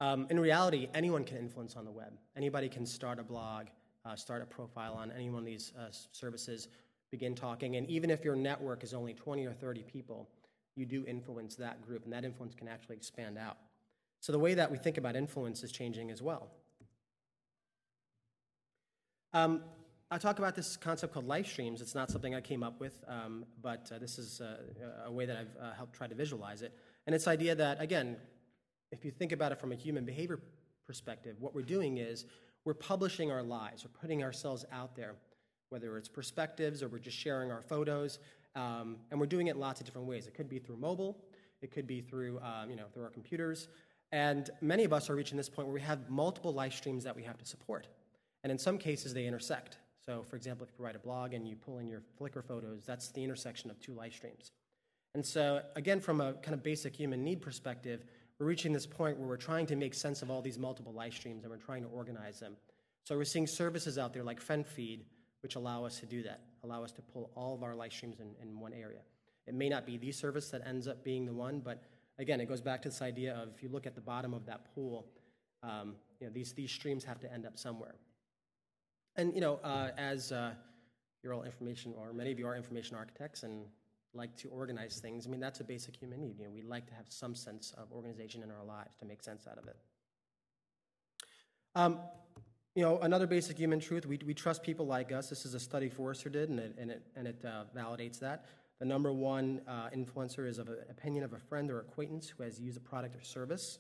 um, 0.00 0.26
in 0.30 0.40
reality, 0.40 0.88
anyone 0.94 1.24
can 1.24 1.36
influence 1.36 1.76
on 1.76 1.84
the 1.84 1.90
web. 1.90 2.12
Anybody 2.36 2.68
can 2.68 2.86
start 2.86 3.18
a 3.18 3.22
blog, 3.22 3.66
uh, 4.04 4.16
start 4.16 4.42
a 4.42 4.46
profile 4.46 4.94
on 4.94 5.12
any 5.12 5.30
one 5.30 5.40
of 5.40 5.46
these 5.46 5.72
uh, 5.78 5.88
services, 6.12 6.68
begin 7.12 7.36
talking, 7.36 7.76
and 7.76 7.88
even 7.88 8.10
if 8.10 8.24
your 8.24 8.34
network 8.34 8.82
is 8.82 8.92
only 8.92 9.14
20 9.14 9.46
or 9.46 9.52
30 9.52 9.84
people, 9.84 10.28
you 10.74 10.86
do 10.86 11.04
influence 11.06 11.54
that 11.56 11.80
group, 11.86 12.02
and 12.04 12.12
that 12.12 12.24
influence 12.24 12.54
can 12.54 12.66
actually 12.66 12.96
expand 12.96 13.38
out. 13.38 13.58
So 14.20 14.32
the 14.32 14.38
way 14.38 14.54
that 14.54 14.70
we 14.70 14.78
think 14.78 14.98
about 14.98 15.14
influence 15.14 15.62
is 15.62 15.70
changing 15.70 16.10
as 16.10 16.22
well. 16.22 16.48
Um, 19.34 19.62
I 20.10 20.18
talk 20.18 20.38
about 20.38 20.54
this 20.54 20.76
concept 20.76 21.14
called 21.14 21.26
live 21.26 21.46
streams. 21.46 21.80
It's 21.80 21.94
not 21.94 22.10
something 22.10 22.34
I 22.34 22.40
came 22.40 22.62
up 22.62 22.80
with, 22.80 23.02
um, 23.08 23.44
but 23.62 23.90
uh, 23.94 23.98
this 23.98 24.18
is 24.18 24.40
uh, 24.40 24.56
a 25.06 25.10
way 25.10 25.26
that 25.26 25.36
I've 25.36 25.56
uh, 25.62 25.72
helped 25.74 25.94
try 25.94 26.06
to 26.06 26.14
visualize 26.14 26.62
it. 26.62 26.74
And 27.06 27.14
it's 27.14 27.26
idea 27.26 27.54
that, 27.54 27.80
again, 27.80 28.16
if 28.90 29.04
you 29.04 29.10
think 29.10 29.32
about 29.32 29.52
it 29.52 29.60
from 29.60 29.72
a 29.72 29.74
human 29.74 30.04
behavior 30.04 30.38
perspective, 30.86 31.36
what 31.40 31.54
we're 31.54 31.62
doing 31.62 31.98
is 31.98 32.26
we're 32.64 32.74
publishing 32.74 33.30
our 33.30 33.42
lives, 33.42 33.84
we're 33.84 34.00
putting 34.00 34.22
ourselves 34.22 34.64
out 34.70 34.94
there, 34.94 35.16
whether 35.72 35.96
it's 35.98 36.08
perspectives 36.08 36.82
or 36.82 36.88
we're 36.88 36.98
just 36.98 37.16
sharing 37.16 37.50
our 37.50 37.62
photos, 37.62 38.18
um, 38.54 38.98
and 39.10 39.18
we're 39.18 39.26
doing 39.26 39.48
it 39.48 39.56
lots 39.56 39.80
of 39.80 39.86
different 39.86 40.06
ways. 40.06 40.26
It 40.26 40.34
could 40.34 40.48
be 40.48 40.58
through 40.58 40.76
mobile, 40.76 41.16
it 41.62 41.72
could 41.72 41.86
be 41.86 42.00
through, 42.00 42.38
um, 42.40 42.70
you 42.70 42.76
know, 42.76 42.86
through 42.92 43.04
our 43.04 43.10
computers, 43.10 43.68
and 44.12 44.50
many 44.60 44.84
of 44.84 44.92
us 44.92 45.08
are 45.08 45.16
reaching 45.16 45.38
this 45.38 45.48
point 45.48 45.66
where 45.66 45.74
we 45.74 45.80
have 45.80 46.10
multiple 46.10 46.52
live 46.52 46.74
streams 46.74 47.02
that 47.04 47.16
we 47.16 47.22
have 47.22 47.38
to 47.38 47.46
support. 47.46 47.86
And 48.44 48.50
in 48.50 48.58
some 48.58 48.76
cases, 48.76 49.14
they 49.14 49.26
intersect. 49.26 49.78
So, 50.04 50.22
for 50.28 50.36
example, 50.36 50.66
if 50.66 50.78
you 50.78 50.84
write 50.84 50.96
a 50.96 50.98
blog 50.98 51.32
and 51.32 51.48
you 51.48 51.56
pull 51.56 51.78
in 51.78 51.88
your 51.88 52.02
Flickr 52.20 52.44
photos, 52.44 52.84
that's 52.84 53.10
the 53.12 53.22
intersection 53.24 53.70
of 53.70 53.80
two 53.80 53.94
live 53.94 54.12
streams. 54.12 54.50
And 55.14 55.24
so, 55.24 55.62
again, 55.76 56.00
from 56.00 56.20
a 56.20 56.34
kind 56.34 56.54
of 56.54 56.62
basic 56.62 56.94
human 56.94 57.22
need 57.22 57.40
perspective, 57.40 58.04
we're 58.38 58.46
reaching 58.46 58.72
this 58.72 58.86
point 58.86 59.18
where 59.18 59.28
we're 59.28 59.36
trying 59.36 59.66
to 59.66 59.76
make 59.76 59.94
sense 59.94 60.22
of 60.22 60.30
all 60.30 60.42
these 60.42 60.58
multiple 60.58 60.92
live 60.92 61.14
streams 61.14 61.44
and 61.44 61.52
we're 61.52 61.58
trying 61.58 61.82
to 61.82 61.88
organize 61.88 62.40
them. 62.40 62.56
So, 63.04 63.16
we're 63.16 63.24
seeing 63.24 63.46
services 63.46 63.96
out 63.96 64.12
there 64.12 64.24
like 64.24 64.44
FriendFeed, 64.44 65.02
which 65.42 65.56
allow 65.56 65.84
us 65.84 65.98
to 66.00 66.06
do 66.06 66.22
that, 66.22 66.40
allow 66.64 66.84
us 66.84 66.92
to 66.92 67.02
pull 67.02 67.30
all 67.34 67.54
of 67.54 67.62
our 67.62 67.74
live 67.74 67.92
streams 67.92 68.20
in, 68.20 68.34
in 68.40 68.58
one 68.58 68.72
area. 68.72 69.00
It 69.46 69.54
may 69.54 69.68
not 69.68 69.86
be 69.86 69.96
the 69.96 70.12
service 70.12 70.50
that 70.50 70.62
ends 70.66 70.86
up 70.86 71.02
being 71.02 71.26
the 71.26 71.32
one, 71.32 71.60
but 71.60 71.82
again, 72.18 72.40
it 72.40 72.48
goes 72.48 72.60
back 72.60 72.82
to 72.82 72.88
this 72.88 73.02
idea 73.02 73.34
of 73.34 73.48
if 73.54 73.62
you 73.62 73.68
look 73.68 73.86
at 73.86 73.94
the 73.94 74.00
bottom 74.00 74.34
of 74.34 74.46
that 74.46 74.72
pool, 74.74 75.06
um, 75.62 75.96
you 76.20 76.26
know, 76.26 76.32
these, 76.32 76.52
these 76.52 76.70
streams 76.70 77.04
have 77.04 77.18
to 77.20 77.32
end 77.32 77.44
up 77.44 77.58
somewhere. 77.58 77.96
And, 79.16 79.34
you 79.34 79.40
know, 79.40 79.58
uh, 79.64 79.90
as 79.98 80.32
uh, 80.32 80.52
you're 81.22 81.34
all 81.34 81.42
information, 81.42 81.94
or 81.98 82.12
many 82.12 82.30
of 82.30 82.38
you 82.38 82.46
are 82.46 82.56
information 82.56 82.96
architects 82.96 83.42
and 83.42 83.66
like 84.14 84.36
to 84.36 84.48
organize 84.48 85.00
things, 85.00 85.26
I 85.26 85.30
mean, 85.30 85.40
that's 85.40 85.60
a 85.60 85.64
basic 85.64 85.96
human 85.96 86.20
need. 86.20 86.38
You 86.38 86.44
know, 86.44 86.50
we 86.52 86.62
like 86.62 86.86
to 86.86 86.94
have 86.94 87.06
some 87.08 87.34
sense 87.34 87.74
of 87.76 87.90
organization 87.92 88.42
in 88.42 88.50
our 88.50 88.64
lives 88.64 88.94
to 89.00 89.04
make 89.04 89.22
sense 89.22 89.46
out 89.50 89.58
of 89.58 89.66
it. 89.66 89.76
Um, 91.74 91.98
you 92.74 92.82
know, 92.82 92.98
another 93.00 93.26
basic 93.26 93.58
human 93.58 93.80
truth, 93.80 94.06
we, 94.06 94.18
we 94.24 94.32
trust 94.32 94.62
people 94.62 94.86
like 94.86 95.12
us. 95.12 95.28
This 95.28 95.44
is 95.44 95.54
a 95.54 95.60
study 95.60 95.88
Forrester 95.88 96.30
did, 96.30 96.48
and 96.48 96.58
it, 96.58 96.74
and 96.78 96.90
it, 96.90 97.02
and 97.16 97.26
it 97.26 97.44
uh, 97.44 97.64
validates 97.76 98.18
that. 98.20 98.46
The 98.78 98.86
number 98.86 99.12
one 99.12 99.60
uh, 99.68 99.90
influencer 99.94 100.48
is 100.48 100.58
of 100.58 100.68
an 100.68 100.78
opinion 100.90 101.22
of 101.22 101.34
a 101.34 101.38
friend 101.38 101.70
or 101.70 101.80
acquaintance 101.80 102.28
who 102.30 102.42
has 102.42 102.58
used 102.58 102.78
a 102.78 102.80
product 102.80 103.14
or 103.14 103.22
service. 103.22 103.78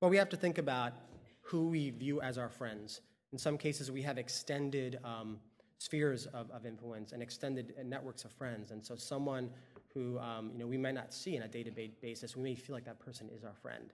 But 0.00 0.10
we 0.10 0.18
have 0.18 0.28
to 0.28 0.36
think 0.36 0.58
about 0.58 0.92
who 1.40 1.68
we 1.68 1.90
view 1.90 2.20
as 2.20 2.36
our 2.36 2.50
friends. 2.50 3.00
In 3.32 3.38
some 3.38 3.56
cases, 3.56 3.90
we 3.90 4.02
have 4.02 4.18
extended 4.18 4.98
um, 5.02 5.38
spheres 5.78 6.26
of, 6.26 6.50
of, 6.50 6.66
influence 6.66 7.12
and 7.12 7.22
extended 7.22 7.74
networks 7.84 8.24
of 8.24 8.32
friends. 8.32 8.70
And 8.70 8.84
so, 8.84 8.94
someone 8.96 9.50
who 9.94 10.18
um, 10.18 10.50
you 10.52 10.58
know, 10.58 10.66
we 10.66 10.76
might 10.76 10.94
not 10.94 11.14
see 11.14 11.36
on 11.36 11.42
a 11.42 11.48
day 11.48 11.62
to 11.62 11.70
day 11.70 11.90
basis, 12.02 12.36
we 12.36 12.42
may 12.42 12.54
feel 12.54 12.74
like 12.74 12.84
that 12.84 13.00
person 13.00 13.30
is 13.34 13.42
our 13.42 13.54
friend. 13.54 13.92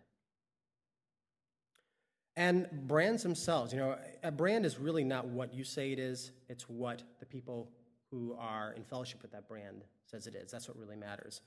And 2.37 2.67
brands 2.87 3.23
themselves, 3.23 3.73
you 3.73 3.79
know, 3.79 3.97
a 4.23 4.31
brand 4.31 4.65
is 4.65 4.79
really 4.79 5.05
not 5.05 5.27
what 5.27 5.53
you 5.53 5.65
say 5.65 5.93
it 5.93 5.99
is, 5.99 6.33
it's 6.49 6.65
what 6.65 7.03
the 7.21 7.27
people 7.27 7.69
who 8.11 8.35
are 8.39 8.73
in 8.73 8.85
fellowship 8.85 9.21
with 9.23 9.33
that 9.33 9.47
brand 9.49 9.85
says 10.07 10.27
it 10.27 10.35
is. 10.35 10.51
That's 10.51 10.69
what 10.69 10.79
really 10.79 10.97
matters. 10.97 11.43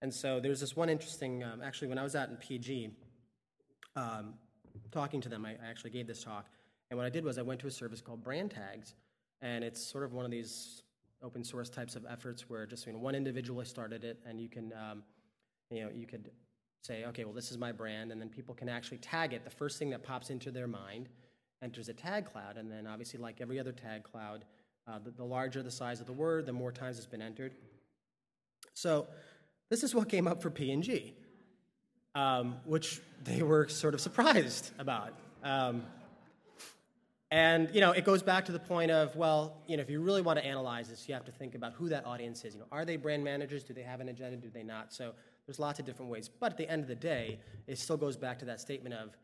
And 0.00 0.14
so 0.14 0.38
there's 0.38 0.60
this 0.60 0.76
one 0.76 0.88
interesting, 0.88 1.42
um, 1.42 1.60
actually, 1.60 1.88
when 1.88 1.98
I 1.98 2.04
was 2.04 2.14
out 2.14 2.28
in 2.28 2.36
P&G, 2.36 2.90
um, 3.96 4.34
talking 4.92 5.20
to 5.20 5.28
them, 5.28 5.44
I, 5.44 5.50
I, 5.50 5.68
actually 5.68 5.90
gave 5.90 6.06
this 6.06 6.22
talk. 6.22 6.46
And 6.90 6.96
what 6.96 7.04
I 7.06 7.10
did 7.10 7.24
was 7.24 7.36
I 7.36 7.42
went 7.42 7.60
to 7.60 7.66
a 7.66 7.70
service 7.70 8.00
called 8.00 8.22
Brand 8.22 8.52
Tags, 8.52 8.94
and 9.42 9.64
it's 9.64 9.84
sort 9.84 10.04
of 10.04 10.12
one 10.12 10.24
of 10.24 10.30
these 10.30 10.82
open 11.22 11.42
source 11.42 11.68
types 11.68 11.96
of 11.96 12.06
efforts 12.08 12.48
where 12.48 12.64
just 12.64 12.86
you 12.86 12.92
know, 12.92 12.98
one 13.00 13.16
individual 13.16 13.64
started 13.64 14.04
it, 14.04 14.20
and 14.24 14.40
you 14.40 14.48
can, 14.48 14.72
um, 14.72 15.02
you 15.70 15.82
know, 15.82 15.90
you 15.92 16.06
could 16.06 16.30
say, 16.88 17.04
okay, 17.10 17.24
well, 17.24 17.34
this 17.40 17.50
is 17.52 17.58
my 17.58 17.72
brand, 17.80 18.10
and 18.12 18.18
then 18.20 18.30
people 18.38 18.54
can 18.60 18.68
actually 18.68 18.98
tag 18.98 19.32
it. 19.32 19.40
The 19.44 19.56
first 19.62 19.78
thing 19.78 19.90
that 19.90 20.02
pops 20.02 20.30
into 20.30 20.50
their 20.50 20.66
mind 20.66 21.08
enters 21.62 21.88
a 21.88 21.96
tag 22.06 22.22
cloud, 22.32 22.56
and 22.56 22.70
then 22.72 22.86
obviously, 22.92 23.20
like 23.20 23.36
every 23.40 23.58
other 23.62 23.72
tag 23.72 24.02
cloud, 24.12 24.40
Uh, 24.88 24.98
the, 25.04 25.12
the 25.22 25.28
larger 25.36 25.62
the 25.62 25.76
size 25.82 26.00
of 26.00 26.06
the 26.06 26.18
word, 26.24 26.46
the 26.46 26.52
more 26.62 26.72
times 26.72 26.96
it's 26.96 27.10
been 27.14 27.26
entered. 27.30 27.52
So 28.72 28.90
this 29.70 29.82
is 29.82 29.90
what 29.94 30.08
came 30.08 30.26
up 30.30 30.38
for 30.40 30.50
P&G, 30.50 31.12
um, 32.14 32.56
which 32.64 32.88
they 33.22 33.42
were 33.50 33.68
sort 33.68 33.94
of 33.96 34.00
surprised 34.00 34.64
about. 34.78 35.12
Um, 35.44 35.76
and 37.30 37.68
you 37.74 37.82
know, 37.84 37.92
it 38.00 38.04
goes 38.10 38.22
back 38.22 38.42
to 38.46 38.52
the 38.52 38.64
point 38.74 38.90
of, 38.90 39.14
well, 39.14 39.40
you 39.68 39.76
know, 39.76 39.82
if 39.86 39.90
you 39.90 40.00
really 40.08 40.22
want 40.22 40.38
to 40.40 40.44
analyze 40.52 40.86
this, 40.88 41.06
you 41.06 41.14
have 41.18 41.26
to 41.26 41.32
think 41.40 41.54
about 41.54 41.72
who 41.78 41.86
that 41.90 42.06
audience 42.12 42.38
is. 42.46 42.54
You 42.54 42.60
know, 42.60 42.70
are 42.72 42.86
they 42.86 42.96
brand 42.96 43.22
managers? 43.22 43.62
Do 43.68 43.74
they 43.74 43.86
have 43.92 44.00
an 44.04 44.08
agenda? 44.08 44.36
Do 44.46 44.50
they 44.58 44.64
not? 44.64 44.94
So 44.94 45.12
there's 45.48 45.58
lots 45.58 45.78
of 45.78 45.86
different 45.86 46.10
ways. 46.10 46.28
But 46.28 46.52
at 46.52 46.58
the 46.58 46.70
end 46.70 46.82
of 46.82 46.88
the 46.88 46.94
day, 46.94 47.40
it 47.66 47.78
still 47.78 47.96
goes 47.96 48.18
back 48.18 48.38
to 48.40 48.44
that 48.44 48.60
statement 48.60 48.94
of 48.94 49.16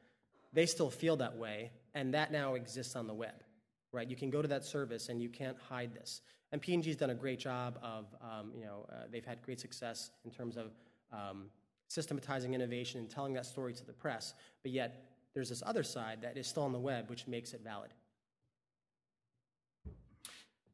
they 0.54 0.64
still 0.64 0.88
feel 0.88 1.16
that 1.16 1.36
way, 1.36 1.70
and 1.94 2.14
that 2.14 2.32
now 2.32 2.54
exists 2.54 2.96
on 2.96 3.06
the 3.06 3.12
web, 3.12 3.44
right? 3.92 4.08
You 4.08 4.16
can 4.16 4.30
go 4.30 4.40
to 4.40 4.48
that 4.48 4.64
service 4.64 5.10
and 5.10 5.20
you 5.20 5.28
can't 5.28 5.58
hide 5.68 5.92
this. 5.92 6.22
And 6.50 6.62
P&G's 6.62 6.96
done 6.96 7.10
a 7.10 7.14
great 7.14 7.38
job 7.38 7.78
of, 7.82 8.06
um, 8.22 8.52
you 8.56 8.64
know, 8.64 8.86
uh, 8.88 9.02
they've 9.12 9.24
had 9.24 9.42
great 9.42 9.60
success 9.60 10.12
in 10.24 10.30
terms 10.30 10.56
of 10.56 10.72
um, 11.12 11.50
systematizing 11.88 12.54
innovation 12.54 13.00
and 13.00 13.10
telling 13.10 13.34
that 13.34 13.44
story 13.44 13.74
to 13.74 13.84
the 13.84 13.92
press. 13.92 14.32
But 14.62 14.72
yet, 14.72 15.04
there's 15.34 15.50
this 15.50 15.62
other 15.66 15.82
side 15.82 16.22
that 16.22 16.38
is 16.38 16.46
still 16.46 16.62
on 16.62 16.72
the 16.72 16.78
web, 16.78 17.10
which 17.10 17.26
makes 17.26 17.52
it 17.52 17.60
valid. 17.62 17.90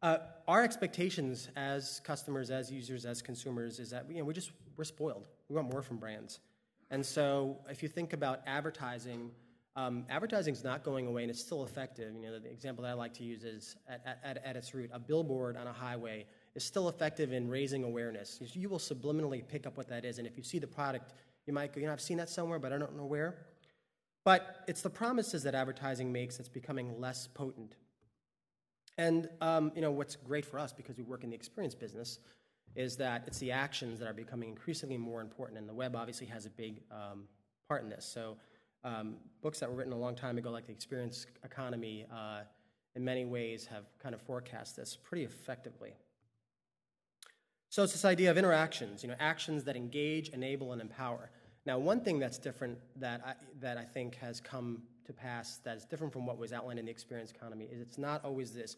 Uh, 0.00 0.18
our 0.46 0.62
expectations 0.62 1.48
as 1.56 2.00
customers, 2.04 2.52
as 2.52 2.70
users, 2.70 3.04
as 3.04 3.20
consumers 3.20 3.80
is 3.80 3.90
that 3.90 4.06
you 4.08 4.18
know 4.18 4.24
we 4.24 4.32
just 4.32 4.52
we're 4.76 4.84
spoiled. 4.84 5.26
We 5.50 5.56
want 5.56 5.70
more 5.70 5.82
from 5.82 5.98
brands, 5.98 6.38
and 6.92 7.04
so 7.04 7.58
if 7.68 7.82
you 7.82 7.88
think 7.88 8.12
about 8.12 8.40
advertising, 8.46 9.32
um, 9.74 10.04
advertising 10.08 10.54
is 10.54 10.62
not 10.62 10.84
going 10.84 11.08
away 11.08 11.22
and 11.22 11.30
it's 11.30 11.40
still 11.40 11.64
effective. 11.64 12.14
You 12.14 12.30
know 12.30 12.38
the 12.38 12.50
example 12.50 12.82
that 12.84 12.90
I 12.90 12.94
like 12.94 13.14
to 13.14 13.24
use 13.24 13.42
is 13.42 13.74
at, 13.88 14.20
at, 14.24 14.44
at 14.44 14.56
its 14.56 14.72
root, 14.74 14.90
a 14.92 15.00
billboard 15.00 15.56
on 15.56 15.66
a 15.66 15.72
highway 15.72 16.26
is 16.54 16.62
still 16.62 16.88
effective 16.88 17.32
in 17.32 17.48
raising 17.48 17.82
awareness. 17.82 18.40
You 18.54 18.68
will 18.68 18.78
subliminally 18.78 19.46
pick 19.46 19.66
up 19.66 19.76
what 19.76 19.88
that 19.88 20.04
is, 20.04 20.18
and 20.18 20.26
if 20.26 20.36
you 20.36 20.44
see 20.44 20.60
the 20.60 20.68
product, 20.68 21.14
you 21.46 21.52
might 21.52 21.72
go, 21.74 21.80
you 21.80 21.86
know 21.88 21.92
I've 21.92 22.00
seen 22.00 22.18
that 22.18 22.30
somewhere, 22.30 22.60
but 22.60 22.72
I 22.72 22.78
don't 22.78 22.96
know 22.96 23.06
where. 23.06 23.34
But 24.24 24.64
it's 24.68 24.82
the 24.82 24.90
promises 24.90 25.42
that 25.42 25.56
advertising 25.56 26.12
makes 26.12 26.36
that's 26.36 26.48
becoming 26.48 27.00
less 27.00 27.26
potent. 27.26 27.74
And 28.98 29.28
um, 29.40 29.72
you 29.74 29.80
know 29.80 29.90
what's 29.90 30.14
great 30.14 30.44
for 30.44 30.60
us 30.60 30.72
because 30.72 30.96
we 30.96 31.02
work 31.02 31.24
in 31.24 31.30
the 31.30 31.36
experience 31.36 31.74
business 31.74 32.20
is 32.74 32.96
that 32.96 33.24
it's 33.26 33.38
the 33.38 33.52
actions 33.52 33.98
that 33.98 34.08
are 34.08 34.14
becoming 34.14 34.48
increasingly 34.48 34.96
more 34.96 35.20
important, 35.20 35.58
and 35.58 35.68
the 35.68 35.74
web 35.74 35.96
obviously 35.96 36.26
has 36.26 36.46
a 36.46 36.50
big 36.50 36.82
um, 36.90 37.24
part 37.68 37.82
in 37.82 37.88
this. 37.88 38.04
So, 38.04 38.36
um, 38.84 39.16
books 39.42 39.60
that 39.60 39.68
were 39.68 39.76
written 39.76 39.92
a 39.92 39.98
long 39.98 40.14
time 40.14 40.38
ago, 40.38 40.50
like 40.50 40.66
the 40.66 40.72
Experience 40.72 41.26
Economy, 41.44 42.06
uh, 42.12 42.40
in 42.94 43.04
many 43.04 43.24
ways 43.24 43.66
have 43.66 43.84
kind 44.02 44.14
of 44.14 44.22
forecast 44.22 44.76
this 44.76 44.96
pretty 44.96 45.24
effectively. 45.24 45.92
So 47.68 47.84
it's 47.84 47.92
this 47.92 48.04
idea 48.04 48.30
of 48.30 48.36
interactions, 48.36 49.02
you 49.02 49.08
know, 49.08 49.14
actions 49.20 49.62
that 49.64 49.76
engage, 49.76 50.30
enable, 50.30 50.72
and 50.72 50.80
empower. 50.80 51.30
Now, 51.66 51.78
one 51.78 52.00
thing 52.00 52.18
that's 52.18 52.38
different 52.38 52.78
that 52.96 53.20
I, 53.24 53.34
that 53.60 53.76
I 53.76 53.84
think 53.84 54.16
has 54.16 54.40
come 54.40 54.82
to 55.06 55.12
pass 55.12 55.58
that 55.64 55.76
is 55.76 55.84
different 55.84 56.12
from 56.12 56.26
what 56.26 56.36
was 56.36 56.52
outlined 56.52 56.80
in 56.80 56.86
the 56.86 56.90
experience 56.90 57.30
economy 57.30 57.68
is 57.70 57.80
it's 57.80 57.98
not 57.98 58.24
always 58.24 58.52
this 58.52 58.76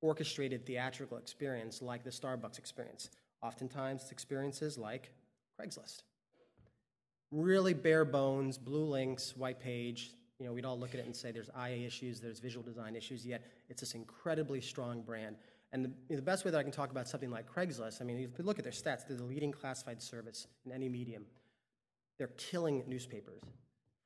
orchestrated 0.00 0.66
theatrical 0.66 1.16
experience 1.16 1.82
like 1.82 2.04
the 2.04 2.10
Starbucks 2.10 2.58
experience. 2.58 3.10
Oftentimes, 3.42 4.02
it's 4.02 4.12
experiences 4.12 4.78
like 4.78 5.10
Craigslist. 5.60 6.02
Really 7.30 7.74
bare 7.74 8.04
bones, 8.04 8.58
blue 8.58 8.84
links, 8.84 9.36
white 9.36 9.60
page. 9.60 10.12
You 10.38 10.46
know, 10.46 10.52
we'd 10.52 10.64
all 10.64 10.78
look 10.78 10.94
at 10.94 11.00
it 11.00 11.06
and 11.06 11.14
say 11.14 11.32
there's 11.32 11.50
IA 11.56 11.86
issues, 11.86 12.20
there's 12.20 12.38
visual 12.38 12.64
design 12.64 12.94
issues, 12.94 13.26
yet 13.26 13.42
it's 13.68 13.80
this 13.80 13.94
incredibly 13.94 14.60
strong 14.60 15.02
brand. 15.02 15.36
And 15.72 15.84
the, 15.84 16.16
the 16.16 16.22
best 16.22 16.44
way 16.44 16.50
that 16.50 16.58
I 16.58 16.62
can 16.62 16.72
talk 16.72 16.90
about 16.90 17.08
something 17.08 17.30
like 17.30 17.52
Craigslist, 17.52 18.00
I 18.00 18.04
mean, 18.04 18.18
if 18.18 18.38
you 18.38 18.44
look 18.44 18.58
at 18.58 18.64
their 18.64 18.72
stats, 18.72 19.06
they're 19.06 19.16
the 19.16 19.24
leading 19.24 19.52
classified 19.52 20.00
service 20.00 20.46
in 20.64 20.72
any 20.72 20.88
medium. 20.88 21.26
They're 22.18 22.28
killing 22.38 22.84
newspapers 22.86 23.42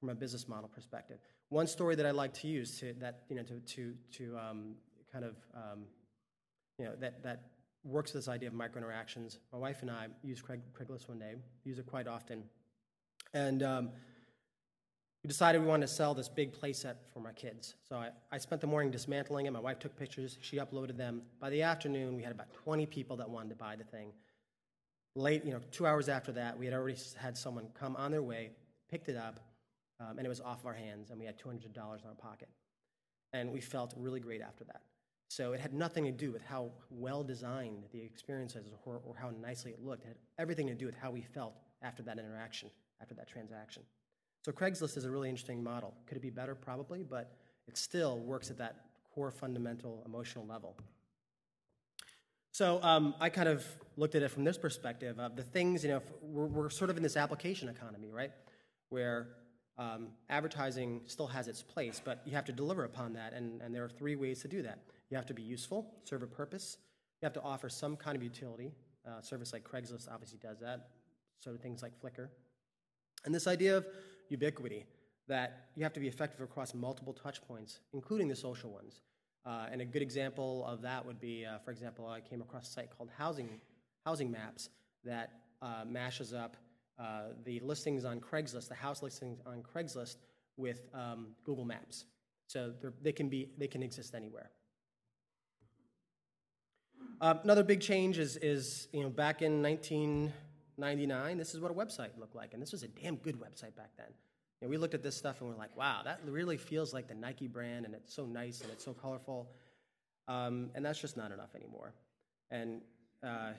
from 0.00 0.08
a 0.08 0.14
business 0.14 0.48
model 0.48 0.68
perspective. 0.68 1.18
One 1.50 1.66
story 1.66 1.94
that 1.94 2.06
I 2.06 2.10
like 2.10 2.34
to 2.34 2.48
use 2.48 2.80
to 2.80 2.92
that 2.94 3.22
you 3.28 3.36
know 3.36 3.42
to 3.44 3.60
to 3.60 3.94
to 4.12 4.36
um, 4.36 4.74
kind 5.12 5.24
of 5.24 5.36
um, 5.54 5.84
you 6.78 6.84
know 6.84 6.92
that 7.00 7.22
that 7.22 7.42
works 7.84 8.12
this 8.12 8.28
idea 8.28 8.48
of 8.48 8.54
micro 8.54 8.78
interactions. 8.78 9.38
My 9.52 9.58
wife 9.58 9.82
and 9.82 9.90
I 9.90 10.06
use 10.22 10.40
Craig, 10.40 10.60
Craigslist 10.72 11.08
one 11.08 11.18
day, 11.18 11.34
use 11.64 11.78
it 11.78 11.86
quite 11.86 12.06
often, 12.06 12.44
and 13.34 13.62
um, 13.62 13.90
we 15.22 15.28
decided 15.28 15.60
we 15.60 15.68
wanted 15.68 15.86
to 15.86 15.92
sell 15.92 16.14
this 16.14 16.28
big 16.28 16.52
playset 16.52 16.96
for 17.12 17.20
my 17.20 17.32
kids. 17.32 17.76
So 17.88 17.96
I, 17.96 18.10
I 18.32 18.38
spent 18.38 18.60
the 18.60 18.66
morning 18.66 18.90
dismantling 18.90 19.46
it. 19.46 19.52
My 19.52 19.60
wife 19.60 19.78
took 19.78 19.96
pictures. 19.96 20.36
She 20.40 20.56
uploaded 20.56 20.96
them. 20.96 21.22
By 21.38 21.50
the 21.50 21.62
afternoon, 21.62 22.16
we 22.16 22.22
had 22.24 22.32
about 22.32 22.52
20 22.52 22.86
people 22.86 23.16
that 23.18 23.30
wanted 23.30 23.50
to 23.50 23.54
buy 23.54 23.76
the 23.76 23.84
thing. 23.84 24.12
Late, 25.14 25.44
you 25.44 25.52
know, 25.52 25.60
two 25.70 25.86
hours 25.86 26.08
after 26.08 26.32
that, 26.32 26.58
we 26.58 26.64
had 26.64 26.74
already 26.74 26.98
had 27.16 27.36
someone 27.36 27.68
come 27.78 27.94
on 27.94 28.10
their 28.10 28.22
way, 28.22 28.50
picked 28.90 29.08
it 29.08 29.16
up, 29.16 29.38
um, 30.00 30.18
and 30.18 30.26
it 30.26 30.28
was 30.28 30.40
off 30.40 30.60
of 30.60 30.66
our 30.66 30.74
hands, 30.74 31.10
and 31.10 31.20
we 31.20 31.26
had 31.26 31.38
$200 31.38 31.66
in 31.66 31.74
our 31.76 32.14
pocket. 32.18 32.48
And 33.32 33.52
we 33.52 33.60
felt 33.60 33.94
really 33.96 34.20
great 34.20 34.42
after 34.42 34.64
that. 34.64 34.82
So 35.32 35.54
it 35.54 35.60
had 35.60 35.72
nothing 35.72 36.04
to 36.04 36.10
do 36.10 36.30
with 36.30 36.42
how 36.42 36.72
well 36.90 37.24
designed 37.24 37.84
the 37.90 38.02
experience 38.02 38.54
was 38.54 38.64
or, 38.84 39.00
or 39.02 39.14
how 39.16 39.30
nicely 39.40 39.70
it 39.70 39.82
looked. 39.82 40.04
It 40.04 40.08
had 40.08 40.16
everything 40.38 40.66
to 40.66 40.74
do 40.74 40.84
with 40.84 40.94
how 40.94 41.10
we 41.10 41.22
felt 41.22 41.54
after 41.80 42.02
that 42.02 42.18
interaction, 42.18 42.68
after 43.00 43.14
that 43.14 43.28
transaction. 43.28 43.82
So 44.44 44.52
Craigslist 44.52 44.98
is 44.98 45.06
a 45.06 45.10
really 45.10 45.30
interesting 45.30 45.64
model. 45.64 45.94
Could 46.06 46.18
it 46.18 46.20
be 46.20 46.28
better? 46.28 46.54
Probably, 46.54 47.02
but 47.02 47.32
it 47.66 47.78
still 47.78 48.18
works 48.18 48.50
at 48.50 48.58
that 48.58 48.76
core 49.14 49.30
fundamental 49.30 50.02
emotional 50.04 50.44
level. 50.46 50.76
So 52.50 52.78
um, 52.82 53.14
I 53.18 53.30
kind 53.30 53.48
of 53.48 53.64
looked 53.96 54.14
at 54.14 54.22
it 54.22 54.30
from 54.30 54.44
this 54.44 54.58
perspective 54.58 55.18
of 55.18 55.34
the 55.34 55.44
things, 55.44 55.82
you 55.82 55.88
know, 55.88 56.02
we're, 56.20 56.44
we're 56.44 56.68
sort 56.68 56.90
of 56.90 56.98
in 56.98 57.02
this 57.02 57.16
application 57.16 57.70
economy, 57.70 58.10
right? 58.10 58.32
Where 58.90 59.28
um, 59.78 60.08
advertising 60.28 61.00
still 61.06 61.28
has 61.28 61.48
its 61.48 61.62
place, 61.62 62.02
but 62.04 62.20
you 62.26 62.32
have 62.32 62.44
to 62.44 62.52
deliver 62.52 62.84
upon 62.84 63.14
that, 63.14 63.32
and, 63.32 63.62
and 63.62 63.74
there 63.74 63.82
are 63.82 63.88
three 63.88 64.14
ways 64.14 64.42
to 64.42 64.48
do 64.48 64.60
that. 64.60 64.80
You 65.12 65.16
have 65.16 65.26
to 65.26 65.34
be 65.34 65.42
useful, 65.42 65.92
serve 66.04 66.22
a 66.22 66.26
purpose. 66.26 66.78
You 67.20 67.26
have 67.26 67.34
to 67.34 67.42
offer 67.42 67.68
some 67.68 67.96
kind 67.96 68.16
of 68.16 68.22
utility. 68.22 68.72
Uh, 69.06 69.20
service 69.20 69.52
like 69.52 69.62
Craigslist 69.62 70.10
obviously 70.10 70.38
does 70.38 70.58
that. 70.60 70.88
So 71.38 71.50
do 71.50 71.58
things 71.58 71.82
like 71.82 71.92
Flickr. 72.00 72.28
And 73.26 73.34
this 73.34 73.46
idea 73.46 73.76
of 73.76 73.86
ubiquity, 74.30 74.86
that 75.28 75.66
you 75.76 75.82
have 75.82 75.92
to 75.92 76.00
be 76.00 76.08
effective 76.08 76.40
across 76.40 76.72
multiple 76.72 77.12
touch 77.12 77.46
points, 77.46 77.80
including 77.92 78.26
the 78.26 78.34
social 78.34 78.70
ones. 78.70 79.02
Uh, 79.44 79.66
and 79.70 79.82
a 79.82 79.84
good 79.84 80.00
example 80.00 80.64
of 80.66 80.80
that 80.80 81.04
would 81.04 81.20
be, 81.20 81.44
uh, 81.44 81.58
for 81.58 81.72
example, 81.72 82.08
I 82.08 82.20
came 82.20 82.40
across 82.40 82.70
a 82.70 82.72
site 82.72 82.88
called 82.96 83.10
Housing, 83.18 83.60
Housing 84.06 84.30
Maps 84.30 84.70
that 85.04 85.28
uh, 85.60 85.84
mashes 85.86 86.32
up 86.32 86.56
uh, 86.98 87.34
the 87.44 87.60
listings 87.60 88.06
on 88.06 88.18
Craigslist, 88.18 88.68
the 88.68 88.74
house 88.74 89.02
listings 89.02 89.42
on 89.44 89.62
Craigslist, 89.62 90.16
with 90.56 90.88
um, 90.94 91.34
Google 91.44 91.66
Maps. 91.66 92.06
So 92.46 92.72
they 93.02 93.12
can 93.12 93.28
be 93.28 93.50
they 93.58 93.66
can 93.66 93.82
exist 93.82 94.14
anywhere. 94.14 94.50
Uh, 97.20 97.34
another 97.44 97.62
big 97.62 97.80
change 97.80 98.18
is 98.18 98.36
is 98.36 98.88
you 98.92 99.02
know 99.02 99.10
back 99.10 99.42
in 99.42 99.62
1999, 99.62 101.38
this 101.38 101.54
is 101.54 101.60
what 101.60 101.70
a 101.70 101.74
website 101.74 102.18
looked 102.18 102.34
like, 102.34 102.52
and 102.52 102.62
this 102.62 102.72
was 102.72 102.82
a 102.82 102.88
damn 102.88 103.16
good 103.16 103.36
website 103.36 103.76
back 103.76 103.90
then. 103.96 104.08
You 104.60 104.66
know, 104.66 104.70
we 104.70 104.76
looked 104.76 104.94
at 104.94 105.02
this 105.02 105.16
stuff 105.16 105.40
and 105.40 105.50
we're 105.50 105.56
like, 105.56 105.76
wow, 105.76 106.02
that 106.04 106.20
really 106.26 106.56
feels 106.56 106.92
like 106.94 107.08
the 107.08 107.14
Nike 107.14 107.48
brand, 107.48 107.84
and 107.84 107.94
it's 107.94 108.14
so 108.14 108.26
nice 108.26 108.60
and 108.60 108.70
it's 108.70 108.84
so 108.84 108.92
colorful, 108.92 109.50
um, 110.28 110.70
and 110.74 110.84
that's 110.84 111.00
just 111.00 111.16
not 111.16 111.32
enough 111.32 111.54
anymore. 111.54 111.94
And 112.50 112.82
uh, 113.26 113.52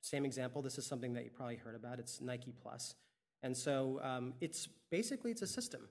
same 0.00 0.24
example, 0.24 0.62
this 0.62 0.78
is 0.78 0.86
something 0.86 1.12
that 1.14 1.24
you 1.24 1.30
probably 1.30 1.56
heard 1.56 1.74
about. 1.74 1.98
It's 1.98 2.20
Nike 2.20 2.52
Plus. 2.62 2.94
And 3.42 3.56
so 3.56 4.00
um, 4.02 4.34
it's 4.40 4.68
basically 4.90 5.30
it's 5.30 5.42
a 5.42 5.46
system. 5.46 5.88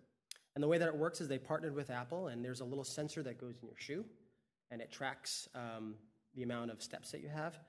And 0.56 0.64
the 0.64 0.68
way 0.68 0.78
that 0.78 0.88
it 0.88 0.96
works 0.96 1.22
is 1.22 1.28
they 1.28 1.38
partnered 1.38 1.76
with 1.76 1.90
Apple, 1.90 2.28
and 2.28 2.44
there's 2.44 2.62
a 2.62 2.66
little 2.66 2.84
sensor 2.84 3.24
that 3.24 3.40
goes 3.40 3.60
in 3.62 3.68
your 3.68 3.78
shoe, 3.78 4.04
and 4.72 4.82
it 4.82 4.92
tracks 4.92 5.48
um, 5.56 5.96
the 6.36 6.44
amount 6.44 6.72
of 6.72 6.82
steps 6.82 7.12
that 7.12 7.22
you 7.22 7.30
have. 7.30 7.60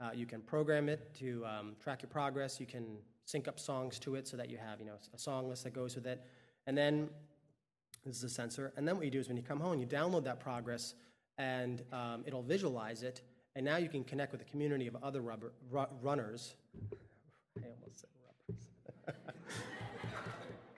Uh, 0.00 0.10
you 0.14 0.26
can 0.26 0.40
program 0.40 0.88
it 0.88 1.14
to 1.18 1.44
um, 1.44 1.76
track 1.82 2.02
your 2.02 2.08
progress. 2.08 2.58
You 2.58 2.66
can 2.66 2.98
sync 3.24 3.48
up 3.48 3.58
songs 3.60 3.98
to 4.00 4.14
it 4.14 4.26
so 4.26 4.36
that 4.36 4.50
you 4.50 4.56
have 4.56 4.80
you 4.80 4.86
know 4.86 4.96
a 5.14 5.18
song 5.18 5.48
list 5.48 5.64
that 5.64 5.74
goes 5.74 5.94
with 5.94 6.06
it. 6.06 6.24
And 6.66 6.76
then 6.76 7.08
this 8.04 8.16
is 8.16 8.24
a 8.24 8.28
sensor. 8.30 8.72
And 8.76 8.86
then 8.86 8.96
what 8.96 9.04
you 9.04 9.10
do 9.10 9.20
is 9.20 9.28
when 9.28 9.36
you 9.36 9.42
come 9.42 9.60
home, 9.60 9.78
you 9.78 9.86
download 9.86 10.24
that 10.24 10.40
progress, 10.40 10.94
and 11.38 11.82
um, 11.92 12.24
it'll 12.26 12.42
visualize 12.42 13.02
it 13.02 13.22
and 13.56 13.64
now 13.64 13.76
you 13.76 13.88
can 13.88 14.04
connect 14.04 14.32
with 14.32 14.40
a 14.40 14.44
community 14.44 14.86
of 14.86 14.96
other 15.02 15.20
rubber, 15.20 15.52
ru- 15.70 15.86
runners. 16.00 16.54
I 17.58 17.66
almost 17.66 18.00
said 18.00 18.10
rubbers. 18.48 19.16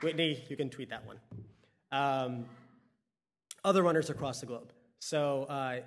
Whitney, 0.00 0.42
you 0.48 0.56
can 0.56 0.70
tweet 0.70 0.88
that 0.90 1.04
one. 1.06 1.18
Um, 1.90 2.46
other 3.64 3.82
runners 3.82 4.08
across 4.08 4.40
the 4.40 4.46
globe. 4.46 4.72
So 5.00 5.44
uh, 5.44 5.80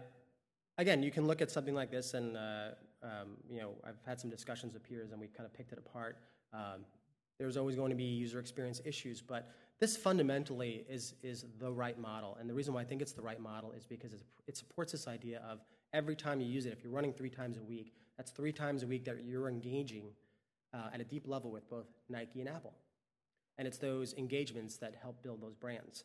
again, 0.78 1.04
you 1.04 1.12
can 1.12 1.28
look 1.28 1.42
at 1.42 1.52
something 1.52 1.76
like 1.76 1.92
this, 1.92 2.14
and 2.14 2.38
uh, 2.38 2.70
um, 3.04 3.38
you 3.50 3.60
know, 3.60 3.72
I've 3.86 4.00
had 4.06 4.20
some 4.20 4.30
discussions 4.30 4.74
with 4.74 4.84
peers, 4.84 5.12
and 5.12 5.20
we've 5.20 5.34
kind 5.34 5.46
of 5.46 5.54
picked 5.54 5.72
it 5.72 5.78
apart. 5.78 6.18
Um, 6.54 6.86
there's 7.38 7.58
always 7.58 7.76
going 7.76 7.90
to 7.90 7.96
be 7.96 8.04
user 8.04 8.40
experience 8.40 8.82
issues, 8.86 9.22
but 9.22 9.50
this 9.80 9.98
fundamentally 9.98 10.86
is 10.90 11.16
is 11.22 11.46
the 11.60 11.72
right 11.72 12.00
model. 12.00 12.38
And 12.40 12.50
the 12.50 12.54
reason 12.54 12.74
why 12.74 12.82
I 12.82 12.86
think 12.86 13.02
it's 13.02 13.12
the 13.12 13.22
right 13.22 13.40
model 13.40 13.74
is 13.74 13.86
because 13.86 14.14
it 14.48 14.58
supports 14.58 14.92
this 14.92 15.08
idea 15.08 15.42
of 15.50 15.60
every 15.94 16.16
time 16.16 16.40
you 16.40 16.48
use 16.48 16.66
it, 16.66 16.74
if 16.74 16.84
you're 16.84 16.94
running 16.94 17.14
three 17.14 17.30
times 17.30 17.58
a 17.58 17.64
week, 17.64 17.94
that's 18.18 18.32
three 18.32 18.54
times 18.54 18.84
a 18.84 18.88
week 18.88 19.06
that 19.06 19.26
you're 19.26 19.50
engaging 19.50 20.12
uh, 20.74 20.90
at 20.94 21.02
a 21.02 21.04
deep 21.04 21.28
level 21.28 21.52
with 21.52 21.70
both 21.70 21.88
Nike 22.10 22.40
and 22.40 22.50
Apple. 22.50 22.74
And 23.58 23.68
it's 23.68 23.78
those 23.78 24.14
engagements 24.14 24.78
that 24.78 24.96
help 25.02 25.22
build 25.24 25.42
those 25.42 25.56
brands. 25.56 26.04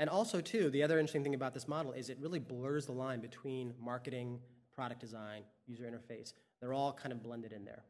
And 0.00 0.08
also, 0.08 0.40
too, 0.40 0.70
the 0.70 0.82
other 0.82 0.98
interesting 0.98 1.22
thing 1.22 1.34
about 1.34 1.52
this 1.52 1.68
model 1.68 1.92
is 1.92 2.08
it 2.08 2.16
really 2.20 2.38
blurs 2.38 2.86
the 2.86 2.92
line 2.92 3.20
between 3.20 3.74
marketing, 3.78 4.40
product 4.74 4.98
design, 4.98 5.42
user 5.66 5.84
interface. 5.84 6.32
They're 6.58 6.72
all 6.72 6.94
kind 6.94 7.12
of 7.12 7.22
blended 7.22 7.52
in 7.52 7.66
there. 7.66 7.84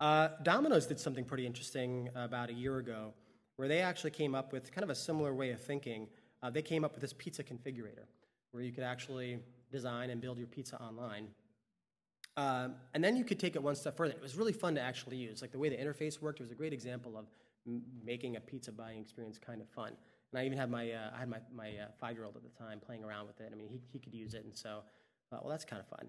Uh, 0.00 0.28
Domino's 0.42 0.86
did 0.86 1.00
something 1.00 1.24
pretty 1.24 1.46
interesting 1.46 2.10
about 2.14 2.50
a 2.50 2.52
year 2.52 2.76
ago, 2.76 3.14
where 3.56 3.68
they 3.68 3.80
actually 3.80 4.10
came 4.10 4.34
up 4.34 4.52
with 4.52 4.70
kind 4.70 4.84
of 4.84 4.90
a 4.90 4.94
similar 4.94 5.32
way 5.32 5.50
of 5.50 5.62
thinking. 5.62 6.08
Uh, 6.42 6.50
they 6.50 6.60
came 6.60 6.84
up 6.84 6.92
with 6.92 7.00
this 7.00 7.14
pizza 7.14 7.42
configurator, 7.42 8.04
where 8.50 8.62
you 8.62 8.70
could 8.70 8.84
actually 8.84 9.38
design 9.72 10.10
and 10.10 10.20
build 10.20 10.36
your 10.36 10.46
pizza 10.46 10.76
online. 10.76 11.28
Uh, 12.36 12.68
and 12.92 13.02
then 13.02 13.16
you 13.16 13.24
could 13.24 13.40
take 13.40 13.56
it 13.56 13.62
one 13.62 13.74
step 13.74 13.96
further. 13.96 14.12
It 14.12 14.20
was 14.20 14.36
really 14.36 14.52
fun 14.52 14.74
to 14.74 14.80
actually 14.82 15.16
use. 15.16 15.40
Like 15.40 15.52
the 15.52 15.58
way 15.58 15.70
the 15.70 15.76
interface 15.76 16.20
worked, 16.20 16.40
it 16.40 16.42
was 16.42 16.52
a 16.52 16.54
great 16.54 16.74
example 16.74 17.16
of 17.16 17.24
making 18.04 18.36
a 18.36 18.40
pizza 18.40 18.72
buying 18.72 19.00
experience 19.00 19.38
kind 19.38 19.62
of 19.62 19.68
fun. 19.70 19.92
And 20.34 20.40
I 20.40 20.46
even 20.46 20.58
had 20.58 20.68
my, 20.68 20.90
uh, 20.90 21.10
I 21.14 21.20
had 21.20 21.28
my, 21.28 21.38
my 21.54 21.68
uh, 21.68 21.86
five-year-old 22.00 22.34
at 22.34 22.42
the 22.42 22.58
time 22.58 22.80
playing 22.84 23.04
around 23.04 23.28
with 23.28 23.40
it. 23.40 23.50
I 23.52 23.54
mean, 23.54 23.68
he, 23.68 23.80
he 23.92 24.00
could 24.00 24.12
use 24.12 24.34
it, 24.34 24.44
and 24.44 24.52
so, 24.52 24.80
well, 25.30 25.46
that's 25.48 25.64
kind 25.64 25.80
of 25.80 25.86
fun. 25.86 26.08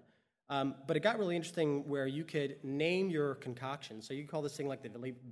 Um, 0.50 0.74
but 0.88 0.96
it 0.96 1.00
got 1.00 1.16
really 1.16 1.36
interesting 1.36 1.88
where 1.88 2.08
you 2.08 2.24
could 2.24 2.56
name 2.64 3.08
your 3.08 3.36
concoction. 3.36 4.02
So 4.02 4.14
you 4.14 4.24
could 4.24 4.30
call 4.32 4.42
this 4.42 4.56
thing 4.56 4.66
like 4.66 4.82
the 4.82 4.90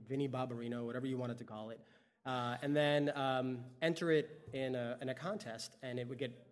Vinnie 0.09 0.29
Barbarino, 0.29 0.87
whatever 0.87 1.09
you 1.09 1.19
wanted 1.19 1.39
to 1.39 1.45
call 1.45 1.71
it, 1.71 1.81
uh, 2.25 2.55
and 2.63 2.77
then 2.77 3.11
um, 3.17 3.65
enter 3.83 4.13
it 4.13 4.49
in 4.53 4.77
a, 4.77 4.97
in 5.03 5.09
a 5.09 5.15
contest, 5.15 5.77
and 5.83 5.99
it 5.99 6.09
would 6.09 6.19
get 6.19 6.47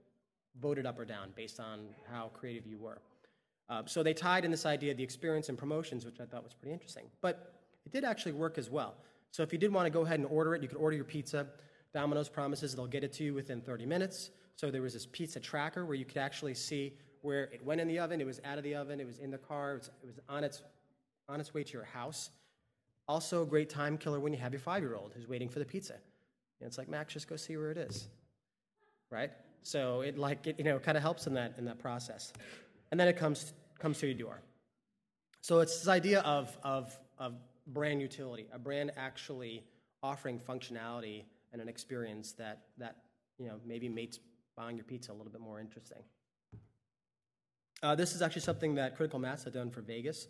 voted 0.61 0.85
up 0.85 0.99
or 0.99 1.05
down 1.05 1.33
based 1.37 1.61
on 1.61 1.91
how 2.11 2.33
creative 2.35 2.67
you 2.67 2.77
were. 2.77 2.99
Uh, 3.69 3.83
so 3.87 4.03
they 4.03 4.15
tied 4.15 4.45
in 4.45 4.51
this 4.51 4.67
idea 4.67 4.91
of 4.91 4.97
the 4.97 5.05
experience 5.05 5.49
and 5.49 5.57
promotions, 5.57 6.05
which 6.05 6.19
I 6.19 6.25
thought 6.25 6.43
was 6.43 6.55
pretty 6.55 6.73
interesting. 6.73 7.05
But 7.21 7.55
it 7.87 7.93
did 7.93 8.03
actually 8.03 8.33
work 8.33 8.59
as 8.59 8.69
well. 8.69 8.97
So 9.31 9.45
if 9.45 9.53
you 9.53 9.61
did 9.61 9.73
want 9.73 9.87
to 9.87 9.91
go 9.91 10.01
ahead 10.01 10.19
and 10.19 10.29
order 10.29 10.57
it, 10.57 10.63
you 10.63 10.67
could 10.67 10.79
order 10.79 10.97
your 10.97 11.05
pizza. 11.05 11.47
Domino's 11.95 12.29
promises 12.29 12.75
they'll 12.75 12.87
get 12.87 13.05
it 13.05 13.13
to 13.15 13.25
you 13.25 13.35
within 13.35 13.61
30 13.61 13.87
minutes. 13.87 14.31
So 14.57 14.71
there 14.71 14.83
was 14.83 14.93
this 14.93 15.07
pizza 15.07 15.41
tracker 15.41 15.85
where 15.85 15.95
you 15.95 16.05
could 16.05 16.19
actually 16.19 16.55
see 16.55 16.95
where 17.23 17.45
it 17.45 17.65
went 17.65 17.81
in 17.81 17.89
the 17.89 17.99
oven, 17.99 18.21
it 18.21 18.27
was 18.27 18.41
out 18.45 18.59
of 18.59 18.65
the 18.65 18.75
oven, 18.75 19.01
it 19.01 19.07
was 19.07 19.19
in 19.19 19.31
the 19.31 19.39
car, 19.39 19.75
it 19.75 19.91
was, 20.05 20.19
on, 20.29 20.45
its, 20.45 20.63
on 21.29 21.41
its 21.41 21.55
way 21.55 21.63
to 21.63 21.73
your 21.73 21.85
house. 21.85 22.31
Also, 23.09 23.43
a 23.43 23.47
great 23.47 23.71
time 23.71 23.97
killer 23.97 24.21
when 24.21 24.33
you 24.33 24.39
have 24.39 24.53
your 24.53 24.61
five 24.61 24.83
year 24.83 24.97
old 24.97 25.13
who's 25.15 25.29
waiting 25.29 25.49
for 25.49 25.59
the 25.59 25.65
pizza. 25.65 25.95
And 25.95 26.67
it's 26.67 26.79
like, 26.79 26.89
Max, 26.89 27.13
just 27.13 27.29
go 27.29 27.37
see 27.37 27.57
where 27.57 27.71
it 27.71 27.79
is. 27.79 28.09
Right? 29.11 29.31
So 29.63 30.01
it 30.01 30.19
like 30.19 30.47
it, 30.47 30.57
you 30.59 30.65
know 30.65 30.79
kind 30.79 30.97
of 30.97 31.03
helps 31.03 31.27
in 31.27 31.35
that 31.35 31.55
in 31.59 31.65
that 31.67 31.79
process. 31.79 32.33
And 32.91 32.99
then 32.99 33.09
it 33.09 33.17
comes 33.17 33.53
comes 33.79 33.99
to 33.99 34.07
your 34.07 34.15
door. 34.15 34.41
So 35.43 35.59
it's 35.59 35.81
this 35.81 35.89
idea 35.89 36.21
of, 36.21 36.57
of, 36.63 36.97
of 37.19 37.35
brand 37.67 38.01
utility, 38.01 38.47
a 38.53 38.61
brand 38.61 38.93
actually 38.97 39.65
offering 40.01 40.39
functionality 40.39 41.25
and 41.53 41.61
an 41.61 41.69
experience 41.69 42.33
that, 42.33 42.63
that 42.79 42.97
you 43.39 43.47
know, 43.47 43.57
maybe 43.67 43.89
makes 43.89 44.19
buying 44.57 44.77
your 44.77 44.85
pizza 44.85 45.13
a 45.13 45.15
little 45.15 45.33
bit 45.33 45.41
more 45.41 45.61
interesting. 45.61 46.03
Uh, 47.83 47.95
this 47.95 48.15
is 48.15 48.23
actually 48.23 48.43
something 48.43 48.75
that 48.77 48.97
Critical 48.97 49.19
Mass 49.19 49.45
had 49.45 49.53
done 49.53 49.71
for 49.71 49.81
Vegas. 49.81 50.29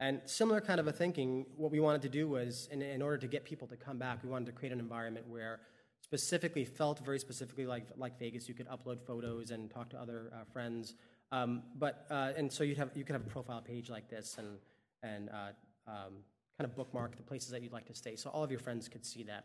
And 0.00 0.20
similar 0.24 0.60
kind 0.60 0.80
of 0.80 0.86
a 0.86 0.92
thinking, 0.92 1.46
what 1.56 1.70
we 1.70 1.80
wanted 1.80 2.02
to 2.02 2.08
do 2.08 2.28
was, 2.28 2.68
in, 2.70 2.82
in 2.82 3.02
order 3.02 3.18
to 3.18 3.26
get 3.26 3.44
people 3.44 3.68
to 3.68 3.76
come 3.76 3.98
back, 3.98 4.22
we 4.22 4.30
wanted 4.30 4.46
to 4.46 4.52
create 4.52 4.72
an 4.72 4.80
environment 4.80 5.26
where 5.28 5.60
specifically 6.02 6.64
felt 6.64 6.98
very 7.04 7.18
specifically 7.18 7.66
like, 7.66 7.86
like 7.96 8.18
Vegas. 8.18 8.48
You 8.48 8.54
could 8.54 8.68
upload 8.68 9.00
photos 9.06 9.50
and 9.50 9.70
talk 9.70 9.90
to 9.90 9.98
other 9.98 10.30
uh, 10.34 10.44
friends. 10.52 10.94
Um, 11.32 11.62
but, 11.78 12.06
uh, 12.10 12.32
and 12.36 12.50
so 12.50 12.64
you'd 12.64 12.78
have, 12.78 12.90
you 12.94 13.04
could 13.04 13.12
have 13.12 13.26
a 13.26 13.30
profile 13.30 13.60
page 13.60 13.90
like 13.90 14.08
this 14.08 14.36
and, 14.38 14.58
and 15.02 15.28
uh, 15.30 15.52
um, 15.86 16.24
kind 16.58 16.68
of 16.68 16.74
bookmark 16.74 17.16
the 17.16 17.22
places 17.22 17.50
that 17.50 17.62
you'd 17.62 17.72
like 17.72 17.86
to 17.86 17.94
stay. 17.94 18.16
So 18.16 18.30
all 18.30 18.42
of 18.42 18.50
your 18.50 18.60
friends 18.60 18.88
could 18.88 19.04
see 19.04 19.22
that. 19.24 19.44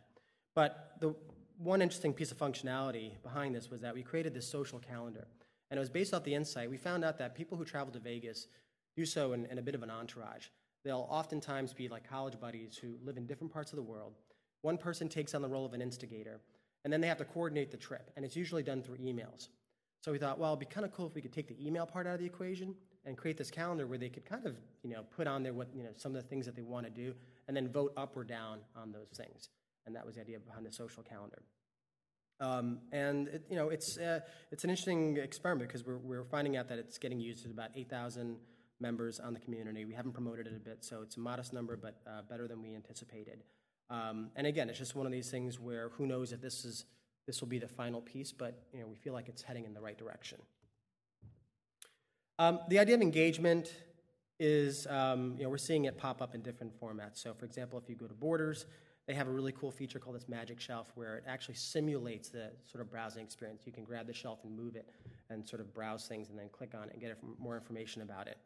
But 0.56 0.96
the 1.00 1.14
one 1.58 1.82
interesting 1.82 2.14
piece 2.14 2.32
of 2.32 2.38
functionality 2.38 3.22
behind 3.22 3.54
this 3.54 3.70
was 3.70 3.82
that 3.82 3.94
we 3.94 4.02
created 4.02 4.34
this 4.34 4.48
social 4.48 4.80
calendar. 4.80 5.28
And 5.70 5.78
it 5.78 5.80
was 5.82 5.90
based 5.90 6.14
off 6.14 6.24
the 6.24 6.34
insight. 6.34 6.70
We 6.70 6.78
found 6.78 7.04
out 7.04 7.18
that 7.20 7.36
people 7.36 7.58
who 7.58 7.66
travel 7.66 7.92
to 7.94 8.00
Vegas 8.00 8.48
do 8.96 9.06
so 9.06 9.34
in, 9.34 9.46
in 9.48 9.58
a 9.58 9.62
bit 9.62 9.76
of 9.76 9.84
an 9.84 9.92
entourage. 9.92 10.48
They'll 10.84 11.08
oftentimes 11.10 11.74
be 11.74 11.88
like 11.90 12.08
college 12.08 12.40
buddies 12.40 12.78
who 12.78 12.98
live 13.04 13.18
in 13.18 13.26
different 13.26 13.52
parts 13.52 13.72
of 13.72 13.78
the 13.78 13.84
world. 13.84 14.14
One 14.62 14.78
person 14.78 15.10
takes 15.10 15.34
on 15.34 15.42
the 15.42 15.48
role 15.48 15.66
of 15.66 15.74
an 15.74 15.82
instigator, 15.82 16.40
and 16.84 16.94
then 16.94 17.02
they 17.02 17.08
have 17.08 17.18
to 17.18 17.26
coordinate 17.26 17.72
the 17.72 17.78
trip. 17.78 18.12
And 18.16 18.24
it's 18.24 18.36
usually 18.36 18.64
done 18.64 18.82
through 18.82 18.98
emails. 18.98 19.50
So 20.02 20.12
we 20.12 20.20
thought, 20.20 20.38
well, 20.38 20.52
it'd 20.52 20.60
be 20.60 20.68
kind 20.68 20.86
of 20.86 20.94
cool 20.94 21.08
if 21.08 21.16
we 21.16 21.22
could 21.22 21.34
take 21.34 21.48
the 21.48 21.68
email 21.68 21.88
part 21.88 22.06
out 22.06 22.14
of 22.14 22.20
the 22.20 22.26
equation 22.26 22.76
and 23.06 23.18
create 23.18 23.38
this 23.38 23.50
calendar 23.50 23.88
where 23.88 23.98
they 23.98 24.10
could 24.10 24.26
kind 24.26 24.46
of, 24.46 24.56
you 24.84 24.92
know, 24.92 25.04
put 25.16 25.26
on 25.26 25.42
there 25.42 25.54
what, 25.54 25.68
you 25.74 25.84
know, 25.84 25.90
some 25.98 26.16
of 26.16 26.22
the 26.22 26.28
things 26.28 26.46
that 26.46 26.56
they 26.56 26.62
want 26.62 26.86
to 26.86 26.92
do 26.92 27.14
and 27.48 27.58
then 27.58 27.68
vote 27.68 27.92
up 27.98 28.16
or 28.16 28.24
down 28.24 28.60
on 28.76 28.92
those 28.92 29.08
things. 29.16 29.50
And 29.86 29.96
that 29.96 30.06
was 30.06 30.16
the 30.16 30.22
idea 30.22 30.40
behind 30.40 30.66
the 30.66 30.72
social 30.72 31.04
calendar. 31.04 31.44
Um, 32.40 32.80
and 32.92 33.28
it, 33.30 33.46
you 33.50 33.56
know, 33.56 33.70
it's 33.70 33.98
uh, 33.98 34.20
it's 34.52 34.64
an 34.64 34.70
interesting 34.70 35.18
experiment 35.18 35.70
because 35.70 35.86
we're 35.86 35.98
we're 35.98 36.26
finding 36.26 36.58
out 36.58 36.68
that 36.70 36.80
it's 36.80 36.98
getting 36.98 37.20
used 37.20 37.44
to 37.44 37.52
about 37.52 37.70
8,000 37.76 38.38
members 38.82 39.20
on 39.20 39.34
the 39.34 39.40
community. 39.40 39.86
We 39.86 39.94
haven't 39.94 40.12
promoted 40.12 40.48
it 40.48 40.54
a 40.56 40.60
bit, 40.60 40.84
so 40.84 41.02
it's 41.02 41.16
a 41.16 41.20
modest 41.20 41.54
number, 41.54 41.78
but 41.78 41.96
uh, 42.06 42.24
better 42.30 42.48
than 42.48 42.62
we 42.62 42.76
anticipated. 42.76 43.44
Um, 43.90 44.32
and 44.36 44.48
again, 44.48 44.70
it's 44.70 44.80
just 44.80 44.96
one 44.96 45.06
of 45.06 45.12
these 45.14 45.30
things 45.32 45.60
where 45.60 45.90
who 45.90 46.08
knows 46.08 46.34
if 46.34 46.42
this 46.42 46.66
is 46.66 46.86
this 47.26 47.42
will 47.42 47.48
be 47.48 47.60
the 47.60 47.68
final 47.68 48.02
piece, 48.02 48.32
but 48.32 48.64
you 48.74 48.82
know, 48.82 48.88
we 48.88 48.96
feel 48.96 49.14
like 49.14 49.30
it's 49.30 49.42
heading 49.42 49.66
in 49.66 49.74
the 49.74 49.82
right 49.82 49.98
direction. 49.98 50.40
Um, 52.38 52.60
the 52.70 52.80
idea 52.80 52.96
of 52.96 53.02
engagement 53.02 53.74
is, 54.40 54.86
um, 54.88 55.36
you 55.38 55.44
know, 55.44 55.50
we're 55.50 55.58
seeing 55.58 55.86
it 55.86 55.98
pop 55.98 56.22
up 56.22 56.36
in 56.36 56.42
different 56.42 56.80
formats. 56.80 57.18
So, 57.18 57.34
for 57.34 57.46
example, 57.46 57.80
if 57.80 57.90
you 57.90 57.96
go 57.96 58.08
to 58.08 58.14
Borders, 58.14 58.66
they 59.08 59.14
have 59.14 59.28
a 59.28 59.32
really 59.32 59.52
cool 59.52 59.72
feature 59.72 60.00
called 60.00 60.16
this 60.16 60.28
Magic 60.28 60.60
Shelf 60.60 60.92
where 60.96 61.18
it 61.18 61.24
actually 61.28 61.56
simulates 61.56 62.30
the 62.30 62.52
sort 62.66 62.82
of 62.82 62.90
browsing 62.90 63.24
experience. 63.24 63.62
You 63.66 63.72
can 63.72 63.84
grab 63.84 64.08
the 64.08 64.14
shelf 64.14 64.40
and 64.44 64.56
move 64.56 64.76
it 64.76 64.90
and 65.30 65.48
sort 65.48 65.62
of 65.62 65.74
browse 65.74 66.08
things 66.08 66.30
and 66.30 66.40
then 66.40 66.50
click 66.52 66.74
on 66.74 66.86
it 66.86 66.94
and 66.94 67.02
get 67.02 67.18
more 67.40 67.56
information 67.56 68.02
about 68.02 68.28
it. 68.28 68.38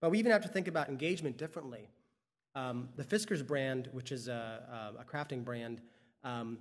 But 0.00 0.10
we 0.10 0.18
even 0.18 0.32
have 0.32 0.42
to 0.42 0.48
think 0.48 0.68
about 0.68 0.88
engagement 0.88 1.36
differently. 1.36 1.88
Um, 2.54 2.88
the 2.96 3.04
Fiskars 3.04 3.46
brand, 3.46 3.88
which 3.92 4.10
is 4.12 4.28
a, 4.28 4.94
a 4.98 5.04
crafting 5.04 5.44
brand, 5.44 5.80
um, 6.24 6.58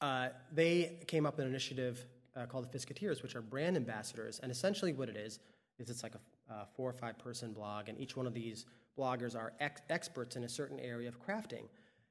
uh, 0.00 0.28
they 0.52 0.98
came 1.06 1.26
up 1.26 1.36
with 1.36 1.44
an 1.44 1.50
initiative 1.50 2.06
uh, 2.34 2.46
called 2.46 2.70
the 2.70 2.78
Fiskateers, 2.78 3.22
which 3.22 3.36
are 3.36 3.42
brand 3.42 3.76
ambassadors. 3.76 4.40
And 4.42 4.50
essentially, 4.50 4.92
what 4.92 5.08
it 5.08 5.16
is 5.16 5.38
is 5.78 5.90
it's 5.90 6.02
like 6.02 6.14
a, 6.14 6.52
a 6.52 6.66
four 6.74 6.88
or 6.88 6.92
five 6.92 7.18
person 7.18 7.52
blog, 7.52 7.88
and 7.88 8.00
each 8.00 8.16
one 8.16 8.26
of 8.26 8.34
these 8.34 8.66
bloggers 8.98 9.36
are 9.36 9.52
ex- 9.60 9.82
experts 9.90 10.36
in 10.36 10.44
a 10.44 10.48
certain 10.48 10.80
area 10.80 11.08
of 11.08 11.20
crafting. 11.20 11.64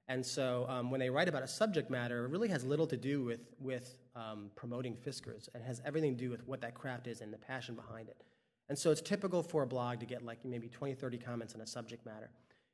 And 0.07 0.25
so 0.25 0.65
um, 0.67 0.91
when 0.91 0.99
they 0.99 1.09
write 1.09 1.29
about 1.29 1.43
a 1.43 1.47
subject 1.47 1.89
matter, 1.89 2.25
it 2.25 2.29
really 2.29 2.49
has 2.49 2.65
little 2.65 2.87
to 2.87 2.97
do 2.97 3.23
with, 3.23 3.39
with 3.59 3.97
um, 4.15 4.51
promoting 4.55 4.95
Fiskars. 4.95 5.47
It 5.55 5.61
has 5.65 5.81
everything 5.85 6.17
to 6.17 6.23
do 6.23 6.29
with 6.29 6.45
what 6.47 6.61
that 6.61 6.73
craft 6.73 7.07
is 7.07 7.21
and 7.21 7.31
the 7.31 7.37
passion 7.37 7.75
behind 7.75 8.09
it. 8.09 8.17
And 8.69 8.77
so 8.77 8.91
it's 8.91 9.01
typical 9.01 9.43
for 9.43 9.63
a 9.63 9.67
blog 9.67 9.99
to 9.99 10.05
get 10.05 10.25
like 10.25 10.43
maybe 10.43 10.67
20, 10.67 10.95
30 10.95 11.17
comments 11.17 11.55
on 11.55 11.61
a 11.61 11.67
subject 11.67 12.05
matter. 12.05 12.29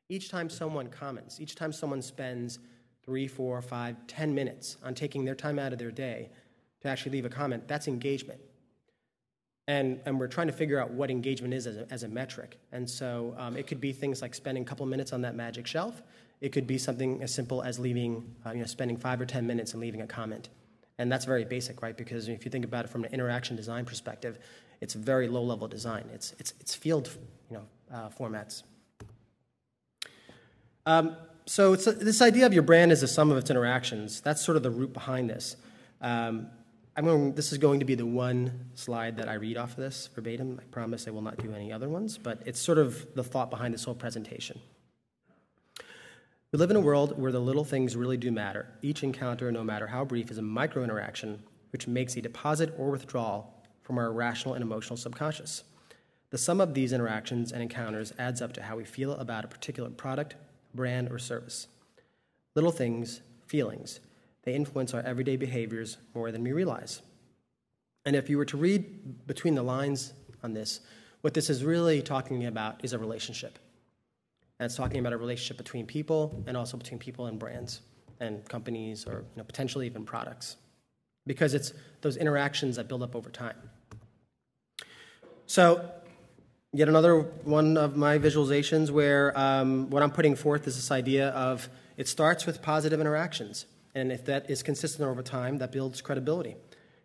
Each 0.09 0.29
time 0.29 0.49
someone 0.49 0.87
comments, 0.87 1.39
each 1.39 1.55
time 1.55 1.71
someone 1.73 2.01
spends 2.01 2.59
three, 3.03 3.27
four, 3.27 3.61
five, 3.61 3.95
ten 4.07 4.33
minutes 4.33 4.77
on 4.83 4.93
taking 4.93 5.25
their 5.25 5.35
time 5.35 5.57
out 5.57 5.73
of 5.73 5.79
their 5.79 5.91
day 5.91 6.29
to 6.81 6.87
actually 6.87 7.13
leave 7.13 7.25
a 7.25 7.29
comment, 7.29 7.67
that's 7.67 7.87
engagement. 7.87 8.39
And, 9.67 9.99
and 10.05 10.19
we're 10.19 10.27
trying 10.27 10.47
to 10.47 10.53
figure 10.53 10.79
out 10.79 10.91
what 10.91 11.09
engagement 11.09 11.53
is 11.53 11.67
as 11.67 11.77
a, 11.77 11.87
as 11.89 12.03
a 12.03 12.07
metric. 12.07 12.57
And 12.71 12.89
so 12.89 13.35
um, 13.37 13.57
it 13.57 13.67
could 13.67 13.81
be 13.81 13.91
things 13.91 14.21
like 14.21 14.33
spending 14.33 14.63
a 14.63 14.65
couple 14.65 14.85
minutes 14.85 15.11
on 15.11 15.21
that 15.21 15.35
magic 15.35 15.67
shelf. 15.67 16.01
It 16.39 16.51
could 16.51 16.67
be 16.67 16.77
something 16.77 17.21
as 17.23 17.33
simple 17.33 17.61
as 17.63 17.79
leaving, 17.79 18.35
uh, 18.45 18.51
you 18.51 18.59
know, 18.59 18.65
spending 18.65 18.97
five 18.97 19.19
or 19.19 19.25
10 19.25 19.47
minutes 19.47 19.73
and 19.73 19.81
leaving 19.81 20.01
a 20.01 20.07
comment. 20.07 20.49
And 20.99 21.11
that's 21.11 21.25
very 21.25 21.45
basic, 21.45 21.81
right? 21.81 21.95
Because 21.95 22.27
if 22.27 22.45
you 22.45 22.51
think 22.51 22.65
about 22.65 22.85
it 22.85 22.89
from 22.89 23.03
an 23.03 23.13
interaction 23.13 23.55
design 23.55 23.85
perspective, 23.85 24.39
it's 24.81 24.93
very 24.93 25.27
low 25.27 25.43
level 25.43 25.67
design. 25.67 26.05
It's, 26.13 26.33
it's, 26.39 26.53
it's 26.59 26.75
field 26.75 27.09
you 27.49 27.57
know, 27.57 27.63
uh, 27.91 28.09
formats. 28.09 28.63
Um, 30.85 31.15
so 31.45 31.73
a, 31.73 31.77
this 31.77 32.21
idea 32.21 32.45
of 32.45 32.53
your 32.53 32.63
brand 32.63 32.91
as 32.91 33.03
a 33.03 33.07
sum 33.07 33.31
of 33.31 33.37
its 33.37 33.49
interactions, 33.49 34.21
that's 34.21 34.43
sort 34.43 34.57
of 34.57 34.63
the 34.63 34.71
root 34.71 34.93
behind 34.93 35.29
this. 35.29 35.55
Um, 36.01 36.47
I'm 36.95 37.05
going, 37.05 37.33
this 37.33 37.51
is 37.51 37.59
going 37.59 37.79
to 37.79 37.85
be 37.85 37.93
the 37.93 38.05
one 38.05 38.71
slide 38.73 39.17
that 39.17 39.29
I 39.29 39.35
read 39.35 39.55
off 39.55 39.71
of 39.71 39.77
this 39.77 40.09
verbatim. 40.15 40.59
I 40.59 40.65
promise 40.71 41.07
I 41.07 41.11
will 41.11 41.21
not 41.21 41.37
do 41.37 41.53
any 41.53 41.71
other 41.71 41.87
ones, 41.87 42.17
but 42.17 42.41
it's 42.45 42.59
sort 42.59 42.79
of 42.79 43.13
the 43.13 43.23
thought 43.23 43.51
behind 43.51 43.73
this 43.73 43.83
whole 43.83 43.93
presentation. 43.93 44.59
We 46.53 46.59
live 46.59 46.71
in 46.71 46.77
a 46.77 46.81
world 46.81 47.19
where 47.19 47.33
the 47.33 47.41
little 47.41 47.65
things 47.65 47.97
really 47.97 48.15
do 48.15 48.31
matter. 48.31 48.67
Each 48.81 49.03
encounter, 49.03 49.51
no 49.51 49.65
matter 49.65 49.87
how 49.87 50.05
brief, 50.05 50.31
is 50.31 50.37
a 50.37 50.41
micro 50.41 50.81
interaction 50.81 51.43
which 51.71 51.89
makes 51.89 52.15
a 52.15 52.21
deposit 52.21 52.73
or 52.77 52.89
withdrawal 52.89 53.53
from 53.81 53.97
our 53.97 54.13
rational 54.13 54.53
and 54.53 54.63
emotional 54.63 54.95
subconscious. 54.95 55.65
The 56.29 56.37
sum 56.37 56.61
of 56.61 56.73
these 56.73 56.93
interactions 56.93 57.51
and 57.51 57.61
encounters 57.61 58.13
adds 58.17 58.41
up 58.41 58.53
to 58.53 58.63
how 58.63 58.77
we 58.77 58.85
feel 58.85 59.11
about 59.15 59.43
a 59.43 59.49
particular 59.49 59.89
product, 59.89 60.35
brand, 60.73 61.11
or 61.11 61.19
service. 61.19 61.67
Little 62.55 62.71
things, 62.71 63.19
feelings, 63.45 63.99
they 64.43 64.53
influence 64.53 64.93
our 64.93 65.01
everyday 65.01 65.35
behaviors 65.35 65.97
more 66.15 66.31
than 66.31 66.45
we 66.45 66.53
realize. 66.53 67.01
And 68.05 68.15
if 68.15 68.29
you 68.29 68.37
were 68.37 68.45
to 68.45 68.55
read 68.55 69.27
between 69.27 69.55
the 69.55 69.63
lines 69.63 70.13
on 70.41 70.53
this, 70.53 70.79
what 71.19 71.33
this 71.33 71.49
is 71.49 71.65
really 71.65 72.01
talking 72.01 72.45
about 72.45 72.85
is 72.85 72.93
a 72.93 72.99
relationship. 72.99 73.59
And 74.59 74.65
it's 74.65 74.75
talking 74.75 74.99
about 74.99 75.13
a 75.13 75.17
relationship 75.17 75.57
between 75.57 75.85
people 75.85 76.43
and 76.47 76.57
also 76.57 76.77
between 76.77 76.99
people 76.99 77.27
and 77.27 77.37
brands 77.37 77.81
and 78.19 78.47
companies 78.49 79.05
or 79.05 79.19
you 79.19 79.37
know, 79.37 79.43
potentially 79.43 79.85
even 79.85 80.03
products. 80.03 80.57
Because 81.25 81.53
it's 81.53 81.73
those 82.01 82.17
interactions 82.17 82.77
that 82.77 82.87
build 82.87 83.03
up 83.03 83.15
over 83.15 83.29
time. 83.29 83.55
So, 85.45 85.89
yet 86.73 86.89
another 86.89 87.19
one 87.19 87.77
of 87.77 87.95
my 87.95 88.17
visualizations 88.17 88.89
where 88.89 89.37
um, 89.37 89.89
what 89.89 90.03
I'm 90.03 90.11
putting 90.11 90.35
forth 90.35 90.67
is 90.67 90.75
this 90.75 90.91
idea 90.91 91.29
of 91.29 91.69
it 91.95 92.07
starts 92.07 92.45
with 92.45 92.61
positive 92.61 92.99
interactions. 92.99 93.65
And 93.95 94.11
if 94.11 94.25
that 94.25 94.49
is 94.49 94.63
consistent 94.63 95.07
over 95.07 95.23
time, 95.23 95.57
that 95.57 95.71
builds 95.71 96.01
credibility. 96.01 96.55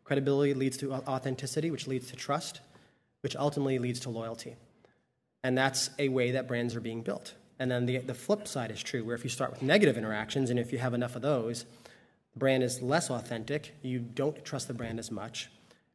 Credibility 0.05 0.55
leads 0.55 0.77
to 0.79 0.93
authenticity, 0.93 1.71
which 1.71 1.87
leads 1.87 2.09
to 2.11 2.17
trust, 2.17 2.61
which 3.23 3.37
ultimately 3.37 3.79
leads 3.79 4.01
to 4.01 4.11
loyalty. 4.11 4.57
And 5.45 5.57
that's 5.57 5.91
a 5.99 6.09
way 6.09 6.33
that 6.33 6.47
brands 6.47 6.77
are 6.77 6.81
being 6.81 7.03
built. 7.03 7.35
And 7.63 7.71
then 7.71 7.87
the, 7.87 7.99
the 7.99 8.13
flip 8.13 8.49
side 8.49 8.73
is 8.73 8.83
true, 8.83 9.05
where 9.05 9.15
if 9.15 9.23
you 9.23 9.31
start 9.31 9.53
with 9.53 9.63
negative 9.63 9.97
interactions, 9.97 10.51
and 10.51 10.59
if 10.59 10.73
you 10.73 10.79
have 10.79 10.95
enough 10.95 11.15
of 11.15 11.23
those, 11.23 11.65
the 12.33 12.41
brand 12.41 12.65
is 12.65 12.83
less 12.83 13.09
authentic, 13.09 13.73
you 13.83 14.01
don't 14.01 14.45
trust 14.45 14.67
the 14.67 14.75
brand 14.75 14.99
as 14.99 15.13
much, 15.13 15.49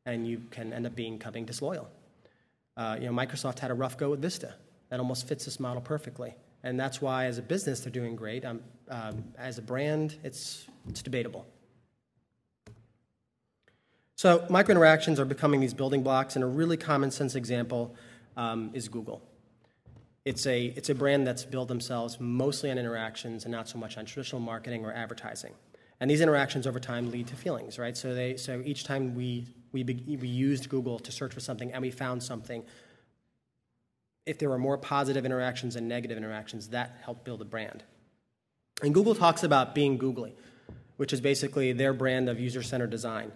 and 0.06 0.26
you 0.26 0.44
can 0.50 0.72
end 0.72 0.88
up 0.88 0.96
being 0.96 1.18
becoming 1.18 1.44
disloyal. 1.44 1.90
Uh, 2.78 2.96
you 2.98 3.08
know, 3.08 3.12
Microsoft 3.12 3.60
had 3.60 3.70
a 3.70 3.74
rough 3.74 3.98
go 3.98 4.12
with 4.12 4.22
Vista. 4.22 4.56
That 4.88 5.02
almost 5.02 5.28
fits 5.28 5.44
this 5.44 5.60
model 5.60 5.82
perfectly. 5.82 6.36
And 6.64 6.80
that's 6.80 7.02
why, 7.02 7.26
as 7.26 7.38
a 7.38 7.42
business, 7.42 7.82
they're 7.82 7.92
doing 7.92 8.16
great. 8.16 8.46
Um, 8.46 8.62
um, 8.90 9.26
as 9.38 9.58
a 9.58 9.62
brand, 9.62 10.16
it's, 10.24 10.68
it's 10.88 11.02
debatable. 11.02 11.46
So, 14.16 14.46
micro 14.50 14.72
interactions 14.72 15.20
are 15.20 15.26
becoming 15.26 15.60
these 15.60 15.74
building 15.74 16.02
blocks, 16.02 16.38
and 16.38 16.46
a 16.46 16.48
really 16.48 16.78
common 16.78 17.12
sense 17.12 17.36
example 17.36 17.94
um, 18.38 18.70
is 18.74 18.88
Google. 18.88 19.22
It's 20.30 20.46
a, 20.46 20.66
it's 20.78 20.90
a 20.90 20.96
brand 20.96 21.26
that's 21.28 21.46
built 21.46 21.68
themselves 21.68 22.20
mostly 22.20 22.70
on 22.72 22.78
interactions 22.78 23.46
and 23.46 23.52
not 23.52 23.68
so 23.68 23.78
much 23.78 23.98
on 23.98 24.06
traditional 24.06 24.42
marketing 24.42 24.86
or 24.86 24.92
advertising. 24.94 25.54
And 26.00 26.12
these 26.12 26.22
interactions 26.22 26.68
over 26.68 26.80
time 26.80 27.12
lead 27.12 27.28
to 27.28 27.36
feelings, 27.36 27.80
right? 27.80 27.96
So, 27.96 28.14
they, 28.14 28.38
so 28.38 28.62
each 28.66 28.84
time 28.84 29.16
we 29.16 29.48
we, 29.72 29.84
we 29.84 30.28
used 30.28 30.70
Google 30.70 31.00
to 31.00 31.12
search 31.12 31.34
for 31.34 31.40
something 31.40 31.72
and 31.72 31.82
we 31.82 31.92
found 31.92 32.24
something. 32.24 32.64
If 34.26 34.40
there 34.40 34.50
were 34.50 34.58
more 34.58 34.78
positive 34.78 35.26
interactions 35.26 35.76
and 35.76 35.88
negative 35.88 36.18
interactions, 36.18 36.70
that 36.70 36.98
helped 37.04 37.24
build 37.24 37.42
a 37.42 37.46
brand. 37.46 37.84
And 38.84 38.94
Google 38.94 39.16
talks 39.16 39.44
about 39.44 39.74
being 39.74 39.98
googly, 39.98 40.36
which 40.98 41.14
is 41.14 41.22
basically 41.22 41.74
their 41.74 41.94
brand 41.94 42.30
of 42.30 42.40
user 42.40 42.62
centered 42.62 42.90
design. 42.90 43.32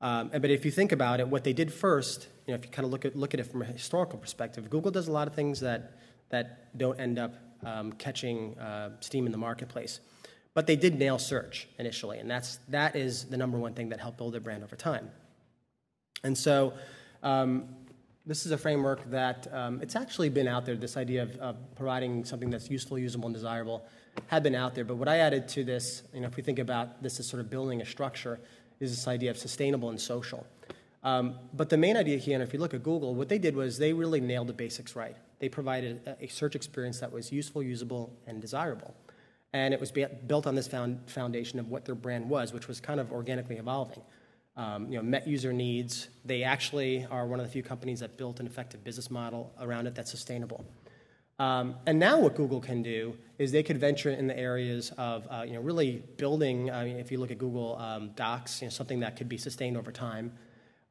Um, 0.00 0.30
but 0.32 0.50
if 0.50 0.64
you 0.64 0.72
think 0.72 0.90
about 0.90 1.20
it, 1.20 1.28
what 1.28 1.44
they 1.44 1.52
did 1.52 1.72
first, 1.72 2.26
you 2.46 2.52
know, 2.52 2.58
if 2.58 2.64
you 2.64 2.70
kind 2.70 2.84
of 2.84 2.90
look 2.90 3.04
at, 3.04 3.14
look 3.14 3.34
at 3.34 3.40
it 3.40 3.44
from 3.44 3.62
a 3.62 3.66
historical 3.66 4.18
perspective, 4.18 4.68
Google 4.68 4.90
does 4.90 5.06
a 5.06 5.12
lot 5.12 5.28
of 5.28 5.34
things 5.34 5.60
that, 5.60 5.96
that 6.32 6.76
don't 6.76 6.98
end 6.98 7.18
up 7.18 7.34
um, 7.64 7.92
catching 7.92 8.58
uh, 8.58 8.90
steam 9.00 9.26
in 9.26 9.32
the 9.32 9.38
marketplace. 9.38 10.00
But 10.54 10.66
they 10.66 10.76
did 10.76 10.98
nail 10.98 11.18
search 11.18 11.68
initially, 11.78 12.18
and 12.18 12.30
that's, 12.30 12.58
that 12.68 12.96
is 12.96 13.24
the 13.24 13.36
number 13.36 13.58
one 13.58 13.72
thing 13.72 13.88
that 13.90 14.00
helped 14.00 14.18
build 14.18 14.34
their 14.34 14.40
brand 14.40 14.62
over 14.62 14.76
time. 14.76 15.10
And 16.24 16.36
so 16.36 16.74
um, 17.22 17.68
this 18.26 18.44
is 18.44 18.52
a 18.52 18.58
framework 18.58 19.10
that 19.10 19.48
um, 19.52 19.80
it's 19.80 19.96
actually 19.96 20.28
been 20.28 20.46
out 20.46 20.66
there, 20.66 20.76
this 20.76 20.96
idea 20.96 21.22
of, 21.22 21.36
of, 21.36 21.56
providing 21.74 22.24
something 22.24 22.50
that's 22.50 22.70
useful, 22.70 22.98
usable, 22.98 23.26
and 23.26 23.34
desirable 23.34 23.84
had 24.26 24.42
been 24.42 24.54
out 24.54 24.74
there. 24.74 24.84
But 24.84 24.96
what 24.96 25.08
I 25.08 25.18
added 25.18 25.48
to 25.48 25.64
this, 25.64 26.02
you 26.12 26.20
know, 26.20 26.28
if 26.28 26.36
we 26.36 26.42
think 26.42 26.58
about 26.58 27.02
this 27.02 27.18
as 27.18 27.26
sort 27.26 27.40
of 27.40 27.48
building 27.48 27.80
a 27.80 27.86
structure, 27.86 28.38
is 28.78 28.90
this 28.94 29.08
idea 29.08 29.30
of 29.30 29.38
sustainable 29.38 29.90
and 29.90 30.00
social. 30.00 30.46
Um, 31.02 31.38
but 31.54 31.68
the 31.68 31.76
main 31.76 31.96
idea 31.96 32.18
here, 32.18 32.34
and 32.34 32.42
if 32.42 32.52
you 32.52 32.60
look 32.60 32.74
at 32.74 32.82
Google, 32.82 33.14
what 33.14 33.28
they 33.28 33.38
did 33.38 33.56
was 33.56 33.78
they 33.78 33.92
really 33.92 34.20
nailed 34.20 34.48
the 34.48 34.52
basics 34.52 34.94
right. 34.94 35.16
They 35.42 35.48
provided 35.48 36.00
a, 36.06 36.24
a 36.24 36.28
search 36.28 36.54
experience 36.54 37.00
that 37.00 37.12
was 37.12 37.32
useful, 37.32 37.62
usable, 37.62 38.16
and 38.28 38.40
desirable. 38.40 38.94
And 39.52 39.74
it 39.74 39.80
was 39.80 39.90
built 39.90 40.46
on 40.46 40.54
this 40.54 40.68
found, 40.68 41.00
foundation 41.10 41.58
of 41.58 41.68
what 41.68 41.84
their 41.84 41.96
brand 41.96 42.30
was, 42.30 42.52
which 42.52 42.68
was 42.68 42.80
kind 42.80 43.00
of 43.00 43.10
organically 43.10 43.56
evolving 43.56 44.02
um, 44.56 44.90
you 44.90 44.96
know, 44.96 45.02
met 45.02 45.26
user 45.26 45.52
needs. 45.52 46.08
They 46.24 46.42
actually 46.42 47.06
are 47.10 47.26
one 47.26 47.40
of 47.40 47.46
the 47.46 47.52
few 47.52 47.62
companies 47.62 48.00
that 48.00 48.16
built 48.16 48.40
an 48.40 48.46
effective 48.46 48.84
business 48.84 49.10
model 49.10 49.52
around 49.60 49.86
it 49.86 49.94
that's 49.94 50.10
sustainable. 50.10 50.64
Um, 51.38 51.74
and 51.86 51.98
now 51.98 52.20
what 52.20 52.36
Google 52.36 52.60
can 52.60 52.82
do 52.82 53.16
is 53.38 53.50
they 53.50 53.62
could 53.62 53.78
venture 53.78 54.10
in 54.10 54.26
the 54.26 54.38
areas 54.38 54.92
of 54.96 55.26
uh, 55.28 55.42
you 55.44 55.54
know, 55.54 55.60
really 55.60 56.02
building, 56.18 56.70
I 56.70 56.84
mean, 56.84 56.98
if 56.98 57.10
you 57.10 57.18
look 57.18 57.30
at 57.30 57.38
Google 57.38 57.76
um, 57.78 58.10
Docs, 58.14 58.62
you 58.62 58.66
know, 58.66 58.70
something 58.70 59.00
that 59.00 59.16
could 59.16 59.28
be 59.28 59.38
sustained 59.38 59.76
over 59.76 59.90
time, 59.90 60.32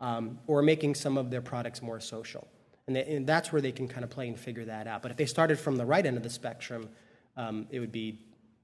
um, 0.02 0.40
or 0.48 0.62
making 0.62 0.96
some 0.96 1.18
of 1.18 1.30
their 1.30 1.42
products 1.42 1.82
more 1.82 2.00
social. 2.00 2.48
And, 2.91 2.95
they, 2.97 3.15
and, 3.15 3.25
that's 3.25 3.54
where 3.54 3.62
they 3.62 3.71
can 3.71 3.88
kind 3.88 4.04
of 4.04 4.10
play 4.10 4.27
and 4.27 4.38
figure 4.38 4.65
that 4.65 4.86
out. 4.86 5.01
But 5.01 5.12
if 5.12 5.17
they 5.17 5.25
started 5.25 5.58
from 5.58 5.77
the 5.77 5.86
right 5.86 6.06
end 6.06 6.17
of 6.17 6.23
the 6.23 6.30
spectrum, 6.30 6.89
um, 7.38 7.67
it, 7.71 7.80
would 7.80 7.91
be, 7.91 8.19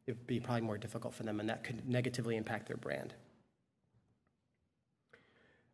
it 0.06 0.12
would 0.12 0.28
be 0.28 0.42
probably 0.42 0.62
more 0.62 0.78
difficult 0.78 1.14
for 1.14 1.24
them, 1.24 1.40
and 1.40 1.48
that 1.48 1.64
could 1.64 1.88
negatively 1.88 2.36
impact 2.36 2.68
their 2.68 2.76
brand. 2.76 3.14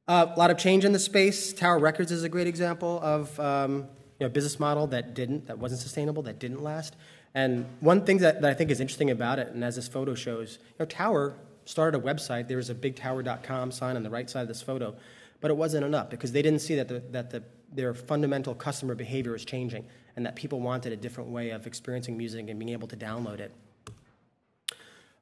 Uh, 0.08 0.28
a 0.36 0.38
lot 0.38 0.52
of 0.52 0.58
change 0.58 0.86
in 0.86 0.92
the 0.92 1.00
space. 1.00 1.52
Tower 1.52 1.80
Records 1.80 2.12
is 2.12 2.24
a 2.24 2.30
great 2.30 2.46
example 2.46 3.00
of 3.02 3.40
um, 3.40 3.88
you 4.20 4.22
know, 4.22 4.26
a 4.28 4.30
business 4.30 4.60
model 4.60 4.86
that 4.88 5.16
didn't, 5.16 5.48
that 5.48 5.58
wasn't 5.58 5.82
sustainable, 5.82 6.22
that 6.24 6.38
didn't 6.38 6.62
last. 6.62 6.96
And 7.34 7.66
one 7.80 8.06
thing 8.06 8.20
that, 8.20 8.42
that 8.42 8.52
I 8.52 8.54
think 8.54 8.70
is 8.70 8.80
interesting 8.80 9.10
about 9.10 9.40
it, 9.40 9.48
and 9.48 9.64
as 9.64 9.78
this 9.78 9.88
photo 9.88 10.14
shows, 10.14 10.60
you 10.62 10.76
know, 10.80 10.86
Tower 10.86 11.34
started 11.66 11.98
a 11.98 12.02
website. 12.02 12.48
There 12.48 12.58
was 12.58 12.70
a 12.70 12.76
big 12.76 12.96
tower.com 12.96 13.72
sign 13.72 13.96
on 13.96 14.04
the 14.04 14.10
right 14.10 14.30
side 14.30 14.42
of 14.42 14.48
this 14.48 14.62
photo, 14.62 14.96
but 15.42 15.52
it 15.52 15.58
wasn't 15.58 15.86
enough 15.86 16.10
because 16.10 16.32
they 16.32 16.42
didn't 16.42 16.60
see 16.60 16.76
that, 16.76 16.88
the, 16.88 17.00
that 17.12 17.32
the, 17.32 17.44
their 17.76 17.94
fundamental 17.94 18.56
customer 18.56 18.96
behavior 18.96 19.32
was 19.32 19.46
changing 19.46 19.86
and 20.16 20.26
that 20.26 20.36
people 20.36 20.60
wanted 20.60 20.94
a 20.94 20.96
different 20.96 21.30
way 21.30 21.50
of 21.50 21.66
experiencing 21.66 22.18
music 22.18 22.50
and 22.50 22.60
being 22.60 22.70
able 22.70 22.88
to 22.88 22.98
download 22.98 23.40
it. 23.40 23.52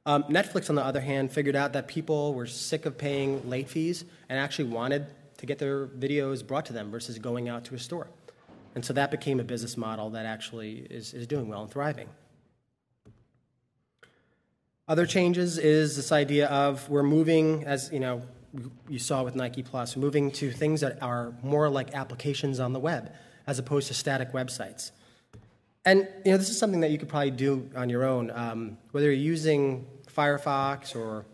Um, 0.04 0.24
Netflix, 0.24 0.68
on 0.68 0.74
the 0.74 0.84
other 0.84 1.00
hand, 1.00 1.30
figured 1.30 1.54
out 1.54 1.72
that 1.74 1.86
people 1.86 2.34
were 2.34 2.46
sick 2.46 2.86
of 2.86 2.98
paying 2.98 3.48
late 3.48 3.68
fees 3.68 4.04
and 4.28 4.38
actually 4.38 4.68
wanted 4.68 5.06
to 5.38 5.46
get 5.46 5.58
their 5.58 5.86
videos 5.86 6.46
brought 6.46 6.66
to 6.66 6.72
them 6.72 6.90
versus 6.90 7.18
going 7.18 7.48
out 7.48 7.64
to 7.66 7.74
a 7.74 7.78
store. 7.78 8.08
And 8.74 8.84
so 8.84 8.92
that 8.94 9.10
became 9.10 9.38
a 9.38 9.44
business 9.44 9.76
model 9.76 10.10
that 10.10 10.26
actually 10.26 10.86
is, 10.90 11.14
is 11.14 11.26
doing 11.26 11.48
well 11.48 11.62
and 11.62 11.70
thriving. 11.70 12.08
Other 14.88 15.06
changes 15.06 15.58
is 15.58 15.94
this 15.94 16.10
idea 16.10 16.48
of 16.48 16.88
we're 16.88 17.02
moving, 17.02 17.64
as 17.64 17.90
you 17.92 18.00
know, 18.00 18.22
you 18.88 18.98
saw 18.98 19.22
with 19.22 19.34
Nike 19.34 19.62
Plus, 19.62 19.96
moving 19.96 20.30
to 20.32 20.50
things 20.50 20.80
that 20.80 21.02
are 21.02 21.32
more 21.42 21.68
like 21.68 21.94
applications 21.94 22.60
on 22.60 22.72
the 22.72 22.80
web 22.80 23.12
as 23.46 23.58
opposed 23.58 23.88
to 23.88 23.94
static 23.94 24.32
websites. 24.32 24.92
And 25.84 26.08
you 26.24 26.32
know, 26.32 26.38
this 26.38 26.48
is 26.48 26.58
something 26.58 26.80
that 26.80 26.90
you 26.90 26.98
could 26.98 27.08
probably 27.08 27.32
do 27.32 27.68
on 27.74 27.88
your 27.88 28.04
own, 28.04 28.30
um, 28.30 28.78
whether 28.92 29.06
you're 29.06 29.14
using 29.14 29.86
Firefox 30.06 30.94
or 30.94 31.24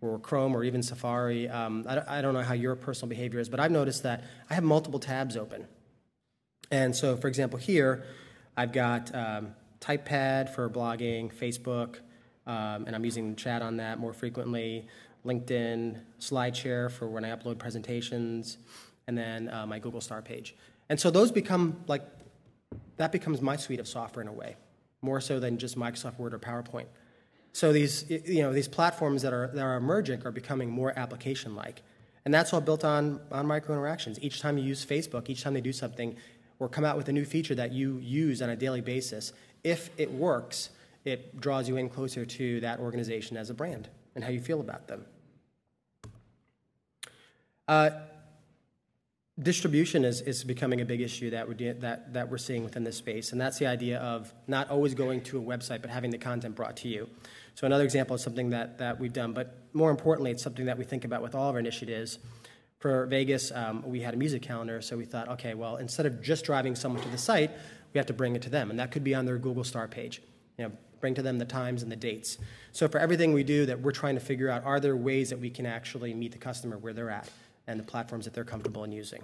or 0.00 0.20
Chrome 0.20 0.54
or 0.54 0.62
even 0.62 0.80
Safari. 0.82 1.48
Um, 1.48 1.84
I, 1.88 2.18
I, 2.18 2.22
don't 2.22 2.32
know 2.32 2.42
how 2.42 2.54
your 2.54 2.76
personal 2.76 3.08
behavior 3.08 3.40
is, 3.40 3.48
but 3.48 3.58
I've 3.58 3.72
noticed 3.72 4.04
that 4.04 4.22
I 4.48 4.54
have 4.54 4.62
multiple 4.62 5.00
tabs 5.00 5.36
open. 5.36 5.66
And 6.70 6.94
so, 6.94 7.16
for 7.16 7.26
example, 7.26 7.58
here 7.58 8.04
I've 8.56 8.70
got 8.70 9.12
um, 9.12 9.54
TypePad 9.80 10.54
for 10.54 10.70
blogging, 10.70 11.34
Facebook, 11.34 11.96
um, 12.46 12.84
and 12.86 12.94
I'm 12.94 13.04
using 13.04 13.34
chat 13.36 13.60
on 13.60 13.78
that 13.78 13.98
more 13.98 14.12
frequently, 14.12 14.86
LinkedIn, 15.24 15.98
SlideShare 16.20 16.90
for 16.90 17.08
when 17.08 17.24
I 17.24 17.34
upload 17.34 17.58
presentations, 17.58 18.58
and 19.06 19.16
then 19.16 19.48
uh, 19.48 19.66
my 19.66 19.78
Google 19.78 20.00
Star 20.00 20.22
page. 20.22 20.54
And 20.88 20.98
so 20.98 21.10
those 21.10 21.30
become 21.30 21.82
like 21.86 22.02
that 22.96 23.12
becomes 23.12 23.40
my 23.40 23.56
suite 23.56 23.80
of 23.80 23.88
software 23.88 24.22
in 24.22 24.28
a 24.28 24.32
way, 24.32 24.56
more 25.02 25.20
so 25.20 25.40
than 25.40 25.58
just 25.58 25.78
Microsoft 25.78 26.18
Word 26.18 26.34
or 26.34 26.38
PowerPoint. 26.38 26.86
So 27.52 27.72
these, 27.72 28.08
you 28.10 28.42
know, 28.42 28.52
these 28.52 28.68
platforms 28.68 29.22
that 29.22 29.32
are, 29.32 29.48
that 29.54 29.62
are 29.62 29.76
emerging 29.76 30.24
are 30.26 30.30
becoming 30.30 30.70
more 30.70 30.92
application-like. 30.96 31.82
And 32.24 32.34
that's 32.34 32.52
all 32.52 32.60
built 32.60 32.84
on, 32.84 33.20
on 33.32 33.46
micro 33.46 33.74
interactions. 33.74 34.18
Each 34.20 34.40
time 34.40 34.58
you 34.58 34.64
use 34.64 34.84
Facebook, 34.84 35.30
each 35.30 35.42
time 35.42 35.54
they 35.54 35.60
do 35.60 35.72
something, 35.72 36.16
or 36.58 36.68
come 36.68 36.84
out 36.84 36.96
with 36.96 37.08
a 37.08 37.12
new 37.12 37.24
feature 37.24 37.54
that 37.54 37.72
you 37.72 37.98
use 37.98 38.42
on 38.42 38.50
a 38.50 38.56
daily 38.56 38.80
basis, 38.80 39.32
if 39.64 39.90
it 39.96 40.10
works, 40.10 40.70
it 41.04 41.40
draws 41.40 41.68
you 41.68 41.76
in 41.76 41.88
closer 41.88 42.26
to 42.26 42.60
that 42.60 42.80
organization 42.80 43.36
as 43.36 43.48
a 43.48 43.54
brand 43.54 43.88
and 44.14 44.24
how 44.24 44.30
you 44.30 44.40
feel 44.40 44.60
about 44.60 44.88
them. 44.88 45.04
Uh, 47.66 47.90
distribution 49.38 50.04
is, 50.04 50.20
is 50.22 50.42
becoming 50.42 50.80
a 50.80 50.84
big 50.84 51.00
issue 51.00 51.30
that 51.30 51.46
we're, 51.46 51.74
that, 51.74 52.12
that 52.12 52.30
we're 52.30 52.38
seeing 52.38 52.64
within 52.64 52.82
this 52.82 52.96
space, 52.96 53.32
and 53.32 53.40
that's 53.40 53.58
the 53.58 53.66
idea 53.66 53.98
of 53.98 54.32
not 54.46 54.70
always 54.70 54.94
going 54.94 55.20
to 55.20 55.38
a 55.38 55.42
website, 55.42 55.80
but 55.80 55.90
having 55.90 56.10
the 56.10 56.18
content 56.18 56.54
brought 56.54 56.76
to 56.78 56.88
you. 56.88 57.08
So 57.54 57.66
another 57.66 57.84
example 57.84 58.16
is 58.16 58.22
something 58.22 58.50
that, 58.50 58.78
that 58.78 58.98
we've 58.98 59.12
done, 59.12 59.32
but 59.32 59.56
more 59.72 59.90
importantly, 59.90 60.30
it's 60.30 60.42
something 60.42 60.66
that 60.66 60.78
we 60.78 60.84
think 60.84 61.04
about 61.04 61.22
with 61.22 61.34
all 61.34 61.48
of 61.48 61.54
our 61.54 61.60
initiatives. 61.60 62.18
For 62.78 63.06
Vegas, 63.06 63.50
um, 63.52 63.82
we 63.84 64.00
had 64.00 64.14
a 64.14 64.16
music 64.16 64.42
calendar, 64.42 64.80
so 64.80 64.96
we 64.96 65.04
thought, 65.04 65.28
okay, 65.28 65.54
well, 65.54 65.76
instead 65.76 66.06
of 66.06 66.22
just 66.22 66.44
driving 66.44 66.74
someone 66.74 67.02
to 67.02 67.08
the 67.08 67.18
site, 67.18 67.50
we 67.92 67.98
have 67.98 68.06
to 68.06 68.12
bring 68.12 68.36
it 68.36 68.42
to 68.42 68.50
them, 68.50 68.70
and 68.70 68.78
that 68.78 68.92
could 68.92 69.04
be 69.04 69.14
on 69.14 69.24
their 69.24 69.38
Google 69.38 69.64
Star 69.64 69.88
page. 69.88 70.22
You 70.56 70.66
know, 70.66 70.72
bring 71.00 71.14
to 71.14 71.22
them 71.22 71.38
the 71.38 71.44
times 71.44 71.82
and 71.82 71.90
the 71.90 71.96
dates. 71.96 72.38
So 72.72 72.88
for 72.88 72.98
everything 72.98 73.32
we 73.32 73.44
do, 73.44 73.66
that 73.66 73.80
we're 73.80 73.92
trying 73.92 74.14
to 74.14 74.20
figure 74.20 74.50
out, 74.50 74.64
are 74.64 74.80
there 74.80 74.96
ways 74.96 75.30
that 75.30 75.38
we 75.38 75.50
can 75.50 75.66
actually 75.66 76.14
meet 76.14 76.32
the 76.32 76.38
customer 76.38 76.78
where 76.78 76.92
they're 76.92 77.10
at? 77.10 77.28
and 77.68 77.78
the 77.78 77.84
platforms 77.84 78.24
that 78.24 78.34
they're 78.34 78.44
comfortable 78.44 78.82
in 78.82 78.90
using. 78.90 79.22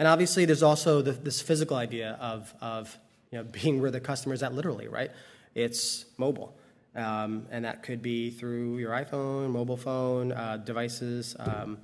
And 0.00 0.08
obviously, 0.08 0.44
there's 0.46 0.62
also 0.62 1.02
the, 1.02 1.12
this 1.12 1.40
physical 1.40 1.76
idea 1.76 2.16
of, 2.20 2.52
of 2.60 2.98
you 3.30 3.38
know, 3.38 3.44
being 3.44 3.80
where 3.80 3.90
the 3.92 4.00
customer 4.00 4.34
is 4.34 4.42
at 4.42 4.54
literally, 4.54 4.88
right? 4.88 5.10
It's 5.54 6.06
mobile. 6.16 6.58
Um, 6.96 7.46
and 7.50 7.64
that 7.64 7.82
could 7.82 8.02
be 8.02 8.30
through 8.30 8.78
your 8.78 8.92
iPhone, 8.92 9.50
mobile 9.50 9.76
phone, 9.76 10.32
uh, 10.32 10.56
devices 10.56 11.36
um, 11.38 11.78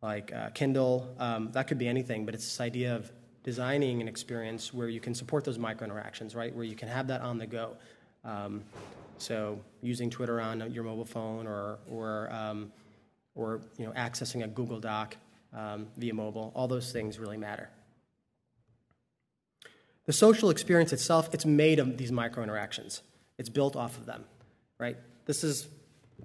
like 0.00 0.32
uh, 0.32 0.50
Kindle. 0.50 1.14
Um, 1.18 1.50
that 1.52 1.66
could 1.66 1.78
be 1.78 1.88
anything, 1.88 2.24
but 2.24 2.34
it's 2.34 2.44
this 2.44 2.60
idea 2.60 2.94
of 2.94 3.10
designing 3.48 4.02
an 4.02 4.08
experience 4.08 4.74
where 4.74 4.90
you 4.90 5.00
can 5.00 5.14
support 5.14 5.42
those 5.42 5.58
micro 5.58 5.86
interactions, 5.86 6.34
right? 6.34 6.54
Where 6.54 6.66
you 6.66 6.76
can 6.76 6.86
have 6.86 7.06
that 7.06 7.22
on 7.22 7.38
the 7.38 7.46
go. 7.46 7.78
Um, 8.22 8.62
so 9.16 9.58
using 9.80 10.10
Twitter 10.10 10.38
on 10.38 10.70
your 10.70 10.84
mobile 10.84 11.06
phone 11.06 11.46
or, 11.46 11.78
or, 11.90 12.30
um, 12.30 12.70
or 13.34 13.62
you 13.78 13.86
know, 13.86 13.92
accessing 13.92 14.44
a 14.44 14.48
Google 14.48 14.80
Doc 14.80 15.16
um, 15.56 15.86
via 15.96 16.12
mobile, 16.12 16.52
all 16.54 16.68
those 16.68 16.92
things 16.92 17.18
really 17.18 17.38
matter. 17.38 17.70
The 20.04 20.12
social 20.12 20.50
experience 20.50 20.92
itself, 20.92 21.30
it's 21.32 21.46
made 21.46 21.78
of 21.78 21.96
these 21.96 22.12
micro 22.12 22.42
interactions. 22.42 23.00
It's 23.38 23.48
built 23.48 23.76
off 23.76 23.96
of 23.96 24.04
them, 24.04 24.26
right? 24.78 24.98
This 25.24 25.42
is, 25.42 25.68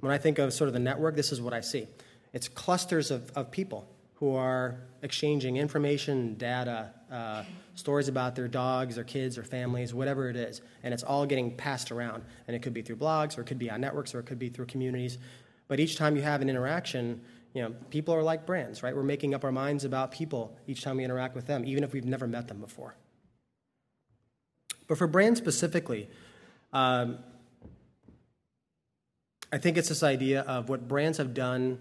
when 0.01 0.11
I 0.11 0.17
think 0.17 0.39
of 0.39 0.51
sort 0.51 0.67
of 0.67 0.73
the 0.73 0.79
network, 0.81 1.15
this 1.15 1.31
is 1.31 1.39
what 1.39 1.53
I 1.53 1.61
see. 1.61 1.87
It's 2.33 2.49
clusters 2.49 3.11
of, 3.11 3.31
of 3.33 3.49
people 3.49 3.87
who 4.15 4.35
are 4.35 4.79
exchanging 5.01 5.57
information, 5.57 6.35
data, 6.35 6.91
uh, 7.11 7.43
stories 7.75 8.07
about 8.07 8.35
their 8.35 8.47
dogs, 8.47 8.95
their 8.95 9.03
kids, 9.03 9.35
their 9.35 9.43
families, 9.43 9.93
whatever 9.93 10.29
it 10.29 10.35
is. 10.35 10.61
And 10.83 10.93
it's 10.93 11.03
all 11.03 11.25
getting 11.25 11.55
passed 11.55 11.91
around. 11.91 12.23
And 12.47 12.55
it 12.55 12.61
could 12.61 12.73
be 12.73 12.81
through 12.81 12.97
blogs, 12.97 13.37
or 13.37 13.41
it 13.41 13.47
could 13.47 13.59
be 13.59 13.69
on 13.69 13.81
networks, 13.81 14.15
or 14.15 14.19
it 14.19 14.25
could 14.25 14.39
be 14.39 14.49
through 14.49 14.67
communities. 14.67 15.17
But 15.67 15.79
each 15.79 15.97
time 15.97 16.15
you 16.15 16.21
have 16.21 16.41
an 16.41 16.49
interaction, 16.49 17.21
you 17.53 17.61
know, 17.61 17.73
people 17.89 18.13
are 18.13 18.23
like 18.23 18.45
brands, 18.45 18.83
right? 18.83 18.95
We're 18.95 19.03
making 19.03 19.33
up 19.33 19.43
our 19.43 19.51
minds 19.51 19.85
about 19.85 20.11
people 20.11 20.57
each 20.67 20.83
time 20.83 20.97
we 20.97 21.03
interact 21.03 21.35
with 21.35 21.47
them, 21.47 21.65
even 21.65 21.83
if 21.83 21.93
we've 21.93 22.05
never 22.05 22.27
met 22.27 22.47
them 22.47 22.59
before. 22.59 22.95
But 24.87 24.97
for 24.97 25.07
brands 25.07 25.39
specifically, 25.39 26.09
um, 26.71 27.19
I 29.51 29.57
think 29.59 29.77
it's 29.77 29.89
this 29.89 30.03
idea 30.03 30.41
of 30.41 30.67
what 30.69 30.87
brands 30.87 31.19
have 31.19 31.33
done. 31.33 31.77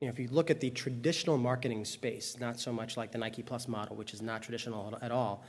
You 0.00 0.06
know, 0.06 0.12
if 0.12 0.18
you 0.18 0.28
look 0.28 0.50
at 0.50 0.60
the 0.60 0.70
traditional 0.70 1.36
marketing 1.36 1.84
space, 1.84 2.38
not 2.40 2.58
so 2.58 2.72
much 2.72 2.96
like 2.96 3.12
the 3.12 3.18
Nike 3.18 3.42
Plus 3.42 3.68
model, 3.68 3.96
which 3.96 4.14
is 4.14 4.22
not 4.22 4.42
traditional 4.42 4.98
at 5.02 5.12
all, 5.12 5.44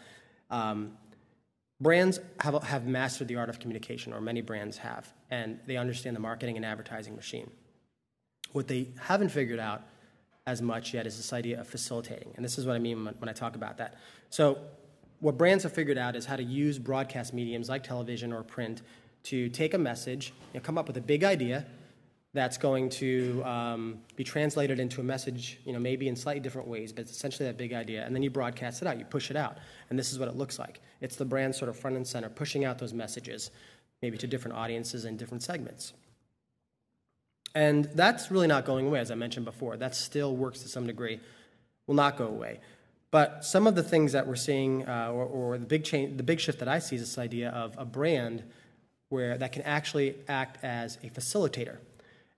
um, 0.49 0.97
brands 1.79 2.19
have, 2.41 2.61
have 2.63 2.85
mastered 2.85 3.29
the 3.29 3.37
art 3.37 3.49
of 3.49 3.59
communication, 3.59 4.11
or 4.11 4.19
many 4.19 4.41
brands 4.41 4.77
have, 4.77 5.13
and 5.29 5.57
they 5.67 5.77
understand 5.77 6.17
the 6.17 6.19
marketing 6.19 6.57
and 6.57 6.65
advertising 6.65 7.15
machine. 7.15 7.49
What 8.51 8.67
they 8.67 8.89
haven't 8.99 9.29
figured 9.29 9.59
out 9.59 9.83
as 10.45 10.61
much 10.61 10.93
yet 10.93 11.07
is 11.07 11.15
this 11.15 11.31
idea 11.31 11.61
of 11.61 11.67
facilitating. 11.67 12.33
And 12.35 12.43
this 12.43 12.57
is 12.57 12.65
what 12.65 12.75
I 12.75 12.79
mean 12.79 13.05
when 13.05 13.29
I 13.29 13.33
talk 13.33 13.55
about 13.55 13.77
that. 13.77 13.95
So, 14.29 14.57
what 15.21 15.37
brands 15.37 15.63
have 15.63 15.71
figured 15.71 15.99
out 15.99 16.15
is 16.15 16.25
how 16.25 16.35
to 16.35 16.43
use 16.43 16.79
broadcast 16.79 17.31
mediums 17.31 17.69
like 17.69 17.83
television 17.83 18.33
or 18.33 18.41
print 18.41 18.81
to 19.23 19.49
take 19.49 19.75
a 19.75 19.77
message, 19.77 20.33
you 20.51 20.59
know, 20.59 20.63
come 20.63 20.79
up 20.79 20.87
with 20.87 20.97
a 20.97 21.01
big 21.01 21.23
idea 21.23 21.65
that's 22.33 22.57
going 22.57 22.89
to 22.89 23.43
um, 23.43 23.99
be 24.15 24.23
translated 24.23 24.79
into 24.79 25.01
a 25.01 25.03
message, 25.03 25.59
you 25.65 25.73
know, 25.73 25.79
maybe 25.79 26.07
in 26.07 26.15
slightly 26.15 26.39
different 26.39 26.67
ways, 26.67 26.93
but 26.93 27.01
it's 27.01 27.11
essentially 27.11 27.45
that 27.45 27.57
big 27.57 27.73
idea. 27.73 28.05
And 28.05 28.15
then 28.15 28.23
you 28.23 28.29
broadcast 28.29 28.81
it 28.81 28.87
out, 28.87 28.97
you 28.97 29.03
push 29.03 29.29
it 29.29 29.35
out. 29.35 29.57
And 29.89 29.99
this 29.99 30.13
is 30.13 30.19
what 30.19 30.29
it 30.29 30.35
looks 30.35 30.57
like. 30.57 30.79
It's 31.01 31.17
the 31.17 31.25
brand 31.25 31.55
sort 31.55 31.67
of 31.67 31.77
front 31.77 31.97
and 31.97 32.07
center, 32.07 32.29
pushing 32.29 32.63
out 32.63 32.79
those 32.79 32.93
messages, 32.93 33.51
maybe 34.01 34.17
to 34.17 34.27
different 34.27 34.55
audiences 34.55 35.03
and 35.03 35.19
different 35.19 35.43
segments. 35.43 35.93
And 37.53 37.85
that's 37.95 38.31
really 38.31 38.47
not 38.47 38.63
going 38.63 38.87
away, 38.87 38.99
as 38.99 39.11
I 39.11 39.15
mentioned 39.15 39.45
before. 39.45 39.75
That 39.75 39.93
still 39.93 40.35
works 40.35 40.61
to 40.61 40.69
some 40.69 40.87
degree, 40.87 41.19
will 41.85 41.95
not 41.95 42.17
go 42.17 42.27
away. 42.27 42.61
But 43.11 43.43
some 43.43 43.67
of 43.67 43.75
the 43.75 43.83
things 43.83 44.13
that 44.13 44.25
we're 44.25 44.37
seeing, 44.37 44.87
uh, 44.87 45.11
or, 45.11 45.25
or, 45.25 45.57
the 45.57 45.65
big 45.65 45.83
change, 45.83 46.15
the 46.15 46.23
big 46.23 46.39
shift 46.39 46.59
that 46.59 46.69
I 46.69 46.79
see 46.79 46.95
is 46.95 47.01
this 47.01 47.17
idea 47.17 47.49
of 47.49 47.75
a 47.77 47.83
brand 47.83 48.41
where 49.09 49.37
that 49.37 49.51
can 49.51 49.63
actually 49.63 50.15
act 50.29 50.63
as 50.63 50.97
a 51.03 51.09
facilitator. 51.09 51.79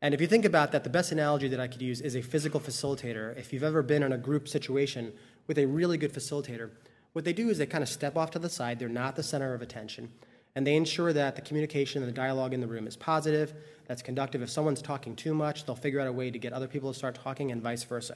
And 0.04 0.14
if 0.14 0.22
you 0.22 0.28
think 0.28 0.46
about 0.46 0.72
that, 0.74 0.84
the 0.84 0.92
best 0.92 1.12
analogy 1.12 1.48
that 1.48 1.60
I 1.60 1.68
could 1.68 1.82
use 1.82 2.00
is 2.00 2.16
a 2.16 2.22
physical 2.22 2.60
facilitator. 2.60 3.36
If 3.36 3.52
you've 3.52 3.64
ever 3.64 3.82
been 3.82 4.04
in 4.04 4.14
a 4.14 4.18
group 4.18 4.48
situation 4.48 5.12
with 5.48 5.58
a 5.58 5.66
really 5.66 5.98
good 5.98 6.14
facilitator, 6.14 6.70
what 7.14 7.26
they 7.26 7.34
do 7.34 7.50
is 7.50 7.58
they 7.58 7.66
kind 7.66 7.82
of 7.82 7.90
step 7.90 8.16
off 8.16 8.30
to 8.32 8.40
the 8.40 8.50
side. 8.50 8.78
They're 8.78 8.90
not 8.90 9.16
the 9.16 9.24
center 9.24 9.56
of 9.56 9.64
attention 9.64 10.12
and 10.56 10.68
they 10.68 10.76
ensure 10.76 11.14
that 11.14 11.36
the 11.36 11.42
communication 11.42 12.04
and 12.04 12.10
the 12.10 12.16
dialogue 12.16 12.54
in 12.54 12.62
the 12.62 12.68
room 12.68 12.86
is 12.86 12.96
positive, 12.96 13.54
that's 13.88 14.02
conductive. 14.02 14.42
If 14.42 14.50
someone's 14.50 14.82
talking 14.82 15.16
too 15.16 15.34
much, 15.34 15.66
they'll 15.66 15.76
figure 15.76 16.00
out 16.00 16.08
a 16.08 16.12
way 16.12 16.30
to 16.30 16.38
get 16.38 16.54
other 16.54 16.68
people 16.68 16.92
to 16.92 16.98
start 16.98 17.16
talking, 17.16 17.52
and 17.52 17.62
vice 17.62 17.84
versa. 17.84 18.16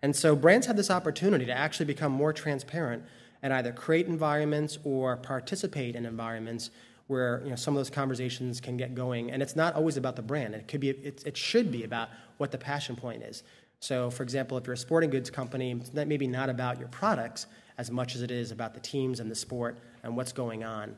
And 0.00 0.14
so 0.16 0.34
brands 0.34 0.66
have 0.66 0.76
this 0.76 0.90
opportunity 0.90 1.44
to 1.44 1.52
actually 1.52 1.86
become 1.86 2.12
more 2.12 2.32
transparent 2.32 3.04
and 3.42 3.52
either 3.52 3.72
create 3.72 4.06
environments 4.06 4.78
or 4.82 5.16
participate 5.16 5.94
in 5.94 6.06
environments 6.06 6.70
where 7.08 7.42
you 7.42 7.50
know, 7.50 7.56
some 7.56 7.74
of 7.74 7.80
those 7.80 7.90
conversations 7.90 8.60
can 8.60 8.76
get 8.76 8.94
going. 8.94 9.30
And 9.30 9.42
it's 9.42 9.56
not 9.56 9.74
always 9.74 9.96
about 9.96 10.16
the 10.16 10.22
brand. 10.22 10.54
It 10.54 10.68
could 10.68 10.80
be. 10.80 10.90
It, 10.90 11.24
it 11.26 11.36
should 11.36 11.72
be 11.72 11.82
about 11.84 12.08
what 12.36 12.52
the 12.52 12.58
passion 12.58 12.96
point 12.96 13.22
is. 13.22 13.42
So, 13.80 14.10
for 14.10 14.22
example, 14.22 14.56
if 14.58 14.66
you're 14.66 14.74
a 14.74 14.78
sporting 14.78 15.10
goods 15.10 15.30
company, 15.30 15.72
it's 15.72 15.92
maybe 15.92 16.26
not 16.26 16.48
about 16.48 16.78
your 16.78 16.88
products 16.88 17.46
as 17.76 17.90
much 17.90 18.14
as 18.14 18.22
it 18.22 18.30
is 18.30 18.50
about 18.50 18.74
the 18.74 18.80
teams 18.80 19.20
and 19.20 19.30
the 19.30 19.34
sport 19.34 19.78
and 20.02 20.16
what's 20.16 20.32
going 20.32 20.64
on 20.64 20.96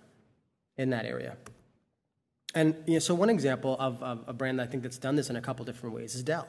in 0.79 0.91
that 0.91 1.05
area. 1.05 1.37
And 2.55 2.75
you 2.87 2.95
know, 2.95 2.99
so 2.99 3.15
one 3.15 3.31
example 3.31 3.77
of, 3.79 4.03
of, 4.03 4.25
a 4.27 4.33
brand 4.33 4.61
I 4.61 4.67
think 4.67 4.83
that's 4.83 4.99
done 4.99 5.15
this 5.15 5.31
in 5.31 5.37
a 5.37 5.41
couple 5.41 5.65
different 5.65 5.95
ways 5.95 6.15
is 6.15 6.23
Dell. 6.23 6.49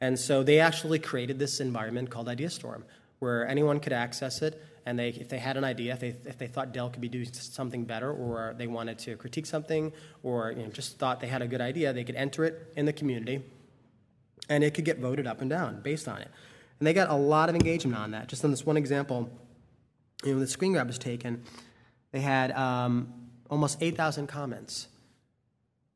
And 0.00 0.18
so 0.18 0.42
they 0.42 0.58
actually 0.58 0.98
created 0.98 1.38
this 1.38 1.60
environment 1.60 2.10
called 2.10 2.28
IdeaStorm, 2.28 2.82
where 3.18 3.46
anyone 3.46 3.78
could 3.78 3.92
access 3.92 4.42
it, 4.42 4.62
and 4.88 4.98
they, 4.98 5.10
if 5.10 5.28
they 5.28 5.38
had 5.38 5.58
an 5.58 5.64
idea, 5.64 5.92
if 5.92 6.00
they, 6.00 6.16
if 6.24 6.38
they 6.38 6.46
thought 6.46 6.72
Dell 6.72 6.88
could 6.88 7.02
be 7.02 7.10
doing 7.10 7.30
something 7.30 7.84
better, 7.84 8.10
or 8.10 8.54
they 8.56 8.66
wanted 8.66 8.98
to 9.00 9.16
critique 9.16 9.44
something, 9.44 9.92
or 10.22 10.52
you 10.52 10.62
know, 10.62 10.70
just 10.70 10.98
thought 10.98 11.20
they 11.20 11.26
had 11.26 11.42
a 11.42 11.46
good 11.46 11.60
idea, 11.60 11.92
they 11.92 12.04
could 12.04 12.16
enter 12.16 12.42
it 12.46 12.72
in 12.74 12.86
the 12.86 12.92
community, 12.94 13.42
and 14.48 14.64
it 14.64 14.72
could 14.72 14.86
get 14.86 14.98
voted 14.98 15.26
up 15.26 15.42
and 15.42 15.50
down 15.50 15.82
based 15.82 16.08
on 16.08 16.22
it. 16.22 16.30
And 16.78 16.86
they 16.86 16.94
got 16.94 17.10
a 17.10 17.14
lot 17.14 17.50
of 17.50 17.54
engagement 17.54 17.98
on 17.98 18.12
that. 18.12 18.28
Just 18.28 18.42
on 18.46 18.50
this 18.50 18.64
one 18.64 18.78
example, 18.78 19.28
you 20.24 20.32
know, 20.32 20.40
the 20.40 20.46
screen 20.46 20.72
grab 20.72 20.86
was 20.86 20.98
taken, 20.98 21.44
they 22.12 22.20
had 22.20 22.50
um, 22.52 23.12
almost 23.50 23.76
8,000 23.82 24.26
comments. 24.26 24.88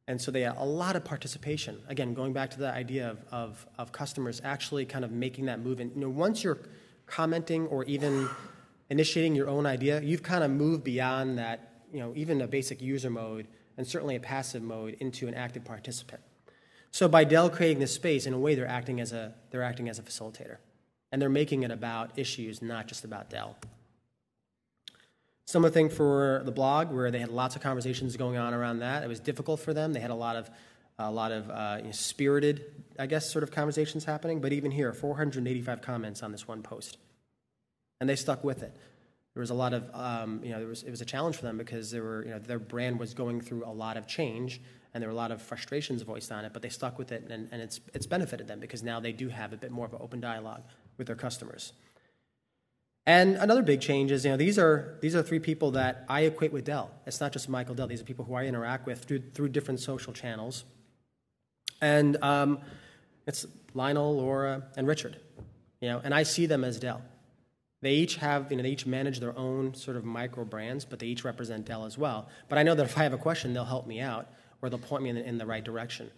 And 0.06 0.20
so 0.20 0.30
they 0.30 0.42
had 0.42 0.56
a 0.58 0.64
lot 0.64 0.96
of 0.96 1.04
participation. 1.04 1.80
Again, 1.88 2.12
going 2.12 2.34
back 2.34 2.50
to 2.50 2.58
the 2.58 2.70
idea 2.70 3.08
of, 3.08 3.24
of, 3.30 3.66
of 3.78 3.90
customers 3.90 4.42
actually 4.44 4.84
kind 4.84 5.02
of 5.02 5.12
making 5.12 5.46
that 5.46 5.60
move. 5.60 5.80
And 5.80 5.92
you 5.94 6.02
know, 6.02 6.10
once 6.10 6.44
you're 6.44 6.58
commenting 7.06 7.66
or 7.68 7.84
even 7.84 8.28
initiating 8.90 9.34
your 9.34 9.48
own 9.48 9.66
idea, 9.66 10.00
you've 10.00 10.22
kind 10.22 10.44
of 10.44 10.50
moved 10.50 10.84
beyond 10.84 11.38
that, 11.38 11.82
you 11.92 12.00
know, 12.00 12.12
even 12.14 12.40
a 12.40 12.46
basic 12.46 12.80
user 12.82 13.10
mode 13.10 13.46
and 13.76 13.86
certainly 13.86 14.16
a 14.16 14.20
passive 14.20 14.62
mode 14.62 14.96
into 15.00 15.28
an 15.28 15.34
active 15.34 15.64
participant. 15.64 16.20
So 16.90 17.08
by 17.08 17.24
Dell 17.24 17.48
creating 17.48 17.78
this 17.78 17.94
space, 17.94 18.26
in 18.26 18.34
a 18.34 18.38
way, 18.38 18.54
they're 18.54 18.68
acting 18.68 19.00
as 19.00 19.12
a, 19.12 19.32
they're 19.50 19.62
acting 19.62 19.88
as 19.88 19.98
a 19.98 20.02
facilitator. 20.02 20.58
And 21.10 21.20
they're 21.20 21.30
making 21.30 21.62
it 21.62 21.70
about 21.70 22.18
issues, 22.18 22.62
not 22.62 22.86
just 22.86 23.04
about 23.04 23.30
Dell. 23.30 23.56
Similar 25.46 25.70
thing 25.70 25.88
for 25.88 26.42
the 26.44 26.52
blog, 26.52 26.90
where 26.90 27.10
they 27.10 27.18
had 27.18 27.30
lots 27.30 27.56
of 27.56 27.62
conversations 27.62 28.16
going 28.16 28.36
on 28.36 28.54
around 28.54 28.78
that. 28.80 29.02
It 29.02 29.08
was 29.08 29.20
difficult 29.20 29.60
for 29.60 29.74
them. 29.74 29.92
They 29.92 30.00
had 30.00 30.10
a 30.10 30.14
lot 30.14 30.36
of, 30.36 30.50
a 30.98 31.10
lot 31.10 31.32
of 31.32 31.50
uh, 31.50 31.76
you 31.78 31.86
know, 31.86 31.92
spirited, 31.92 32.64
I 32.98 33.06
guess, 33.06 33.30
sort 33.30 33.42
of 33.42 33.50
conversations 33.50 34.04
happening. 34.04 34.40
But 34.40 34.52
even 34.52 34.70
here, 34.70 34.92
485 34.92 35.82
comments 35.82 36.22
on 36.22 36.30
this 36.30 36.46
one 36.46 36.62
post, 36.62 36.98
and 38.02 38.08
they 38.08 38.16
stuck 38.16 38.42
with 38.42 38.64
it. 38.64 38.76
There 39.34 39.40
was 39.40 39.50
a 39.50 39.54
lot 39.54 39.72
of, 39.72 39.88
um, 39.94 40.40
you 40.42 40.50
know, 40.50 40.58
there 40.58 40.66
was, 40.66 40.82
it 40.82 40.90
was 40.90 41.00
a 41.00 41.04
challenge 41.04 41.36
for 41.36 41.42
them 41.42 41.56
because 41.56 41.92
there 41.92 42.02
were, 42.02 42.24
you 42.24 42.30
know, 42.32 42.40
their 42.40 42.58
brand 42.58 42.98
was 42.98 43.14
going 43.14 43.40
through 43.40 43.64
a 43.64 43.70
lot 43.70 43.96
of 43.96 44.08
change, 44.08 44.60
and 44.92 45.00
there 45.00 45.08
were 45.08 45.14
a 45.14 45.16
lot 45.16 45.30
of 45.30 45.40
frustrations 45.40 46.02
voiced 46.02 46.32
on 46.32 46.44
it. 46.44 46.52
But 46.52 46.62
they 46.62 46.68
stuck 46.68 46.98
with 46.98 47.12
it, 47.12 47.28
and, 47.30 47.48
and 47.52 47.62
it's 47.62 47.78
it's 47.94 48.06
benefited 48.06 48.48
them 48.48 48.58
because 48.58 48.82
now 48.82 48.98
they 48.98 49.12
do 49.12 49.28
have 49.28 49.52
a 49.52 49.56
bit 49.56 49.70
more 49.70 49.86
of 49.86 49.92
an 49.92 50.00
open 50.02 50.20
dialogue 50.20 50.64
with 50.98 51.06
their 51.06 51.14
customers. 51.14 51.74
And 53.06 53.36
another 53.36 53.62
big 53.62 53.80
change 53.80 54.10
is, 54.10 54.24
you 54.24 54.32
know, 54.32 54.36
these 54.36 54.58
are 54.58 54.98
these 55.00 55.14
are 55.14 55.22
three 55.22 55.38
people 55.38 55.70
that 55.70 56.04
I 56.08 56.22
equate 56.22 56.52
with 56.52 56.64
Dell. 56.64 56.90
It's 57.06 57.20
not 57.20 57.32
just 57.32 57.48
Michael 57.48 57.76
Dell; 57.76 57.86
these 57.86 58.00
are 58.00 58.04
people 58.04 58.24
who 58.24 58.34
I 58.34 58.46
interact 58.46 58.84
with 58.84 59.04
through 59.04 59.22
through 59.32 59.50
different 59.50 59.78
social 59.78 60.12
channels. 60.12 60.64
And 61.80 62.16
um, 62.20 62.58
it's 63.28 63.46
Lionel, 63.74 64.16
Laura, 64.16 64.64
and 64.76 64.88
Richard. 64.88 65.18
You 65.80 65.88
know, 65.88 66.00
and 66.02 66.12
I 66.12 66.24
see 66.24 66.46
them 66.46 66.64
as 66.64 66.80
Dell. 66.80 67.00
They 67.82 67.92
each 67.94 68.16
have, 68.16 68.50
you 68.50 68.56
know, 68.56 68.62
they 68.62 68.70
each 68.70 68.86
manage 68.86 69.20
their 69.20 69.36
own 69.36 69.74
sort 69.74 69.96
of 69.96 70.04
micro 70.04 70.44
brands, 70.44 70.84
but 70.84 70.98
they 70.98 71.06
each 71.08 71.24
represent 71.24 71.66
Dell 71.66 71.84
as 71.84 71.98
well. 71.98 72.28
But 72.48 72.58
I 72.58 72.62
know 72.62 72.74
that 72.74 72.84
if 72.84 72.96
I 72.96 73.02
have 73.02 73.12
a 73.12 73.18
question, 73.18 73.52
they'll 73.52 73.64
help 73.64 73.86
me 73.86 74.00
out 74.00 74.28
or 74.62 74.70
they'll 74.70 74.78
point 74.78 75.02
me 75.02 75.10
in 75.10 75.16
the, 75.16 75.28
in 75.28 75.36
the 75.36 75.46
right 75.46 75.64
direction. 75.64 76.10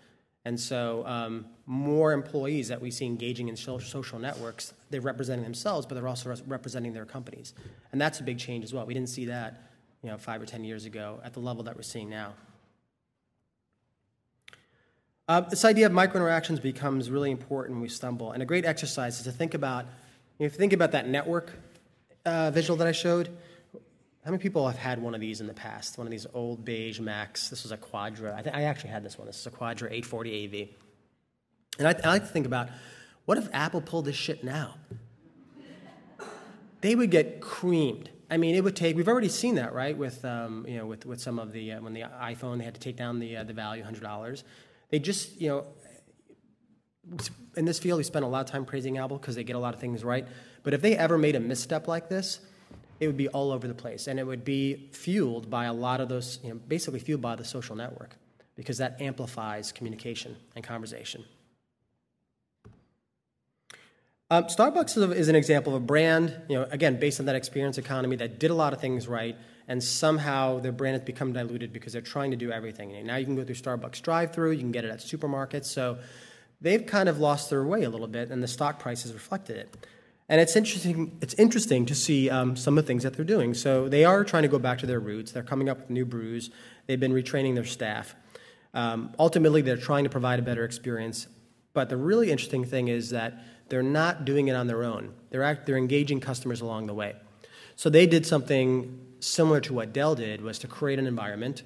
And 0.45 0.61
so, 0.61 1.07
um, 1.07 1.47
more 1.65 2.13
employees 2.13 2.69
that 2.69 2.79
we 2.79 2.91
see 2.91 3.07
engaging 3.07 3.49
in 3.49 3.57
social 3.57 4.19
networks, 4.19 4.75
they're 4.91 5.01
representing 5.01 5.43
themselves, 5.43 5.87
but 5.87 5.95
they're 5.95 6.07
also 6.07 6.37
representing 6.47 6.93
their 6.93 7.07
companies. 7.07 7.55
And 7.93 8.01
that's 8.01 8.21
a 8.21 8.23
big 8.23 8.39
change 8.39 8.63
as 8.63 8.75
well. 8.75 8.85
We 8.85 8.93
didn't 8.93 9.09
see 9.09 9.25
that 9.25 9.63
you 10.03 10.11
know, 10.11 10.19
five 10.19 10.43
or 10.43 10.47
10 10.47 10.65
years 10.65 10.85
ago 10.85 11.19
at 11.25 11.33
the 11.33 11.41
level 11.41 11.65
that 11.65 11.75
we're 11.75 11.83
seeing 11.83 12.11
now. 12.11 12.35
Uh, 15.27 15.41
this 15.41 15.65
idea 15.65 15.87
of 15.87 15.93
micro 15.93 16.21
interactions 16.21 16.61
becomes 16.61 17.11
really 17.11 17.31
important 17.31 17.77
when 17.77 17.81
we 17.83 17.89
stumble. 17.89 18.33
And 18.33 18.43
a 18.43 18.47
great 18.47 18.67
exercise 18.67 19.17
is 19.17 19.25
to 19.25 19.33
think 19.33 19.55
about, 19.55 19.87
if 20.39 20.53
you 20.53 20.59
think 20.59 20.73
about 20.73 20.93
that 20.93 21.09
network 21.09 21.53
uh, 22.25 22.51
visual 22.51 22.77
that 22.79 22.87
I 22.87 22.93
showed, 22.93 23.29
how 24.25 24.31
many 24.31 24.43
people 24.43 24.67
have 24.67 24.79
had 24.79 25.01
one 25.01 25.15
of 25.15 25.21
these 25.21 25.41
in 25.41 25.47
the 25.47 25.55
past? 25.55 25.99
One 25.99 26.07
of 26.07 26.11
these 26.11 26.27
old 26.33 26.65
beige 26.65 26.99
Macs. 26.99 27.51
This 27.51 27.63
was 27.63 27.73
a 27.73 27.77
Quadra. 27.77 28.35
I, 28.37 28.43
th- 28.43 28.55
I 28.55 28.63
actually 28.63 28.91
had 28.91 29.05
this 29.05 29.19
one. 29.19 29.27
This 29.27 29.39
is 29.39 29.47
a 29.47 29.51
Quadra 29.51 29.89
840 29.89 30.45
AV. 30.45 30.69
And 31.79 31.89
I, 31.89 31.95
I 32.03 32.13
like 32.13 32.23
to 32.23 32.29
think 32.29 32.47
about 32.47 32.69
what 33.27 33.39
if 33.39 33.49
Apple 33.53 33.81
pulled 33.81 34.07
this 34.07 34.17
shit 34.17 34.43
now? 34.43 34.77
They 36.81 36.95
would 36.95 37.11
get 37.11 37.41
creamed. 37.41 38.11
I 38.31 38.37
mean, 38.37 38.55
it 38.55 38.65
would 38.65 38.77
take. 38.77 38.97
We've 38.97 39.09
already 39.09 39.29
seen 39.29 39.55
that, 39.55 39.73
right? 39.73 39.97
With 39.97 40.25
um, 40.25 40.67
you 40.69 40.79
know, 40.79 40.87
with, 40.87 41.07
with 41.07 41.21
some 41.21 41.39
of 41.39 41.53
the 41.53 41.73
uh, 41.73 41.81
when 41.81 41.95
the 41.95 42.03
iPhone 42.03 42.59
they 42.59 42.65
had 42.65 42.75
to 42.75 42.81
take 42.81 42.97
down 42.97 43.21
the 43.21 43.39
uh, 43.39 43.45
the 43.45 43.53
value, 43.53 43.83
hundred 43.83 44.03
dollars. 44.03 44.45
They 44.91 44.99
just 44.99 45.41
you 45.41 45.49
know, 45.49 45.67
in 47.57 47.65
this 47.65 47.79
field, 47.79 47.99
we 47.99 48.05
spend 48.05 48.25
a 48.25 48.29
lot 48.29 48.45
of 48.45 48.51
time 48.51 48.65
praising 48.65 48.99
Apple 48.99 49.19
because 49.19 49.35
they 49.35 49.45
get 49.45 49.57
a 49.57 49.59
lot 49.59 49.75
of 49.75 49.81
things 49.81 50.03
right. 50.03 50.27
But 50.63 50.75
if 50.75 50.83
they 50.83 50.97
ever 50.97 51.19
made 51.19 51.37
a 51.37 51.41
misstep 51.41 51.87
like 51.89 52.09
this, 52.09 52.41
it 53.01 53.07
would 53.07 53.17
be 53.17 53.29
all 53.29 53.51
over 53.53 53.67
the 53.67 53.75
place, 53.75 54.07
and 54.07 54.21
it 54.21 54.27
would 54.27 54.45
be 54.45 54.89
fueled 54.93 55.51
by 55.51 55.65
a 55.65 55.73
lot 55.73 56.01
of 56.01 56.09
those, 56.09 56.39
you 56.43 56.51
know, 56.51 56.55
basically 56.55 57.01
fueled 57.01 57.21
by 57.21 57.35
the 57.35 57.45
social 57.45 57.75
network, 57.75 58.17
because 58.55 58.79
that 58.79 59.01
amplifies 59.01 59.73
communication 59.73 60.37
and 60.55 60.65
conversation. 60.65 61.25
Um, 64.31 64.45
Starbucks 64.45 65.15
is, 65.15 65.29
an 65.29 65.35
example 65.35 65.75
of 65.75 65.83
a 65.83 65.85
brand, 65.85 66.35
you 66.49 66.57
know, 66.57 66.67
again, 66.71 66.99
based 66.99 67.21
on 67.21 67.27
that 67.27 67.35
experience 67.35 67.79
economy 67.79 68.17
that 68.17 68.39
did 68.39 68.51
a 68.51 68.55
lot 68.55 68.73
of 68.73 68.81
things 68.81 69.07
right, 69.07 69.37
and 69.69 69.83
somehow 69.83 70.61
their 70.61 70.73
brand 70.73 70.95
has 70.95 71.03
become 71.03 71.33
diluted 71.33 71.73
because 71.73 71.93
they're 71.93 72.01
trying 72.03 72.31
to 72.31 72.37
do 72.37 72.53
everything. 72.53 72.93
And 72.95 73.07
now 73.07 73.17
you 73.17 73.27
can 73.27 73.35
go 73.35 73.45
through 73.45 73.57
Starbucks 73.57 74.03
drive-through, 74.03 74.53
you 74.53 74.61
can 74.61 74.73
get 74.73 74.85
it 74.85 74.91
at 74.91 75.01
supermarkets, 75.01 75.67
so 75.67 75.99
they've 76.65 76.85
kind 76.85 77.09
of 77.09 77.21
lost 77.21 77.51
their 77.51 77.63
way 77.63 77.85
a 77.85 77.91
little 77.91 78.07
bit, 78.09 78.31
and 78.31 78.43
the 78.43 78.49
stock 78.49 78.79
prices 78.79 79.13
reflected 79.13 79.57
it. 79.57 79.87
And 80.31 80.41
it's 80.41 80.57
interesting, 80.57 81.17
it's 81.21 81.35
interesting 81.35 81.85
to 81.87 81.95
see 81.95 82.31
um, 82.31 82.57
some 82.57 82.79
of 82.79 82.85
the 82.85 82.89
things 82.89 83.03
that 83.03 83.13
they're 83.13 83.25
doing. 83.27 83.53
So 83.53 83.89
they 83.89 84.05
are 84.07 84.25
trying 84.25 84.45
to 84.45 84.49
go 84.49 84.59
back 84.59 84.79
to 84.79 84.87
their 84.87 84.99
roots. 84.99 85.33
They're 85.33 85.43
coming 85.43 85.69
up 85.69 85.79
with 85.79 85.91
new 85.91 86.07
brews. 86.07 86.51
They've 86.87 86.99
been 86.99 87.13
retraining 87.13 87.55
their 87.55 87.67
staff. 87.67 88.17
Um, 88.73 89.15
ultimately, 89.19 89.61
they're 89.61 89.77
trying 89.77 90.05
to 90.05 90.11
provide 90.11 90.39
a 90.39 90.43
better 90.43 90.65
experience. 90.65 91.29
But 91.75 91.91
the 91.91 91.99
really 91.99 92.31
interesting 92.31 92.65
thing 92.65 92.89
is 92.89 93.11
that 93.11 93.35
they're 93.69 93.83
not 93.83 94.25
doing 94.25 94.49
it 94.49 94.55
on 94.55 94.67
their 94.67 94.85
own. 94.85 95.13
They're, 95.29 95.43
act, 95.43 95.67
they're 95.67 95.77
engaging 95.77 96.21
customers 96.21 96.63
along 96.63 96.87
the 96.87 96.95
way. 96.95 97.15
So 97.77 97.91
they 97.91 98.07
did 98.07 98.25
something 98.25 98.99
similar 99.21 99.61
to 99.61 99.75
what 99.75 99.93
Dell 99.93 100.15
did, 100.15 100.41
was 100.41 100.59
to 100.61 100.67
create 100.67 100.99
an 100.99 101.07
environment 101.07 101.63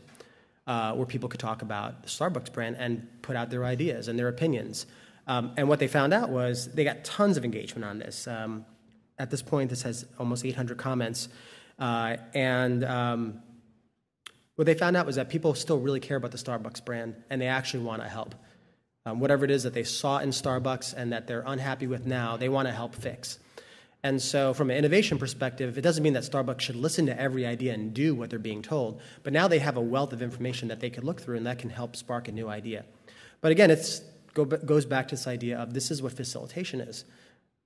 uh, 0.68 0.92
where 0.92 1.06
people 1.06 1.30
could 1.30 1.40
talk 1.40 1.62
about 1.62 2.02
the 2.02 2.08
Starbucks 2.08 2.52
brand 2.52 2.76
and 2.78 3.08
put 3.22 3.34
out 3.34 3.48
their 3.48 3.64
ideas 3.64 4.06
and 4.06 4.18
their 4.18 4.28
opinions. 4.28 4.86
Um, 5.26 5.52
and 5.56 5.66
what 5.66 5.78
they 5.78 5.88
found 5.88 6.12
out 6.12 6.28
was 6.28 6.72
they 6.72 6.84
got 6.84 7.04
tons 7.04 7.38
of 7.38 7.44
engagement 7.44 7.86
on 7.86 7.98
this. 7.98 8.28
Um, 8.28 8.66
at 9.18 9.30
this 9.30 9.40
point, 9.42 9.70
this 9.70 9.82
has 9.82 10.04
almost 10.18 10.44
800 10.44 10.76
comments. 10.76 11.30
Uh, 11.78 12.18
and 12.34 12.84
um, 12.84 13.42
what 14.56 14.66
they 14.66 14.74
found 14.74 14.96
out 14.96 15.06
was 15.06 15.16
that 15.16 15.30
people 15.30 15.54
still 15.54 15.78
really 15.78 16.00
care 16.00 16.18
about 16.18 16.32
the 16.32 16.38
Starbucks 16.38 16.84
brand 16.84 17.16
and 17.30 17.40
they 17.40 17.46
actually 17.46 17.84
want 17.84 18.02
to 18.02 18.08
help. 18.08 18.34
Um, 19.06 19.20
whatever 19.20 19.46
it 19.46 19.50
is 19.50 19.62
that 19.62 19.72
they 19.72 19.84
saw 19.84 20.18
in 20.18 20.30
Starbucks 20.30 20.92
and 20.94 21.12
that 21.14 21.26
they're 21.26 21.44
unhappy 21.46 21.86
with 21.86 22.04
now, 22.04 22.36
they 22.36 22.50
want 22.50 22.68
to 22.68 22.74
help 22.74 22.94
fix. 22.94 23.38
And 24.04 24.22
so, 24.22 24.54
from 24.54 24.70
an 24.70 24.76
innovation 24.76 25.18
perspective, 25.18 25.76
it 25.76 25.80
doesn't 25.80 26.04
mean 26.04 26.12
that 26.12 26.22
Starbucks 26.22 26.60
should 26.60 26.76
listen 26.76 27.06
to 27.06 27.20
every 27.20 27.44
idea 27.44 27.74
and 27.74 27.92
do 27.92 28.14
what 28.14 28.30
they're 28.30 28.38
being 28.38 28.62
told, 28.62 29.00
but 29.24 29.32
now 29.32 29.48
they 29.48 29.58
have 29.58 29.76
a 29.76 29.80
wealth 29.80 30.12
of 30.12 30.22
information 30.22 30.68
that 30.68 30.78
they 30.78 30.88
could 30.88 31.02
look 31.02 31.20
through 31.20 31.36
and 31.36 31.46
that 31.46 31.58
can 31.58 31.70
help 31.70 31.96
spark 31.96 32.28
a 32.28 32.32
new 32.32 32.48
idea. 32.48 32.84
But 33.40 33.50
again, 33.50 33.70
it 33.70 34.00
go, 34.34 34.44
goes 34.44 34.86
back 34.86 35.08
to 35.08 35.16
this 35.16 35.26
idea 35.26 35.58
of 35.58 35.74
this 35.74 35.90
is 35.90 36.00
what 36.00 36.12
facilitation 36.12 36.80
is. 36.80 37.04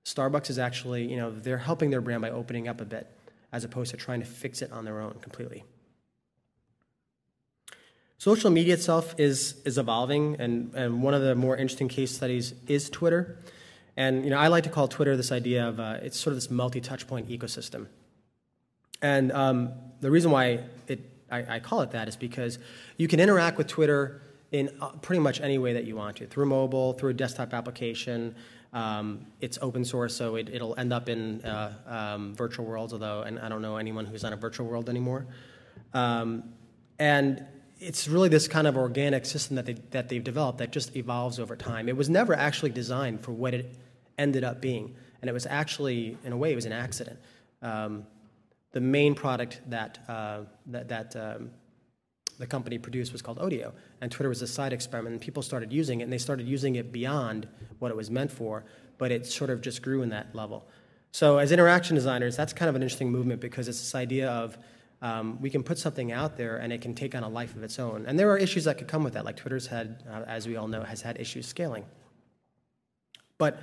Starbucks 0.05 0.49
is 0.49 0.57
actually, 0.57 1.09
you 1.09 1.17
know, 1.17 1.31
they're 1.31 1.57
helping 1.57 1.91
their 1.91 2.01
brand 2.01 2.21
by 2.21 2.31
opening 2.31 2.67
up 2.67 2.81
a 2.81 2.85
bit 2.85 3.07
as 3.51 3.63
opposed 3.63 3.91
to 3.91 3.97
trying 3.97 4.19
to 4.19 4.25
fix 4.25 4.61
it 4.61 4.71
on 4.71 4.83
their 4.83 4.99
own 4.99 5.13
completely. 5.21 5.63
Social 8.17 8.49
media 8.49 8.73
itself 8.73 9.15
is, 9.17 9.61
is 9.65 9.77
evolving, 9.77 10.37
and, 10.39 10.73
and 10.73 11.03
one 11.03 11.13
of 11.13 11.21
the 11.21 11.35
more 11.35 11.55
interesting 11.57 11.89
case 11.89 12.15
studies 12.15 12.53
is 12.67 12.89
Twitter. 12.89 13.37
And 13.95 14.23
you 14.23 14.29
know, 14.29 14.37
I 14.37 14.47
like 14.47 14.63
to 14.63 14.69
call 14.69 14.87
Twitter 14.87 15.15
this 15.15 15.31
idea 15.31 15.67
of 15.67 15.79
uh, 15.79 15.97
it's 16.01 16.19
sort 16.19 16.31
of 16.31 16.37
this 16.37 16.49
multi-touch 16.49 17.07
point 17.07 17.29
ecosystem. 17.29 17.87
And 19.01 19.31
um, 19.31 19.73
the 20.01 20.09
reason 20.09 20.31
why 20.31 20.61
it, 20.87 20.99
I, 21.29 21.55
I, 21.55 21.59
call 21.59 21.81
it 21.81 21.91
that 21.91 22.07
is 22.07 22.15
because 22.15 22.57
you 22.97 23.07
can 23.07 23.19
interact 23.19 23.57
with 23.57 23.67
Twitter 23.67 24.21
in 24.51 24.69
uh, 24.79 24.89
pretty 25.01 25.19
much 25.19 25.41
any 25.41 25.57
way 25.57 25.73
that 25.73 25.83
you 25.83 25.95
want 25.95 26.17
to 26.17 26.27
through 26.27 26.45
mobile, 26.45 26.93
through 26.93 27.09
a 27.09 27.13
desktop 27.13 27.53
application. 27.53 28.35
Um, 28.71 29.27
it's 29.41 29.59
open 29.61 29.83
source, 29.83 30.15
so 30.15 30.35
it, 30.35 30.49
will 30.61 30.73
end 30.77 30.93
up 30.93 31.09
in 31.09 31.43
uh, 31.43 31.73
um, 31.85 32.33
virtual 32.33 32.65
worlds. 32.65 32.93
Although, 32.93 33.21
and 33.21 33.37
I 33.39 33.49
don't 33.49 33.61
know 33.61 33.77
anyone 33.77 34.05
who's 34.05 34.23
on 34.23 34.33
a 34.33 34.37
virtual 34.37 34.67
world 34.67 34.89
anymore. 34.89 35.27
Um, 35.93 36.45
and 36.97 37.45
it's 37.79 38.07
really 38.07 38.29
this 38.29 38.47
kind 38.47 38.65
of 38.65 38.77
organic 38.77 39.25
system 39.25 39.57
that, 39.57 39.65
they, 39.65 39.73
that 39.91 40.07
they've 40.07 40.23
developed 40.23 40.59
that 40.59 40.71
just 40.71 40.95
evolves 40.95 41.39
over 41.39 41.55
time. 41.55 41.89
It 41.89 41.97
was 41.97 42.09
never 42.09 42.33
actually 42.33 42.71
designed 42.71 43.21
for 43.21 43.31
what 43.31 43.53
it 43.53 43.75
ended 44.17 44.43
up 44.43 44.61
being, 44.61 44.95
and 45.21 45.29
it 45.29 45.33
was 45.33 45.45
actually, 45.45 46.17
in 46.23 46.31
a 46.31 46.37
way, 46.37 46.51
it 46.51 46.55
was 46.55 46.65
an 46.65 46.71
accident. 46.71 47.19
Um, 47.61 48.05
the 48.71 48.81
main 48.81 49.15
product 49.15 49.61
that, 49.67 49.99
uh, 50.07 50.41
that, 50.67 50.89
that 50.89 51.15
um, 51.15 51.51
the 52.39 52.47
company 52.47 52.77
produced 52.77 53.11
was 53.11 53.21
called 53.21 53.37
Odeo, 53.39 53.71
and 54.01 54.11
Twitter 54.11 54.29
was 54.29 54.41
a 54.41 54.47
side 54.47 54.73
experiment, 54.73 55.13
and 55.13 55.21
people 55.21 55.43
started 55.43 55.71
using 55.71 56.01
it, 56.01 56.05
and 56.05 56.13
they 56.13 56.17
started 56.17 56.47
using 56.47 56.75
it 56.75 56.91
beyond 56.91 57.47
what 57.79 57.91
it 57.91 57.97
was 57.97 58.09
meant 58.09 58.31
for, 58.31 58.65
but 58.97 59.11
it 59.11 59.25
sort 59.25 59.49
of 59.49 59.61
just 59.61 59.81
grew 59.81 60.01
in 60.01 60.09
that 60.09 60.33
level. 60.35 60.67
So, 61.11 61.37
as 61.37 61.51
interaction 61.51 61.95
designers, 61.95 62.35
that's 62.35 62.53
kind 62.53 62.69
of 62.69 62.75
an 62.75 62.81
interesting 62.81 63.11
movement 63.11 63.39
because 63.39 63.67
it's 63.67 63.79
this 63.79 63.93
idea 63.93 64.31
of 64.31 64.57
um, 65.03 65.39
we 65.41 65.49
can 65.49 65.61
put 65.61 65.77
something 65.77 66.11
out 66.11 66.37
there 66.37 66.57
and 66.57 66.73
it 66.73 66.81
can 66.81 66.95
take 66.95 67.13
on 67.13 67.23
a 67.23 67.29
life 67.29 67.55
of 67.55 67.61
its 67.61 67.77
own. 67.77 68.05
And 68.07 68.17
there 68.17 68.31
are 68.31 68.37
issues 68.37 68.63
that 68.63 68.77
could 68.77 68.87
come 68.87 69.03
with 69.03 69.13
that, 69.13 69.25
like 69.25 69.35
Twitter's 69.35 69.67
had, 69.67 70.01
uh, 70.09 70.23
as 70.25 70.47
we 70.47 70.55
all 70.55 70.67
know, 70.67 70.81
has 70.81 71.01
had 71.01 71.19
issues 71.19 71.45
scaling. 71.45 71.85
But 73.37 73.59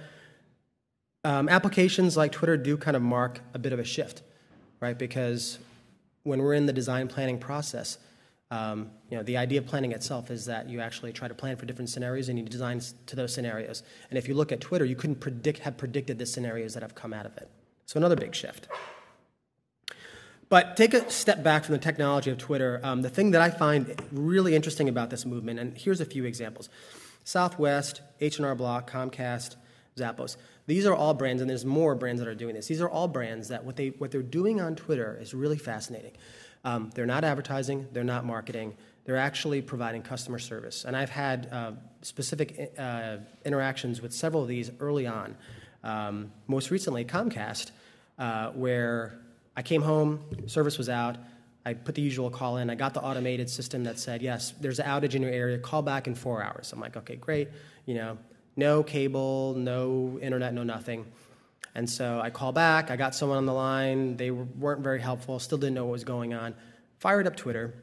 um, 1.24 1.48
applications 1.48 2.16
like 2.16 2.32
Twitter 2.32 2.56
do 2.56 2.76
kind 2.76 2.96
of 2.96 3.02
mark 3.02 3.40
a 3.54 3.58
bit 3.58 3.72
of 3.72 3.78
a 3.78 3.84
shift, 3.84 4.22
right? 4.80 4.98
Because 4.98 5.58
when 6.22 6.40
we're 6.40 6.54
in 6.54 6.66
the 6.66 6.72
design 6.72 7.08
planning 7.08 7.38
process, 7.38 7.98
um, 8.50 8.90
you 9.10 9.16
know, 9.16 9.22
the 9.22 9.36
idea 9.36 9.60
of 9.60 9.66
planning 9.66 9.92
itself 9.92 10.30
is 10.30 10.46
that 10.46 10.68
you 10.68 10.80
actually 10.80 11.12
try 11.12 11.28
to 11.28 11.34
plan 11.34 11.56
for 11.56 11.66
different 11.66 11.88
scenarios 11.88 12.28
and 12.28 12.38
you 12.38 12.44
design 12.44 12.80
to 13.06 13.16
those 13.16 13.32
scenarios. 13.32 13.82
And 14.08 14.18
if 14.18 14.26
you 14.26 14.34
look 14.34 14.50
at 14.50 14.60
Twitter, 14.60 14.84
you 14.84 14.96
couldn't 14.96 15.20
predict, 15.20 15.60
have 15.60 15.76
predicted 15.76 16.18
the 16.18 16.26
scenarios 16.26 16.74
that 16.74 16.82
have 16.82 16.94
come 16.94 17.12
out 17.12 17.26
of 17.26 17.36
it. 17.36 17.48
So 17.86 17.98
another 17.98 18.16
big 18.16 18.34
shift. 18.34 18.66
But 20.48 20.76
take 20.76 20.94
a 20.94 21.08
step 21.10 21.44
back 21.44 21.64
from 21.64 21.74
the 21.74 21.78
technology 21.78 22.28
of 22.28 22.38
Twitter. 22.38 22.80
Um, 22.82 23.02
the 23.02 23.08
thing 23.08 23.30
that 23.30 23.40
I 23.40 23.50
find 23.50 23.94
really 24.10 24.56
interesting 24.56 24.88
about 24.88 25.10
this 25.10 25.24
movement, 25.24 25.60
and 25.60 25.78
here's 25.78 26.00
a 26.00 26.04
few 26.04 26.24
examples: 26.24 26.68
Southwest, 27.22 28.00
H&R 28.20 28.56
Block, 28.56 28.90
Comcast, 28.90 29.54
Zappos. 30.00 30.36
These 30.66 30.86
are 30.86 30.94
all 30.94 31.14
brands, 31.14 31.40
and 31.42 31.50
there's 31.50 31.64
more 31.64 31.94
brands 31.94 32.20
that 32.20 32.28
are 32.28 32.34
doing 32.34 32.54
this. 32.54 32.66
These 32.66 32.80
are 32.80 32.88
all 32.88 33.08
brands 33.08 33.48
that 33.48 33.64
what 33.64 33.76
they 33.76 33.88
what 33.98 34.10
they're 34.10 34.22
doing 34.22 34.60
on 34.60 34.76
Twitter 34.76 35.18
is 35.20 35.34
really 35.34 35.58
fascinating. 35.58 36.12
Um, 36.64 36.90
they're 36.94 37.06
not 37.06 37.24
advertising, 37.24 37.88
they're 37.92 38.04
not 38.04 38.24
marketing, 38.24 38.76
they're 39.04 39.16
actually 39.16 39.62
providing 39.62 40.02
customer 40.02 40.38
service. 40.38 40.84
And 40.84 40.94
I've 40.94 41.10
had 41.10 41.48
uh, 41.50 41.72
specific 42.02 42.72
uh, 42.78 43.16
interactions 43.44 44.02
with 44.02 44.12
several 44.12 44.42
of 44.42 44.48
these 44.48 44.70
early 44.78 45.06
on. 45.06 45.36
Um, 45.82 46.32
most 46.48 46.70
recently, 46.70 47.04
Comcast, 47.04 47.70
uh, 48.18 48.50
where 48.50 49.18
I 49.56 49.62
came 49.62 49.82
home, 49.82 50.20
service 50.46 50.76
was 50.76 50.88
out. 50.88 51.16
I 51.64 51.74
put 51.74 51.94
the 51.94 52.02
usual 52.02 52.30
call 52.30 52.58
in. 52.58 52.70
I 52.70 52.74
got 52.74 52.94
the 52.94 53.02
automated 53.02 53.48
system 53.48 53.84
that 53.84 53.98
said, 53.98 54.22
yes, 54.22 54.52
there's 54.60 54.80
an 54.80 54.86
outage 54.86 55.14
in 55.14 55.22
your 55.22 55.30
area. 55.30 55.58
Call 55.58 55.82
back 55.82 56.06
in 56.06 56.14
four 56.14 56.42
hours. 56.42 56.72
I'm 56.72 56.80
like, 56.80 56.96
okay, 56.96 57.16
great. 57.16 57.48
You 57.86 57.94
know, 57.94 58.18
no 58.56 58.82
cable, 58.82 59.54
no 59.56 60.18
internet, 60.20 60.54
no 60.54 60.62
nothing. 60.62 61.06
And 61.74 61.88
so 61.88 62.20
I 62.20 62.30
call 62.30 62.52
back. 62.52 62.90
I 62.90 62.96
got 62.96 63.14
someone 63.14 63.38
on 63.38 63.46
the 63.46 63.52
line. 63.52 64.16
They 64.16 64.30
weren't 64.30 64.80
very 64.80 65.00
helpful. 65.00 65.38
Still 65.38 65.58
didn't 65.58 65.74
know 65.74 65.84
what 65.84 65.92
was 65.92 66.04
going 66.04 66.34
on. 66.34 66.54
Fired 66.98 67.26
up 67.26 67.36
Twitter. 67.36 67.74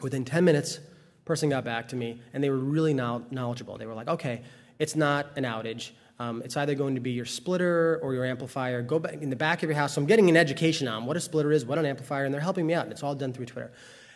Within 0.00 0.24
10 0.24 0.44
minutes, 0.44 0.78
person 1.24 1.48
got 1.48 1.64
back 1.64 1.88
to 1.88 1.96
me, 1.96 2.20
and 2.32 2.42
they 2.42 2.50
were 2.50 2.56
really 2.56 2.94
knowledgeable. 2.94 3.78
They 3.78 3.86
were 3.86 3.94
like, 3.94 4.08
okay, 4.08 4.42
it's 4.78 4.94
not 4.94 5.26
an 5.36 5.44
outage. 5.44 5.90
Um, 6.20 6.42
it's 6.44 6.56
either 6.56 6.74
going 6.74 6.96
to 6.96 7.00
be 7.00 7.12
your 7.12 7.26
splitter 7.26 8.00
or 8.02 8.14
your 8.14 8.24
amplifier. 8.24 8.82
Go 8.82 8.98
back 8.98 9.14
in 9.14 9.30
the 9.30 9.36
back 9.36 9.62
of 9.62 9.68
your 9.68 9.76
house. 9.76 9.94
So 9.94 10.00
I'm 10.00 10.06
getting 10.06 10.28
an 10.28 10.36
education 10.36 10.88
on 10.88 11.06
what 11.06 11.16
a 11.16 11.20
splitter 11.20 11.52
is, 11.52 11.64
what 11.64 11.78
an 11.78 11.86
amplifier, 11.86 12.24
and 12.24 12.34
they're 12.34 12.40
helping 12.40 12.66
me 12.66 12.74
out. 12.74 12.84
And 12.84 12.92
it's 12.92 13.02
all 13.02 13.14
done 13.14 13.32
through 13.32 13.46
Twitter. 13.46 13.70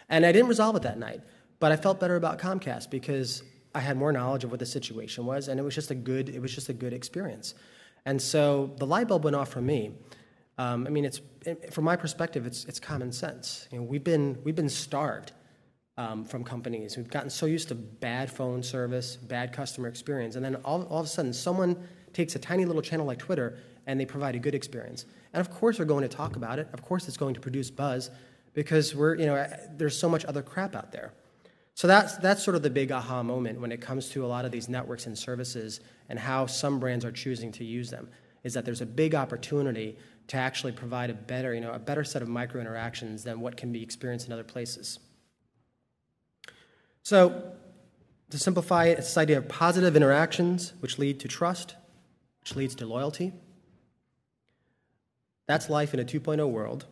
And 0.08 0.26
I 0.26 0.32
didn't 0.32 0.48
resolve 0.48 0.74
it 0.74 0.82
that 0.82 0.98
night, 0.98 1.20
but 1.60 1.70
I 1.70 1.76
felt 1.76 2.00
better 2.00 2.16
about 2.16 2.38
Comcast 2.38 2.90
because 2.90 3.42
I 3.74 3.80
had 3.80 3.96
more 3.96 4.12
knowledge 4.12 4.44
of 4.44 4.50
what 4.50 4.60
the 4.60 4.66
situation 4.66 5.26
was, 5.26 5.48
and 5.48 5.58
it 5.58 5.62
was 5.62 5.74
just 5.74 5.90
a 5.90 5.94
good 5.94 6.28
it 6.28 6.40
was 6.40 6.54
just 6.54 6.68
a 6.68 6.72
good 6.72 6.92
experience. 6.92 7.54
And 8.04 8.20
so 8.20 8.72
the 8.78 8.86
light 8.86 9.08
bulb 9.08 9.24
went 9.24 9.36
off 9.36 9.50
for 9.50 9.60
me. 9.60 9.92
Um, 10.58 10.86
I 10.86 10.90
mean, 10.90 11.04
it's 11.04 11.20
from 11.70 11.84
my 11.84 11.96
perspective, 11.96 12.46
it's 12.46 12.64
it's 12.66 12.80
common 12.80 13.12
sense. 13.12 13.68
You 13.70 13.78
know, 13.78 13.84
we've 13.84 14.04
been 14.04 14.38
we've 14.44 14.54
been 14.54 14.68
starved 14.68 15.32
um, 15.96 16.24
from 16.24 16.44
companies. 16.44 16.96
We've 16.96 17.08
gotten 17.08 17.30
so 17.30 17.46
used 17.46 17.68
to 17.68 17.74
bad 17.74 18.30
phone 18.30 18.62
service, 18.62 19.16
bad 19.16 19.52
customer 19.52 19.88
experience, 19.88 20.36
and 20.36 20.44
then 20.44 20.56
all, 20.56 20.82
all 20.84 21.00
of 21.00 21.06
a 21.06 21.08
sudden 21.08 21.32
someone 21.32 21.76
takes 22.12 22.34
a 22.34 22.38
tiny 22.38 22.64
little 22.64 22.82
channel 22.82 23.06
like 23.06 23.18
Twitter 23.18 23.58
and 23.86 23.98
they 23.98 24.06
provide 24.06 24.34
a 24.34 24.38
good 24.38 24.54
experience. 24.54 25.06
And 25.32 25.40
of 25.40 25.50
course, 25.50 25.78
we're 25.78 25.86
going 25.86 26.02
to 26.02 26.14
talk 26.14 26.36
about 26.36 26.58
it. 26.58 26.68
Of 26.72 26.82
course, 26.82 27.08
it's 27.08 27.16
going 27.16 27.34
to 27.34 27.40
produce 27.40 27.70
buzz 27.70 28.10
because 28.54 28.94
we're, 28.94 29.16
you 29.16 29.26
know, 29.26 29.46
there's 29.76 29.98
so 29.98 30.08
much 30.08 30.24
other 30.24 30.42
crap 30.42 30.76
out 30.76 30.92
there. 30.92 31.12
So 31.74 31.88
that's, 31.88 32.16
that's 32.16 32.42
sort 32.42 32.54
of 32.54 32.62
the 32.62 32.70
big 32.70 32.92
aha 32.92 33.22
moment 33.22 33.60
when 33.60 33.72
it 33.72 33.80
comes 33.80 34.10
to 34.10 34.24
a 34.24 34.28
lot 34.28 34.44
of 34.44 34.52
these 34.52 34.68
networks 34.68 35.06
and 35.06 35.16
services 35.18 35.80
and 36.08 36.18
how 36.18 36.46
some 36.46 36.78
brands 36.78 37.04
are 37.04 37.12
choosing 37.12 37.50
to 37.52 37.64
use 37.64 37.90
them, 37.90 38.08
is 38.44 38.54
that 38.54 38.64
there's 38.64 38.82
a 38.82 38.86
big 38.86 39.14
opportunity 39.14 39.96
to 40.28 40.36
actually 40.36 40.72
provide 40.72 41.10
a 41.10 41.14
better, 41.14 41.54
you 41.54 41.60
know, 41.60 41.72
a 41.72 41.78
better 41.78 42.04
set 42.04 42.22
of 42.22 42.28
micro 42.28 42.60
interactions 42.60 43.24
than 43.24 43.40
what 43.40 43.56
can 43.56 43.72
be 43.72 43.82
experienced 43.82 44.26
in 44.26 44.32
other 44.32 44.44
places. 44.44 44.98
So 47.02 47.52
to 48.30 48.38
simplify 48.38 48.86
it, 48.86 48.98
it's 48.98 49.08
this 49.08 49.18
idea 49.18 49.38
of 49.38 49.48
positive 49.48 49.96
interactions 49.96 50.74
which 50.80 50.98
lead 50.98 51.20
to 51.20 51.28
trust, 51.28 51.74
which 52.40 52.54
leads 52.54 52.74
to 52.76 52.86
loyalty. 52.86 53.32
That's 55.46 55.68
life 55.68 55.92
in 55.94 56.00
a 56.00 56.04
2.0 56.04 56.48
world. 56.48 56.86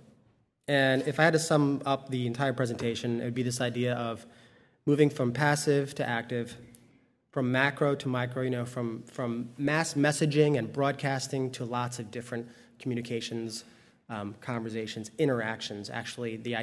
And 0.66 1.03
if 1.07 1.20
I 1.20 1.24
had 1.24 1.33
to 1.33 1.39
sum 1.39 1.83
up 1.87 2.09
the 2.09 2.26
entire 2.26 2.53
presentation, 2.53 3.20
it 3.20 3.24
would 3.24 3.35
be 3.35 3.43
this 3.43 3.61
idea 3.61 3.95
of 3.95 4.26
moving 4.87 5.11
from 5.11 5.33
passive 5.33 5.95
to 5.95 6.09
active, 6.09 6.57
from 7.31 7.53
macro 7.53 7.95
to 7.95 8.09
micro, 8.09 8.43
you 8.43 8.51
know, 8.51 8.64
from, 8.64 9.03
from 9.05 9.51
mass 9.57 9.95
messaging 9.95 10.59
and 10.59 10.72
broadcasting 10.72 11.51
to 11.51 11.64
lots 11.64 11.99
of 11.99 12.11
different 12.11 12.49
communications, 12.78 13.64
um, 14.09 14.35
conversations, 14.41 15.11
interactions, 15.18 15.91
actually 15.91 16.37
the, 16.37 16.57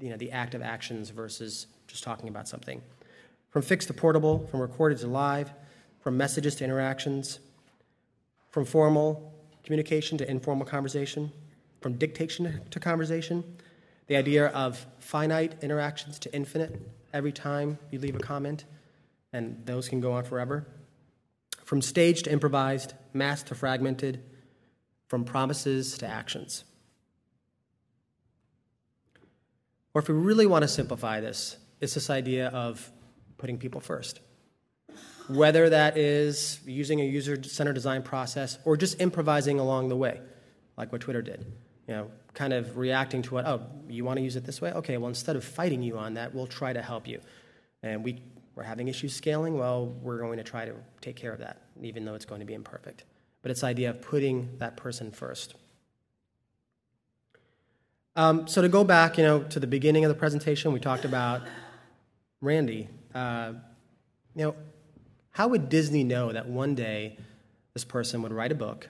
you 0.00 0.08
know, 0.08 0.16
the 0.16 0.30
active 0.30 0.62
actions 0.62 1.10
versus 1.10 1.66
just 1.86 2.02
talking 2.02 2.28
about 2.28 2.48
something. 2.48 2.80
From 3.50 3.62
fixed 3.62 3.88
to 3.88 3.94
portable, 3.94 4.46
from 4.50 4.60
recorded 4.60 4.98
to 4.98 5.06
live, 5.06 5.52
from 6.00 6.16
messages 6.16 6.54
to 6.56 6.64
interactions, 6.64 7.40
from 8.50 8.64
formal 8.64 9.32
communication 9.64 10.16
to 10.18 10.30
informal 10.30 10.66
conversation, 10.66 11.30
from 11.80 11.94
dictation 11.94 12.60
to 12.70 12.80
conversation, 12.80 13.44
the 14.06 14.16
idea 14.16 14.46
of 14.48 14.86
finite 14.98 15.54
interactions 15.62 16.18
to 16.18 16.34
infinite 16.34 16.80
every 17.14 17.32
time 17.32 17.78
you 17.90 17.98
leave 17.98 18.16
a 18.16 18.18
comment, 18.18 18.64
and 19.32 19.64
those 19.64 19.88
can 19.88 20.00
go 20.00 20.12
on 20.12 20.24
forever. 20.24 20.66
From 21.64 21.80
staged 21.80 22.24
to 22.24 22.32
improvised, 22.32 22.92
mass 23.14 23.42
to 23.44 23.54
fragmented, 23.54 24.22
from 25.06 25.24
promises 25.24 25.96
to 25.98 26.06
actions. 26.06 26.64
Or 29.94 30.02
if 30.02 30.08
we 30.08 30.14
really 30.14 30.46
want 30.46 30.62
to 30.62 30.68
simplify 30.68 31.20
this, 31.20 31.56
it's 31.80 31.94
this 31.94 32.10
idea 32.10 32.48
of 32.48 32.90
putting 33.38 33.58
people 33.58 33.80
first. 33.80 34.20
Whether 35.28 35.70
that 35.70 35.96
is 35.96 36.60
using 36.66 37.00
a 37.00 37.04
user 37.04 37.42
centered 37.44 37.74
design 37.74 38.02
process 38.02 38.58
or 38.64 38.76
just 38.76 39.00
improvising 39.00 39.60
along 39.60 39.88
the 39.88 39.96
way, 39.96 40.20
like 40.76 40.92
what 40.92 41.00
Twitter 41.00 41.22
did 41.22 41.46
you 41.86 41.94
know, 41.94 42.10
kind 42.32 42.52
of 42.52 42.76
reacting 42.76 43.22
to 43.22 43.34
what, 43.34 43.46
oh, 43.46 43.62
you 43.88 44.04
want 44.04 44.18
to 44.18 44.22
use 44.22 44.36
it 44.36 44.44
this 44.44 44.60
way? 44.60 44.72
Okay, 44.72 44.96
well, 44.96 45.08
instead 45.08 45.36
of 45.36 45.44
fighting 45.44 45.82
you 45.82 45.98
on 45.98 46.14
that, 46.14 46.34
we'll 46.34 46.46
try 46.46 46.72
to 46.72 46.82
help 46.82 47.06
you. 47.06 47.20
And 47.82 48.02
we, 48.02 48.22
we're 48.54 48.62
having 48.62 48.88
issues 48.88 49.14
scaling, 49.14 49.58
well, 49.58 49.86
we're 49.86 50.18
going 50.18 50.38
to 50.38 50.44
try 50.44 50.64
to 50.64 50.74
take 51.00 51.16
care 51.16 51.32
of 51.32 51.40
that, 51.40 51.62
even 51.82 52.04
though 52.04 52.14
it's 52.14 52.24
going 52.24 52.40
to 52.40 52.46
be 52.46 52.54
imperfect. 52.54 53.04
But 53.42 53.50
it's 53.50 53.60
the 53.60 53.66
idea 53.66 53.90
of 53.90 54.00
putting 54.00 54.56
that 54.58 54.76
person 54.76 55.10
first. 55.10 55.54
Um, 58.16 58.46
so 58.46 58.62
to 58.62 58.68
go 58.68 58.84
back, 58.84 59.18
you 59.18 59.24
know, 59.24 59.42
to 59.42 59.60
the 59.60 59.66
beginning 59.66 60.04
of 60.04 60.08
the 60.08 60.14
presentation, 60.14 60.72
we 60.72 60.80
talked 60.80 61.04
about 61.04 61.42
Randy. 62.40 62.88
Uh, 63.14 63.54
you 64.34 64.44
know, 64.44 64.56
how 65.30 65.48
would 65.48 65.68
Disney 65.68 66.04
know 66.04 66.32
that 66.32 66.46
one 66.46 66.74
day 66.74 67.18
this 67.74 67.84
person 67.84 68.22
would 68.22 68.32
write 68.32 68.52
a 68.52 68.54
book, 68.54 68.88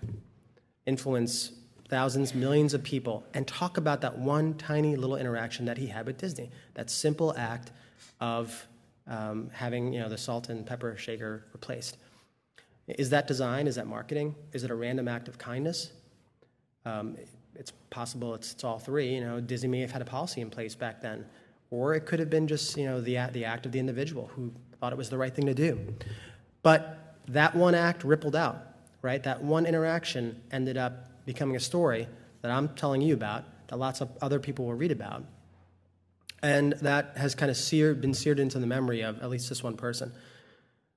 influence 0.86 1.52
thousands, 1.94 2.34
millions 2.34 2.74
of 2.74 2.82
people, 2.82 3.24
and 3.34 3.46
talk 3.46 3.76
about 3.76 4.00
that 4.00 4.18
one 4.18 4.52
tiny 4.54 4.96
little 4.96 5.14
interaction 5.14 5.64
that 5.64 5.78
he 5.78 5.86
had 5.86 6.04
with 6.06 6.18
Disney. 6.18 6.50
That 6.74 6.90
simple 6.90 7.32
act 7.36 7.70
of 8.18 8.66
um, 9.06 9.48
having 9.52 9.92
you 9.92 10.00
know, 10.00 10.08
the 10.08 10.18
salt 10.18 10.48
and 10.48 10.66
pepper 10.66 10.96
shaker 10.96 11.44
replaced. 11.52 11.98
Is 12.88 13.10
that 13.10 13.28
design? 13.28 13.68
Is 13.68 13.76
that 13.76 13.86
marketing? 13.86 14.34
Is 14.52 14.64
it 14.64 14.72
a 14.72 14.74
random 14.74 15.06
act 15.06 15.28
of 15.28 15.38
kindness? 15.38 15.92
Um, 16.84 17.16
it's 17.54 17.70
possible 17.90 18.34
it's, 18.34 18.54
it's 18.54 18.64
all 18.64 18.80
three. 18.80 19.14
You 19.14 19.20
know, 19.20 19.40
Disney 19.40 19.68
may 19.68 19.80
have 19.80 19.92
had 19.92 20.02
a 20.02 20.04
policy 20.04 20.40
in 20.40 20.50
place 20.50 20.74
back 20.74 21.00
then, 21.00 21.24
or 21.70 21.94
it 21.94 22.06
could 22.06 22.18
have 22.18 22.28
been 22.28 22.48
just 22.48 22.76
you 22.76 22.86
know 22.86 23.00
the 23.00 23.20
the 23.32 23.44
act 23.44 23.66
of 23.66 23.72
the 23.72 23.78
individual 23.78 24.32
who 24.34 24.50
thought 24.80 24.92
it 24.92 24.98
was 24.98 25.10
the 25.10 25.18
right 25.18 25.32
thing 25.32 25.46
to 25.46 25.54
do. 25.54 25.78
But 26.64 27.14
that 27.28 27.54
one 27.54 27.76
act 27.76 28.02
rippled 28.02 28.34
out, 28.34 28.74
right? 29.00 29.22
That 29.22 29.44
one 29.44 29.64
interaction 29.64 30.42
ended 30.50 30.76
up 30.76 31.13
becoming 31.24 31.56
a 31.56 31.60
story 31.60 32.08
that 32.42 32.50
I'm 32.50 32.68
telling 32.70 33.00
you 33.00 33.14
about, 33.14 33.44
that 33.68 33.76
lots 33.76 34.00
of 34.00 34.10
other 34.20 34.38
people 34.38 34.66
will 34.66 34.74
read 34.74 34.92
about. 34.92 35.24
And 36.42 36.74
that 36.82 37.16
has 37.16 37.34
kind 37.34 37.50
of 37.50 37.56
seared, 37.56 38.00
been 38.00 38.12
seared 38.12 38.38
into 38.38 38.58
the 38.58 38.66
memory 38.66 39.00
of 39.00 39.22
at 39.22 39.30
least 39.30 39.48
this 39.48 39.62
one 39.62 39.76
person. 39.76 40.12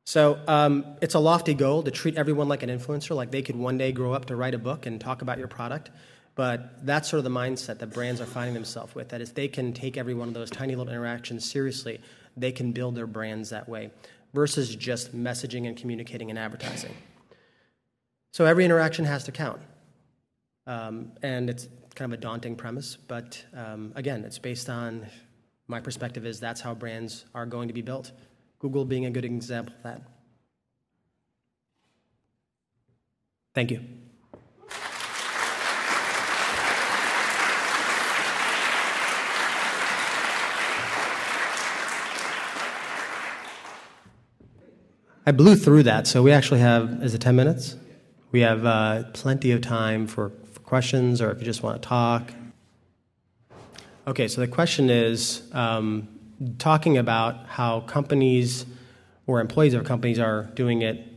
So 0.05 0.39
um, 0.47 0.86
it's 1.01 1.15
a 1.15 1.19
lofty 1.19 1.53
goal 1.53 1.84
to 1.84 1.91
treat 1.91 2.15
everyone 2.15 2.47
like 2.47 2.63
an 2.63 2.69
influencer, 2.69 3.15
like 3.15 3.32
they 3.32 3.41
could 3.41 3.55
one 3.55 3.78
day 3.78 3.91
grow 3.91 4.13
up 4.13 4.25
to 4.25 4.36
write 4.36 4.53
a 4.53 4.57
book 4.57 4.86
and 4.86 4.99
talk 4.99 5.21
about 5.21 5.38
your 5.38 5.47
product. 5.47 5.89
But 6.36 6.86
that's 6.86 7.09
sort 7.09 7.17
of 7.17 7.23
the 7.23 7.30
mindset 7.30 7.80
that 7.80 7.88
brands 7.88 8.21
are 8.21 8.25
finding 8.25 8.53
themselves 8.53 8.93
with. 8.93 9.09
That 9.09 9.21
if 9.21 9.34
they 9.34 9.47
can 9.47 9.73
take 9.73 9.97
every 9.97 10.13
one 10.13 10.28
of 10.28 10.34
those 10.34 10.49
tiny 10.49 10.75
little 10.75 10.91
interactions 10.91 11.49
seriously, 11.49 11.99
they 12.38 12.51
can 12.51 12.73
build 12.73 12.95
their 12.95 13.07
brands 13.07 13.49
that 13.49 13.67
way 13.67 13.91
versus 14.34 14.75
just 14.75 15.15
messaging 15.15 15.67
and 15.67 15.75
communicating 15.75 16.30
and 16.30 16.38
advertising. 16.38 16.93
So 18.32 18.45
every 18.45 18.65
interaction 18.65 19.05
has 19.05 19.23
to 19.23 19.32
count. 19.32 19.61
Um, 20.68 21.13
and 21.24 21.49
it's 21.49 21.68
kind 21.95 22.13
of 22.13 22.20
a 22.20 22.22
daunting 22.22 22.55
premise, 22.55 22.97
but 22.97 23.43
um, 23.55 23.93
again, 23.95 24.24
it's 24.26 24.38
based 24.38 24.70
on 24.70 25.07
my 25.68 25.80
perspective 25.80 26.26
is 26.26 26.39
that's 26.39 26.61
how 26.61 26.76
brands 26.76 27.26
are 27.34 27.45
going 27.45 27.70
to 27.70 27.74
be 27.74 27.82
built. 27.82 28.11
Google 28.59 28.86
being 28.86 29.05
a 29.05 29.09
good 29.09 29.26
example 29.26 29.74
of 29.78 29.84
that. 29.84 30.01
Thank 33.55 33.72
you. 33.72 33.82
I 45.26 45.32
blew 45.32 45.55
through 45.55 45.84
that, 45.84 46.07
so 46.07 46.24
we 46.24 46.32
actually 46.32 46.61
have, 46.61 47.03
is 47.03 47.13
it 47.13 47.20
10 47.20 47.36
minutes? 47.36 47.76
We 48.32 48.41
have 48.41 48.65
uh, 48.65 49.03
plenty 49.11 49.51
of 49.51 49.61
time 49.61 50.07
for 50.07 50.30
questions 50.68 51.22
or 51.22 51.32
if 51.32 51.39
you 51.39 51.45
just 51.45 51.63
want 51.63 51.82
to 51.82 51.88
talk. 51.88 52.34
Okay, 54.05 54.28
so 54.28 54.41
the 54.41 54.47
question 54.47 54.89
is 54.89 55.41
um, 55.53 56.07
talking 56.59 56.97
about 56.97 57.47
how 57.47 57.80
companies 57.82 58.65
or 59.26 59.39
employees 59.39 59.74
of 59.74 59.86
companies 59.86 60.20
are 60.20 60.43
doing 60.55 60.82
it 60.82 61.07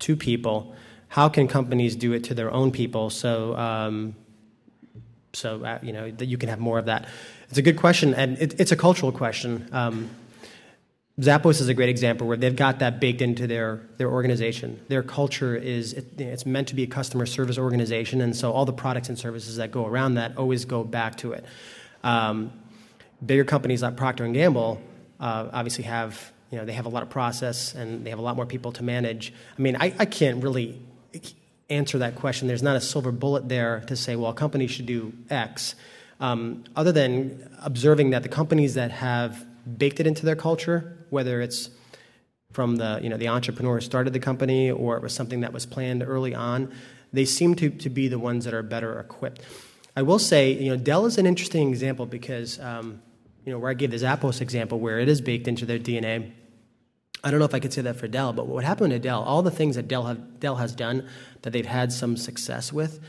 to 0.00 0.16
people. 0.16 0.74
How 1.08 1.28
can 1.28 1.48
companies 1.48 1.96
do 1.96 2.12
it 2.12 2.24
to 2.24 2.34
their 2.34 2.52
own 2.52 2.70
people 2.70 3.10
so 3.10 3.56
um, 3.56 4.14
so 5.32 5.64
uh, 5.64 5.78
you 5.82 5.92
know 5.92 6.10
that 6.10 6.26
you 6.26 6.38
can 6.38 6.48
have 6.48 6.60
more 6.60 6.78
of 6.78 6.86
that? 6.86 7.08
It's 7.48 7.58
a 7.58 7.62
good 7.62 7.76
question, 7.76 8.14
and 8.14 8.38
it, 8.38 8.58
it's 8.60 8.72
a 8.72 8.76
cultural 8.76 9.10
question. 9.10 9.68
Um, 9.72 10.08
Zappos 11.20 11.60
is 11.60 11.68
a 11.68 11.74
great 11.74 11.90
example 11.90 12.26
where 12.26 12.36
they've 12.36 12.56
got 12.56 12.78
that 12.78 12.98
baked 12.98 13.20
into 13.20 13.46
their, 13.46 13.82
their 13.98 14.10
organization. 14.10 14.80
Their 14.88 15.02
culture 15.02 15.54
is 15.54 15.92
it, 15.92 16.18
it's 16.18 16.46
meant 16.46 16.68
to 16.68 16.74
be 16.74 16.84
a 16.84 16.86
customer 16.86 17.26
service 17.26 17.58
organization, 17.58 18.22
and 18.22 18.34
so 18.34 18.52
all 18.52 18.64
the 18.64 18.72
products 18.72 19.08
and 19.10 19.18
services 19.18 19.56
that 19.56 19.70
go 19.70 19.84
around 19.86 20.14
that 20.14 20.38
always 20.38 20.64
go 20.64 20.82
back 20.82 21.16
to 21.18 21.32
it. 21.32 21.44
Um, 22.02 22.52
bigger 23.24 23.44
companies 23.44 23.82
like 23.82 23.96
Procter 23.96 24.24
and 24.24 24.32
Gamble 24.32 24.80
uh, 25.18 25.48
obviously 25.52 25.84
have 25.84 26.32
you 26.50 26.58
know 26.58 26.64
they 26.64 26.72
have 26.72 26.86
a 26.86 26.88
lot 26.88 27.02
of 27.02 27.10
process 27.10 27.74
and 27.74 28.04
they 28.04 28.10
have 28.10 28.18
a 28.18 28.22
lot 28.22 28.36
more 28.36 28.46
people 28.46 28.72
to 28.72 28.82
manage. 28.82 29.32
I 29.58 29.62
mean, 29.62 29.76
I, 29.76 29.94
I 29.98 30.06
can't 30.06 30.42
really 30.42 30.80
answer 31.68 31.98
that 31.98 32.16
question. 32.16 32.48
There's 32.48 32.62
not 32.62 32.76
a 32.76 32.80
silver 32.80 33.12
bullet 33.12 33.48
there 33.48 33.80
to 33.88 33.96
say, 33.96 34.16
well, 34.16 34.32
companies 34.32 34.70
should 34.70 34.86
do 34.86 35.12
X. 35.28 35.74
Um, 36.18 36.64
other 36.76 36.92
than 36.92 37.48
observing 37.62 38.10
that 38.10 38.22
the 38.22 38.28
companies 38.28 38.74
that 38.74 38.90
have 38.90 39.46
baked 39.78 40.00
it 40.00 40.06
into 40.06 40.26
their 40.26 40.36
culture, 40.36 40.96
whether 41.10 41.40
it's 41.40 41.70
from 42.52 42.76
the 42.76 42.98
you 43.02 43.08
know 43.08 43.16
the 43.16 43.28
entrepreneur 43.28 43.74
who 43.74 43.80
started 43.80 44.12
the 44.12 44.20
company 44.20 44.70
or 44.70 44.96
it 44.96 45.02
was 45.02 45.14
something 45.14 45.40
that 45.40 45.52
was 45.52 45.66
planned 45.66 46.02
early 46.02 46.34
on, 46.34 46.72
they 47.12 47.24
seem 47.24 47.54
to, 47.56 47.70
to 47.70 47.90
be 47.90 48.08
the 48.08 48.18
ones 48.18 48.44
that 48.44 48.54
are 48.54 48.62
better 48.62 48.98
equipped. 48.98 49.42
I 49.96 50.02
will 50.02 50.18
say, 50.18 50.52
you 50.52 50.70
know, 50.70 50.76
Dell 50.76 51.06
is 51.06 51.18
an 51.18 51.26
interesting 51.26 51.68
example 51.68 52.06
because 52.06 52.58
um, 52.60 53.02
you 53.44 53.52
know 53.52 53.58
where 53.58 53.70
I 53.70 53.74
gave 53.74 53.90
the 53.90 53.96
Zappos 53.96 54.40
example 54.40 54.78
where 54.78 54.98
it 54.98 55.08
is 55.08 55.20
baked 55.20 55.48
into 55.48 55.66
their 55.66 55.78
DNA. 55.78 56.32
I 57.22 57.30
don't 57.30 57.38
know 57.38 57.46
if 57.46 57.54
I 57.54 57.60
could 57.60 57.72
say 57.72 57.82
that 57.82 57.96
for 57.96 58.08
Dell, 58.08 58.32
but 58.32 58.46
what 58.46 58.64
happened 58.64 58.92
to 58.92 58.98
Dell, 58.98 59.22
all 59.22 59.42
the 59.42 59.50
things 59.50 59.76
that 59.76 59.88
Dell 59.88 60.04
have, 60.04 60.40
Dell 60.40 60.56
has 60.56 60.72
done 60.72 61.06
that 61.42 61.52
they've 61.52 61.66
had 61.66 61.92
some 61.92 62.16
success 62.16 62.72
with, 62.72 63.00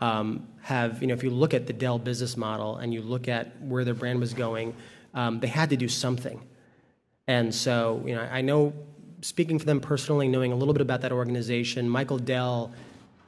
um, 0.00 0.48
have 0.62 1.00
you 1.00 1.06
know 1.06 1.14
if 1.14 1.22
you 1.22 1.30
look 1.30 1.54
at 1.54 1.66
the 1.66 1.72
Dell 1.72 1.98
business 1.98 2.36
model 2.36 2.76
and 2.76 2.92
you 2.92 3.02
look 3.02 3.28
at 3.28 3.60
where 3.60 3.84
their 3.84 3.94
brand 3.94 4.20
was 4.20 4.34
going, 4.34 4.74
um, 5.14 5.40
they 5.40 5.46
had 5.46 5.70
to 5.70 5.76
do 5.76 5.88
something. 5.88 6.40
And 7.26 7.54
so, 7.54 8.02
you 8.06 8.14
know, 8.14 8.22
I 8.22 8.40
know, 8.40 8.72
speaking 9.20 9.58
for 9.58 9.64
them 9.64 9.80
personally, 9.80 10.28
knowing 10.28 10.52
a 10.52 10.56
little 10.56 10.74
bit 10.74 10.82
about 10.82 11.02
that 11.02 11.12
organization, 11.12 11.88
Michael 11.88 12.18
Dell 12.18 12.72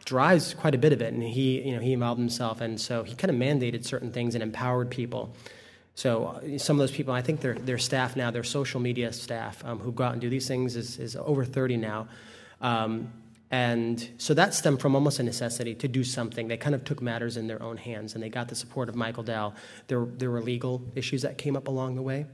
drives 0.04 0.54
quite 0.54 0.74
a 0.74 0.78
bit 0.78 0.92
of 0.92 1.00
it, 1.00 1.12
and 1.14 1.22
he, 1.22 1.62
you 1.62 1.74
know, 1.74 1.80
he 1.80 1.92
involved 1.92 2.20
himself, 2.20 2.60
and 2.60 2.80
so 2.80 3.02
he 3.04 3.14
kind 3.14 3.30
of 3.30 3.36
mandated 3.36 3.84
certain 3.84 4.12
things 4.12 4.34
and 4.34 4.42
empowered 4.42 4.90
people. 4.90 5.34
So 5.94 6.26
uh, 6.26 6.58
some 6.58 6.76
of 6.76 6.80
those 6.80 6.94
people, 6.94 7.14
I 7.14 7.22
think 7.22 7.40
their 7.40 7.54
their 7.54 7.78
staff 7.78 8.16
now, 8.16 8.30
their 8.30 8.42
social 8.42 8.80
media 8.80 9.12
staff, 9.12 9.64
um, 9.64 9.78
who 9.78 9.92
go 9.92 10.04
out 10.04 10.12
and 10.12 10.20
do 10.20 10.28
these 10.28 10.48
things, 10.48 10.76
is, 10.76 10.98
is 10.98 11.16
over 11.16 11.44
30 11.44 11.76
now. 11.76 12.08
Um, 12.60 13.12
and 13.50 14.10
so 14.18 14.34
that 14.34 14.54
stemmed 14.54 14.80
from 14.80 14.96
almost 14.96 15.20
a 15.20 15.22
necessity 15.22 15.76
to 15.76 15.86
do 15.86 16.02
something. 16.02 16.48
They 16.48 16.56
kind 16.56 16.74
of 16.74 16.82
took 16.82 17.00
matters 17.00 17.36
in 17.36 17.46
their 17.46 17.62
own 17.62 17.76
hands, 17.76 18.14
and 18.14 18.22
they 18.22 18.28
got 18.28 18.48
the 18.48 18.56
support 18.56 18.88
of 18.88 18.96
Michael 18.96 19.22
Dell. 19.22 19.54
There, 19.86 20.04
there 20.04 20.30
were 20.30 20.42
legal 20.42 20.82
issues 20.96 21.22
that 21.22 21.38
came 21.38 21.56
up 21.56 21.68
along 21.68 21.94
the 21.94 22.02
way. 22.02 22.26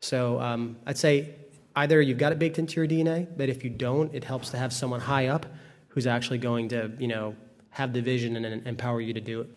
So 0.00 0.40
um, 0.40 0.76
I'd 0.86 0.98
say 0.98 1.34
either 1.74 2.00
you've 2.00 2.18
got 2.18 2.32
it 2.32 2.38
baked 2.38 2.58
into 2.58 2.76
your 2.76 2.86
DNA, 2.86 3.26
but 3.36 3.48
if 3.48 3.64
you 3.64 3.70
don't, 3.70 4.14
it 4.14 4.24
helps 4.24 4.50
to 4.50 4.58
have 4.58 4.72
someone 4.72 5.00
high 5.00 5.28
up 5.28 5.46
who's 5.88 6.06
actually 6.06 6.38
going 6.38 6.68
to, 6.68 6.92
you 6.98 7.08
know, 7.08 7.34
have 7.70 7.92
the 7.92 8.02
vision 8.02 8.36
and, 8.36 8.46
and 8.46 8.66
empower 8.66 9.00
you 9.00 9.14
to 9.14 9.20
do 9.20 9.42
it. 9.42 9.48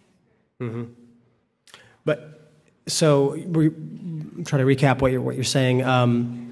Mm-hmm. 0.62 0.84
But 2.06 2.52
so 2.88 3.38
we 3.46 3.70
try 4.46 4.58
to 4.58 4.66
recap 4.66 5.02
what 5.02 5.12
you're 5.12 5.22
what 5.22 5.36
you're 5.36 5.44
saying. 5.44 5.84
Um, 5.84 6.52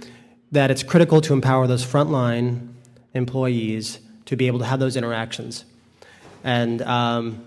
that 0.51 0.71
it's 0.71 0.83
critical 0.83 1.21
to 1.21 1.33
empower 1.33 1.67
those 1.67 1.85
frontline 1.85 2.69
employees 3.13 3.99
to 4.25 4.35
be 4.35 4.47
able 4.47 4.59
to 4.59 4.65
have 4.65 4.79
those 4.79 4.95
interactions. 4.95 5.65
And 6.43 6.81
um, 6.83 7.45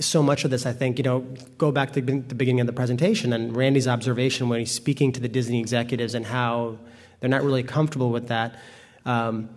so 0.00 0.22
much 0.22 0.44
of 0.44 0.50
this, 0.50 0.66
I 0.66 0.72
think, 0.72 0.98
you 0.98 1.04
know, 1.04 1.20
go 1.58 1.70
back 1.70 1.92
to 1.92 2.00
the 2.00 2.34
beginning 2.34 2.60
of 2.60 2.66
the 2.66 2.72
presentation 2.72 3.32
and 3.32 3.54
Randy's 3.54 3.86
observation 3.86 4.48
when 4.48 4.60
he's 4.60 4.72
speaking 4.72 5.12
to 5.12 5.20
the 5.20 5.28
Disney 5.28 5.60
executives 5.60 6.14
and 6.14 6.24
how 6.24 6.78
they're 7.20 7.30
not 7.30 7.42
really 7.42 7.62
comfortable 7.62 8.10
with 8.10 8.28
that. 8.28 8.56
Um, 9.04 9.50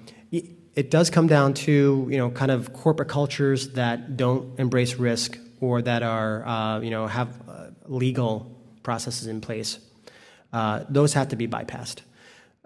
it 0.78 0.92
does 0.92 1.10
come 1.10 1.26
down 1.26 1.56
to, 1.56 2.08
you 2.08 2.18
know, 2.18 2.30
kind 2.30 2.52
of 2.52 2.72
corporate 2.72 3.10
cultures 3.10 3.70
that 3.70 4.16
don't 4.16 4.60
embrace 4.60 4.94
risk 4.94 5.40
or 5.60 5.82
that 5.82 6.04
are, 6.04 6.46
uh, 6.48 6.80
you 6.82 6.92
know, 6.92 7.08
have 7.08 7.30
uh, 7.50 7.70
legal 7.88 8.56
processes 8.84 9.26
in 9.26 9.42
place. 9.42 9.80
Uh, 10.54 10.84
those 10.88 11.14
have 11.14 11.30
to 11.30 11.36
be 11.36 11.48
bypassed. 11.48 12.02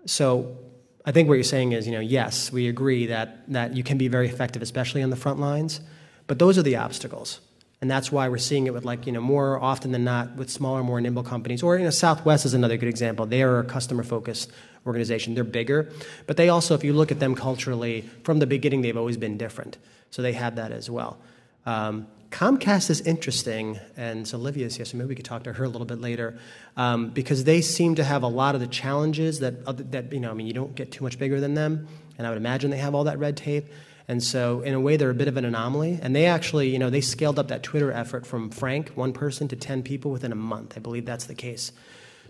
So 0.05 0.57
I 1.05 1.14
think 1.14 1.30
what 1.30 1.36
you're 1.36 1.45
saying 1.45 1.72
is, 1.72 1.88
you 1.88 1.93
know, 1.93 2.01
yes, 2.01 2.51
we 2.51 2.68
agree 2.68 3.05
that, 3.05 3.49
that 3.53 3.78
you 3.78 3.84
can 3.84 3.97
be 3.97 4.09
very 4.09 4.28
effective, 4.28 4.62
especially 4.62 5.03
on 5.03 5.09
the 5.09 5.16
front 5.16 5.39
lines, 5.39 5.80
but 6.28 6.38
those 6.38 6.57
are 6.57 6.64
the 6.64 6.76
obstacles. 6.76 7.39
And 7.82 7.89
that's 7.89 8.11
why 8.11 8.29
we're 8.29 8.38
seeing 8.38 8.67
it 8.67 8.73
with 8.73 8.86
like, 8.86 9.07
you 9.07 9.11
know, 9.11 9.21
more 9.21 9.59
often 9.59 9.91
than 9.91 10.03
not 10.03 10.36
with 10.36 10.51
smaller, 10.51 10.84
more 10.84 11.01
nimble 11.01 11.23
companies. 11.23 11.63
Or, 11.63 11.77
you 11.77 11.84
know, 11.84 11.89
Southwest 11.89 12.45
is 12.45 12.53
another 12.53 12.77
good 12.77 12.89
example. 12.89 13.25
They 13.25 13.41
are 13.41 13.57
a 13.57 13.63
customer 13.63 14.03
focused 14.03 14.51
organization. 14.86 15.34
They're 15.34 15.43
bigger, 15.43 15.91
but 16.27 16.38
they 16.38 16.49
also, 16.49 16.75
if 16.75 16.84
you 16.84 16.93
look 16.93 17.11
at 17.11 17.19
them 17.19 17.34
culturally, 17.34 18.07
from 18.23 18.38
the 18.38 18.45
beginning, 18.45 18.84
they've 18.84 18.97
always 18.97 19.17
been 19.17 19.36
different. 19.38 19.77
So 20.11 20.21
they 20.21 20.34
have 20.34 20.57
that 20.57 20.71
as 20.71 20.89
well. 20.89 21.17
Um, 21.65 22.07
Comcast 22.29 22.89
is 22.89 23.01
interesting, 23.01 23.77
and 23.97 24.32
Olivia 24.34 24.65
is 24.65 24.75
here, 24.75 24.86
so 24.86 24.97
maybe 24.97 25.09
we 25.09 25.15
could 25.15 25.25
talk 25.25 25.43
to 25.43 25.53
her 25.53 25.63
a 25.65 25.67
little 25.67 25.86
bit 25.86 25.99
later, 25.99 26.39
um, 26.77 27.09
because 27.09 27.43
they 27.43 27.61
seem 27.61 27.95
to 27.95 28.03
have 28.03 28.23
a 28.23 28.27
lot 28.27 28.55
of 28.55 28.61
the 28.61 28.67
challenges 28.67 29.39
that, 29.41 29.91
that, 29.91 30.13
you 30.13 30.19
know, 30.19 30.32
I 30.32 30.34
mean, 30.34 30.47
you 30.47 30.53
don't 30.53 30.73
get 30.73 30.91
too 30.91 31.03
much 31.03 31.19
bigger 31.19 31.41
than 31.41 31.55
them, 31.55 31.88
and 32.17 32.25
I 32.25 32.29
would 32.29 32.38
imagine 32.38 32.71
they 32.71 32.77
have 32.77 32.95
all 32.95 33.03
that 33.03 33.19
red 33.19 33.36
tape. 33.36 33.65
And 34.12 34.22
so, 34.22 34.59
in 34.59 34.74
a 34.74 34.80
way, 34.82 34.97
they're 34.97 35.09
a 35.09 35.14
bit 35.14 35.30
of 35.30 35.38
an 35.38 35.45
anomaly. 35.45 35.97
And 36.01 36.14
they 36.14 36.26
actually, 36.26 36.68
you 36.68 36.80
know, 36.80 36.89
they 36.89 36.99
scaled 36.99 37.39
up 37.39 37.47
that 37.47 37.64
Twitter 37.64 37.93
effort 37.93 38.28
from 38.28 38.49
Frank, 38.49 38.89
one 38.89 39.14
person, 39.14 39.47
to 39.47 39.55
10 39.55 39.84
people 39.84 40.12
within 40.12 40.34
a 40.34 40.36
month. 40.36 40.74
I 40.76 40.82
believe 40.82 41.05
that's 41.05 41.28
the 41.28 41.34
case. 41.34 41.72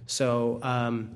So, 0.05 0.59
um, 0.61 1.09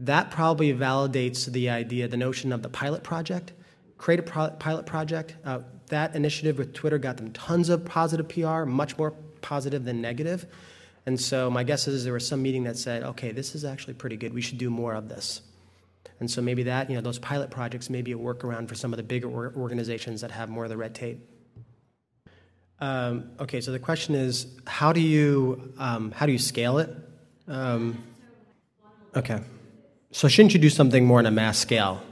that 0.00 0.32
probably 0.32 0.74
validates 0.74 1.46
the 1.46 1.70
idea, 1.70 2.08
the 2.08 2.16
notion 2.16 2.52
of 2.52 2.62
the 2.62 2.68
pilot 2.68 3.04
project. 3.04 3.52
Create 3.98 4.18
a 4.18 4.24
pro- 4.24 4.50
pilot 4.50 4.84
project. 4.84 5.36
Uh, 5.44 5.60
that 5.90 6.16
initiative 6.16 6.58
with 6.58 6.74
Twitter 6.74 6.98
got 6.98 7.16
them 7.16 7.30
tons 7.30 7.68
of 7.68 7.84
positive 7.84 8.28
PR, 8.28 8.64
much 8.64 8.98
more 8.98 9.12
positive 9.42 9.84
than 9.84 10.00
negative. 10.00 10.44
And 11.06 11.20
so 11.20 11.50
my 11.50 11.62
guess 11.62 11.86
is 11.86 12.02
there 12.02 12.14
was 12.14 12.26
some 12.26 12.42
meeting 12.42 12.64
that 12.64 12.78
said, 12.78 13.04
okay, 13.04 13.30
this 13.30 13.54
is 13.54 13.64
actually 13.64 13.94
pretty 13.94 14.16
good. 14.16 14.34
We 14.34 14.40
should 14.40 14.58
do 14.58 14.70
more 14.70 14.94
of 14.94 15.08
this. 15.08 15.40
And 16.20 16.30
so 16.30 16.42
maybe 16.42 16.64
that, 16.64 16.90
you 16.90 16.96
know, 16.96 17.02
those 17.02 17.18
pilot 17.18 17.50
projects 17.50 17.88
may 17.88 18.02
be 18.02 18.12
a 18.12 18.18
workaround 18.18 18.68
for 18.68 18.74
some 18.74 18.92
of 18.92 18.96
the 18.96 19.02
bigger 19.02 19.28
organizations 19.28 20.20
that 20.22 20.32
have 20.32 20.48
more 20.48 20.64
of 20.64 20.70
the 20.70 20.76
red 20.76 20.94
tape. 20.94 21.28
Um, 22.80 23.30
okay, 23.40 23.60
so 23.60 23.72
the 23.72 23.78
question 23.78 24.14
is, 24.14 24.46
how 24.66 24.92
do 24.92 25.00
you 25.00 25.72
um, 25.78 26.12
how 26.12 26.26
do 26.26 26.32
you 26.32 26.38
scale 26.38 26.78
it? 26.78 26.94
Um, 27.48 28.02
okay, 29.16 29.40
so 30.12 30.28
shouldn't 30.28 30.54
you 30.54 30.60
do 30.60 30.70
something 30.70 31.04
more 31.04 31.18
on 31.18 31.26
a 31.26 31.30
mass 31.30 31.58
scale? 31.58 32.02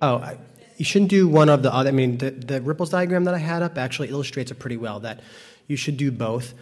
Oh, 0.00 0.16
I, 0.16 0.38
you 0.78 0.84
shouldn't 0.84 1.10
do 1.10 1.28
one 1.28 1.48
of 1.48 1.62
the 1.62 1.72
other. 1.72 1.88
I 1.88 1.92
mean, 1.92 2.18
the, 2.18 2.30
the 2.30 2.60
ripples 2.62 2.90
diagram 2.90 3.24
that 3.24 3.34
I 3.34 3.38
had 3.38 3.62
up 3.62 3.76
actually 3.76 4.08
illustrates 4.08 4.50
it 4.50 4.58
pretty 4.58 4.76
well. 4.76 5.00
That 5.00 5.20
you 5.66 5.76
should 5.76 5.98
do 5.98 6.10
both, 6.10 6.54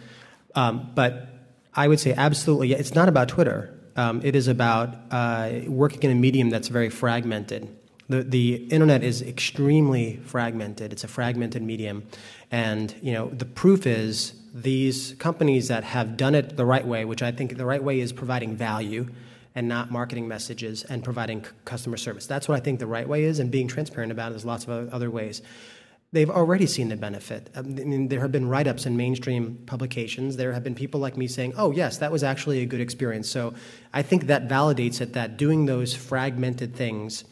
um, 0.55 0.91
but 0.93 1.29
I 1.73 1.87
would 1.87 2.01
say 2.01 2.13
absolutely. 2.13 2.73
It's 2.73 2.95
not 2.95 3.07
about 3.07 3.29
Twitter. 3.29 3.74
Um, 3.95 4.21
it 4.23 4.35
is 4.35 4.47
about 4.47 4.95
uh, 5.11 5.61
working 5.67 6.03
in 6.03 6.11
a 6.11 6.15
medium 6.15 6.49
that's 6.49 6.67
very 6.67 6.89
fragmented. 6.89 7.73
The, 8.09 8.23
the 8.23 8.55
internet 8.67 9.03
is 9.03 9.21
extremely 9.21 10.17
fragmented. 10.17 10.91
It's 10.91 11.03
a 11.03 11.07
fragmented 11.07 11.63
medium. 11.63 12.03
And 12.51 12.93
you 13.01 13.13
know, 13.13 13.29
the 13.29 13.45
proof 13.45 13.87
is 13.87 14.33
these 14.53 15.15
companies 15.17 15.67
that 15.69 15.83
have 15.83 16.17
done 16.17 16.35
it 16.35 16.55
the 16.55 16.65
right 16.65 16.85
way, 16.85 17.03
which 17.05 17.23
I 17.23 17.31
think 17.31 17.57
the 17.57 17.65
right 17.65 17.83
way 17.83 17.99
is 17.99 18.13
providing 18.13 18.55
value 18.55 19.07
and 19.55 19.67
not 19.67 19.89
marketing 19.89 20.27
messages 20.27 20.83
and 20.83 21.03
providing 21.03 21.43
c- 21.43 21.51
customer 21.63 21.97
service. 21.97 22.27
That's 22.27 22.47
what 22.47 22.55
I 22.55 22.59
think 22.59 22.79
the 22.79 22.87
right 22.87 23.07
way 23.07 23.23
is, 23.23 23.39
and 23.39 23.49
being 23.49 23.67
transparent 23.67 24.11
about 24.11 24.27
it. 24.27 24.31
There's 24.31 24.45
lots 24.45 24.67
of 24.67 24.93
other 24.93 25.09
ways. 25.09 25.41
They've 26.15 26.29
already 26.29 26.65
seen 26.65 26.87
the 26.87 26.95
benefit. 26.95 27.49
I 27.53 27.61
mean, 27.61 28.07
there 28.07 28.21
have 28.21 28.31
been 28.31 28.47
write 28.47 28.67
ups 28.67 28.85
in 28.85 28.95
mainstream 28.95 29.61
publications. 29.65 30.37
There 30.37 30.53
have 30.53 30.63
been 30.63 30.73
people 30.73 31.01
like 31.01 31.17
me 31.17 31.27
saying, 31.27 31.55
oh, 31.57 31.71
yes, 31.71 31.97
that 31.97 32.09
was 32.09 32.23
actually 32.23 32.61
a 32.61 32.65
good 32.65 32.79
experience. 32.79 33.29
So 33.29 33.53
I 33.93 34.01
think 34.01 34.27
that 34.27 34.47
validates 34.47 35.01
it 35.01 35.11
that 35.11 35.35
doing 35.35 35.65
those 35.65 35.93
fragmented 35.93 36.73
things, 36.73 37.25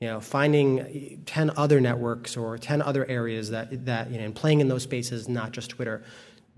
you 0.00 0.08
know, 0.08 0.18
finding 0.18 1.22
10 1.24 1.52
other 1.56 1.80
networks 1.80 2.36
or 2.36 2.58
10 2.58 2.82
other 2.82 3.06
areas 3.06 3.50
that, 3.50 3.86
that 3.86 4.10
you 4.10 4.18
know, 4.18 4.24
and 4.24 4.34
playing 4.34 4.60
in 4.60 4.66
those 4.66 4.82
spaces, 4.82 5.28
not 5.28 5.52
just 5.52 5.70
Twitter, 5.70 6.02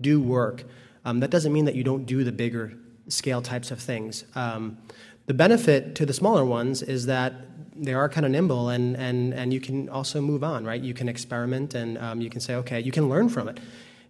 do 0.01 0.19
work. 0.19 0.63
Um, 1.05 1.19
that 1.19 1.29
doesn't 1.29 1.53
mean 1.53 1.65
that 1.65 1.75
you 1.75 1.83
don't 1.83 2.07
do 2.07 2.23
the 2.23 2.31
bigger 2.31 2.73
scale 3.09 3.43
types 3.43 3.69
of 3.69 3.79
things. 3.79 4.23
Um, 4.33 4.79
the 5.29 5.33
benefit 5.35 5.93
to 5.93 6.07
the 6.07 6.13
smaller 6.13 6.43
ones 6.43 6.81
is 6.81 7.05
that 7.05 7.35
they 7.75 7.93
are 7.93 8.09
kind 8.09 8.25
of 8.25 8.31
nimble 8.31 8.69
and, 8.69 8.97
and, 8.97 9.31
and 9.31 9.53
you 9.53 9.61
can 9.61 9.87
also 9.87 10.19
move 10.21 10.43
on, 10.43 10.65
right? 10.65 10.81
You 10.81 10.95
can 10.95 11.07
experiment 11.07 11.75
and 11.75 11.99
um, 11.99 12.19
you 12.19 12.31
can 12.31 12.41
say, 12.41 12.55
okay, 12.55 12.79
you 12.79 12.91
can 12.91 13.09
learn 13.09 13.29
from 13.29 13.47
it. 13.47 13.59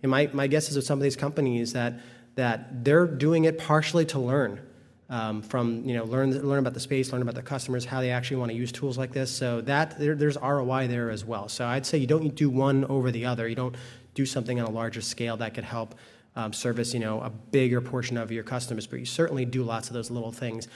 And 0.01 0.09
my, 0.09 0.29
my 0.31 0.47
guess 0.47 0.69
is 0.69 0.77
with 0.77 0.85
some 0.85 0.97
of 0.97 1.03
these 1.03 1.17
companies 1.17 1.73
that, 1.73 1.99
that 2.35 2.85
they're 2.85 3.05
doing 3.05 3.43
it 3.43 3.57
partially 3.57 4.05
to 4.05 4.19
learn 4.19 4.61
um, 5.09 5.41
from, 5.41 5.83
you 5.83 5.93
know, 5.93 6.05
learn, 6.05 6.31
learn 6.47 6.59
about 6.59 6.73
the 6.73 6.79
space, 6.79 7.11
learn 7.11 7.21
about 7.21 7.35
the 7.35 7.41
customers, 7.41 7.83
how 7.83 7.99
they 7.99 8.11
actually 8.11 8.37
want 8.37 8.51
to 8.51 8.57
use 8.57 8.71
tools 8.71 8.97
like 8.97 9.11
this. 9.11 9.29
So 9.29 9.59
that, 9.59 9.99
there, 9.99 10.15
there's 10.15 10.37
ROI 10.37 10.87
there 10.87 11.09
as 11.09 11.25
well. 11.25 11.49
So 11.49 11.65
I'd 11.65 11.85
say 11.85 11.97
you 11.97 12.07
don't 12.07 12.33
do 12.33 12.49
one 12.49 12.85
over 12.85 13.11
the 13.11 13.25
other. 13.25 13.45
You 13.45 13.55
don't 13.55 13.75
do 14.13 14.25
something 14.25 14.57
on 14.57 14.67
a 14.67 14.71
larger 14.71 15.01
scale 15.01 15.35
that 15.35 15.53
could 15.53 15.65
help 15.65 15.95
um, 16.37 16.53
service, 16.53 16.93
you 16.93 17.01
know, 17.01 17.19
a 17.19 17.29
bigger 17.29 17.81
portion 17.81 18.15
of 18.15 18.31
your 18.31 18.43
customers, 18.43 18.87
but 18.87 18.99
you 18.99 19.05
certainly 19.05 19.43
do 19.43 19.63
lots 19.63 19.89
of 19.89 19.93
those 19.95 20.09
little 20.09 20.31
things. 20.31 20.69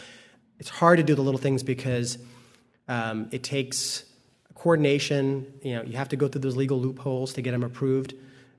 It's 0.60 0.70
hard 0.70 0.98
to 0.98 1.04
do 1.04 1.16
the 1.16 1.22
little 1.22 1.40
things 1.40 1.64
because 1.64 2.18
um, 2.88 3.28
it 3.32 3.44
takes 3.44 4.06
coordination. 4.56 5.54
You 5.62 5.76
know, 5.76 5.84
you 5.84 5.98
have 5.98 6.10
to 6.10 6.16
go 6.16 6.28
through 6.28 6.42
those 6.42 6.56
legal 6.56 6.80
loopholes 6.80 7.34
to 7.34 7.42
get 7.42 7.52
them 7.52 7.64
approved. 7.64 8.14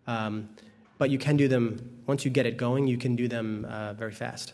Um, 0.07 0.51
but 0.99 1.11
you 1.11 1.19
can 1.19 1.37
do 1.37 1.49
them 1.49 2.03
once 2.07 2.25
you 2.25 2.31
get 2.31 2.47
it 2.47 2.57
going. 2.57 2.87
You 2.87 2.99
can 2.99 3.17
do 3.17 3.29
them 3.29 3.65
uh, 3.65 3.95
very 3.95 4.13
fast. 4.13 4.53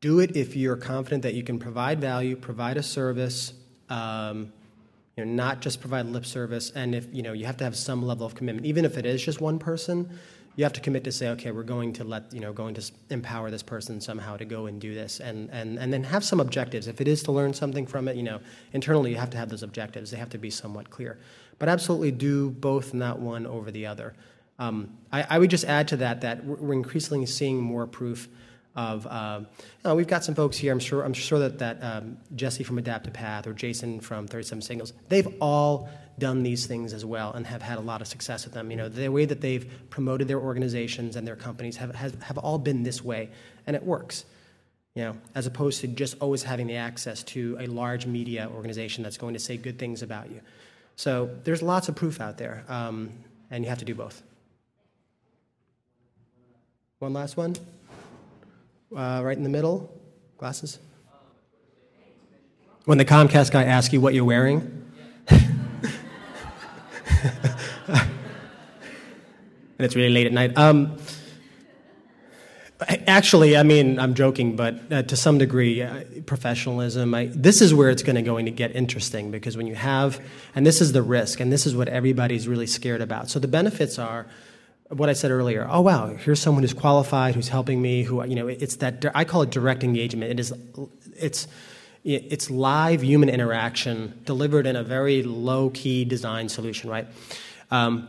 Do 0.00 0.20
it 0.20 0.36
if 0.36 0.56
you're 0.56 0.76
confident 0.76 1.22
that 1.22 1.34
you 1.34 1.42
can 1.42 1.58
provide 1.58 2.00
value, 2.00 2.36
provide 2.36 2.76
a 2.76 2.82
service. 2.82 3.52
Um, 3.88 4.52
you 5.16 5.24
know, 5.24 5.32
not 5.32 5.60
just 5.60 5.80
provide 5.80 6.06
lip 6.06 6.24
service, 6.24 6.70
and 6.70 6.94
if 6.94 7.12
you 7.12 7.22
know 7.22 7.32
you 7.32 7.46
have 7.46 7.56
to 7.56 7.64
have 7.64 7.74
some 7.74 8.04
level 8.04 8.24
of 8.24 8.36
commitment, 8.36 8.66
even 8.66 8.84
if 8.84 8.96
it 8.96 9.04
is 9.04 9.20
just 9.20 9.40
one 9.40 9.58
person 9.58 10.16
you 10.58 10.64
have 10.64 10.72
to 10.72 10.80
commit 10.80 11.04
to 11.04 11.12
say, 11.12 11.28
okay, 11.28 11.52
we're 11.52 11.62
going 11.62 11.92
to 11.92 12.02
let 12.02 12.32
you 12.32 12.40
know, 12.40 12.52
going 12.52 12.74
to 12.74 12.92
empower 13.10 13.48
this 13.48 13.62
person 13.62 14.00
somehow 14.00 14.36
to 14.36 14.44
go 14.44 14.66
and 14.66 14.80
do 14.80 14.92
this, 14.92 15.20
and 15.20 15.48
and 15.52 15.78
and 15.78 15.92
then 15.92 16.02
have 16.02 16.24
some 16.24 16.40
objectives. 16.40 16.88
If 16.88 17.00
it 17.00 17.06
is 17.06 17.22
to 17.22 17.32
learn 17.32 17.54
something 17.54 17.86
from 17.86 18.08
it, 18.08 18.16
you 18.16 18.24
know, 18.24 18.40
internally 18.72 19.12
you 19.12 19.18
have 19.18 19.30
to 19.30 19.38
have 19.38 19.50
those 19.50 19.62
objectives. 19.62 20.10
They 20.10 20.16
have 20.16 20.30
to 20.30 20.38
be 20.38 20.50
somewhat 20.50 20.90
clear. 20.90 21.16
But 21.60 21.68
absolutely 21.68 22.10
do 22.10 22.50
both, 22.50 22.92
not 22.92 23.20
one 23.20 23.46
over 23.46 23.70
the 23.70 23.86
other. 23.86 24.14
Um, 24.58 24.98
I, 25.12 25.26
I, 25.30 25.38
would 25.38 25.50
just 25.50 25.64
add 25.64 25.86
to 25.88 25.98
that 25.98 26.22
that 26.22 26.44
we're 26.44 26.72
increasingly 26.72 27.26
seeing 27.26 27.60
more 27.60 27.86
proof 27.86 28.28
of. 28.74 29.06
Uh, 29.06 29.42
know, 29.84 29.94
we've 29.94 30.08
got 30.08 30.24
some 30.24 30.34
folks 30.34 30.56
here. 30.56 30.72
I'm 30.72 30.80
sure. 30.80 31.04
I'm 31.04 31.14
sure 31.14 31.38
that 31.38 31.60
that 31.60 31.78
um, 31.84 32.16
Jesse 32.34 32.64
from 32.64 32.78
Adaptive 32.78 33.12
Path 33.12 33.46
or 33.46 33.52
Jason 33.52 34.00
from 34.00 34.26
37 34.26 34.62
Signals. 34.62 34.92
They've 35.08 35.28
all 35.40 35.88
done 36.18 36.42
these 36.42 36.66
things 36.66 36.92
as 36.92 37.04
well 37.04 37.32
and 37.32 37.46
have 37.46 37.62
had 37.62 37.78
a 37.78 37.80
lot 37.80 38.00
of 38.00 38.06
success 38.06 38.44
with 38.44 38.54
them. 38.54 38.70
You 38.70 38.76
know, 38.76 38.88
the 38.88 39.08
way 39.08 39.24
that 39.24 39.40
they've 39.40 39.66
promoted 39.90 40.28
their 40.28 40.40
organizations 40.40 41.16
and 41.16 41.26
their 41.26 41.36
companies 41.36 41.76
have, 41.76 41.94
have, 41.94 42.38
all 42.38 42.58
been 42.58 42.82
this 42.82 43.04
way, 43.04 43.30
and 43.66 43.76
it 43.76 43.82
works. 43.82 44.24
you 44.94 45.04
know, 45.04 45.16
as 45.34 45.46
opposed 45.46 45.80
to 45.82 45.86
just 45.88 46.16
always 46.20 46.42
having 46.42 46.66
the 46.66 46.76
access 46.76 47.22
to 47.22 47.56
a 47.60 47.66
large 47.66 48.06
media 48.06 48.50
organization 48.54 49.02
that's 49.02 49.18
going 49.18 49.34
to 49.34 49.40
say 49.40 49.56
good 49.56 49.78
things 49.78 50.02
about 50.02 50.30
you. 50.30 50.40
So 50.96 51.30
there's 51.44 51.62
lots 51.62 51.88
of 51.88 51.94
proof 51.94 52.20
out 52.20 52.38
there, 52.38 52.64
um, 52.68 53.10
and 53.50 53.62
you 53.62 53.70
have 53.70 53.78
to 53.78 53.84
do 53.84 53.94
both. 53.94 54.22
One 56.98 57.12
last 57.12 57.36
one. 57.36 57.54
Uh, 58.94 59.20
right 59.22 59.36
in 59.36 59.44
the 59.44 59.48
middle. 59.48 59.94
Glasses. 60.38 60.78
When 62.86 62.98
the 62.98 63.04
Comcast 63.04 63.52
guy 63.52 63.64
asks 63.64 63.92
you 63.92 64.00
what 64.00 64.14
you're 64.14 64.24
wearing. 64.24 64.87
and 67.88 68.08
it's 69.78 69.96
really 69.96 70.10
late 70.10 70.26
at 70.26 70.32
night. 70.32 70.56
Um, 70.56 70.98
actually, 73.06 73.56
I 73.56 73.62
mean, 73.62 73.98
I'm 73.98 74.14
joking, 74.14 74.56
but 74.56 74.80
uh, 74.92 75.02
to 75.02 75.16
some 75.16 75.38
degree, 75.38 75.82
uh, 75.82 76.04
professionalism. 76.26 77.14
I, 77.14 77.26
this 77.26 77.60
is 77.60 77.74
where 77.74 77.90
it's 77.90 78.02
to 78.02 78.22
going 78.22 78.44
to 78.44 78.50
get 78.50 78.76
interesting 78.76 79.30
because 79.30 79.56
when 79.56 79.66
you 79.66 79.74
have, 79.74 80.20
and 80.54 80.66
this 80.66 80.80
is 80.80 80.92
the 80.92 81.02
risk, 81.02 81.40
and 81.40 81.52
this 81.52 81.66
is 81.66 81.74
what 81.74 81.88
everybody's 81.88 82.46
really 82.46 82.66
scared 82.66 83.00
about. 83.00 83.30
So 83.30 83.38
the 83.38 83.48
benefits 83.48 83.98
are 83.98 84.26
what 84.88 85.08
I 85.08 85.12
said 85.12 85.30
earlier. 85.30 85.66
Oh 85.68 85.80
wow, 85.80 86.08
here's 86.08 86.40
someone 86.40 86.62
who's 86.62 86.74
qualified, 86.74 87.34
who's 87.34 87.48
helping 87.48 87.82
me. 87.82 88.04
Who 88.04 88.24
you 88.24 88.34
know, 88.34 88.48
it's 88.48 88.76
that 88.76 89.04
I 89.14 89.24
call 89.24 89.42
it 89.42 89.50
direct 89.50 89.82
engagement. 89.82 90.30
It 90.30 90.40
is, 90.40 90.52
it's 91.16 91.48
it's 92.04 92.50
live 92.50 93.02
human 93.02 93.28
interaction 93.28 94.20
delivered 94.24 94.66
in 94.66 94.76
a 94.76 94.82
very 94.82 95.22
low 95.22 95.70
key 95.70 96.04
design 96.04 96.48
solution, 96.48 96.88
right? 96.88 97.06
Um, 97.70 98.08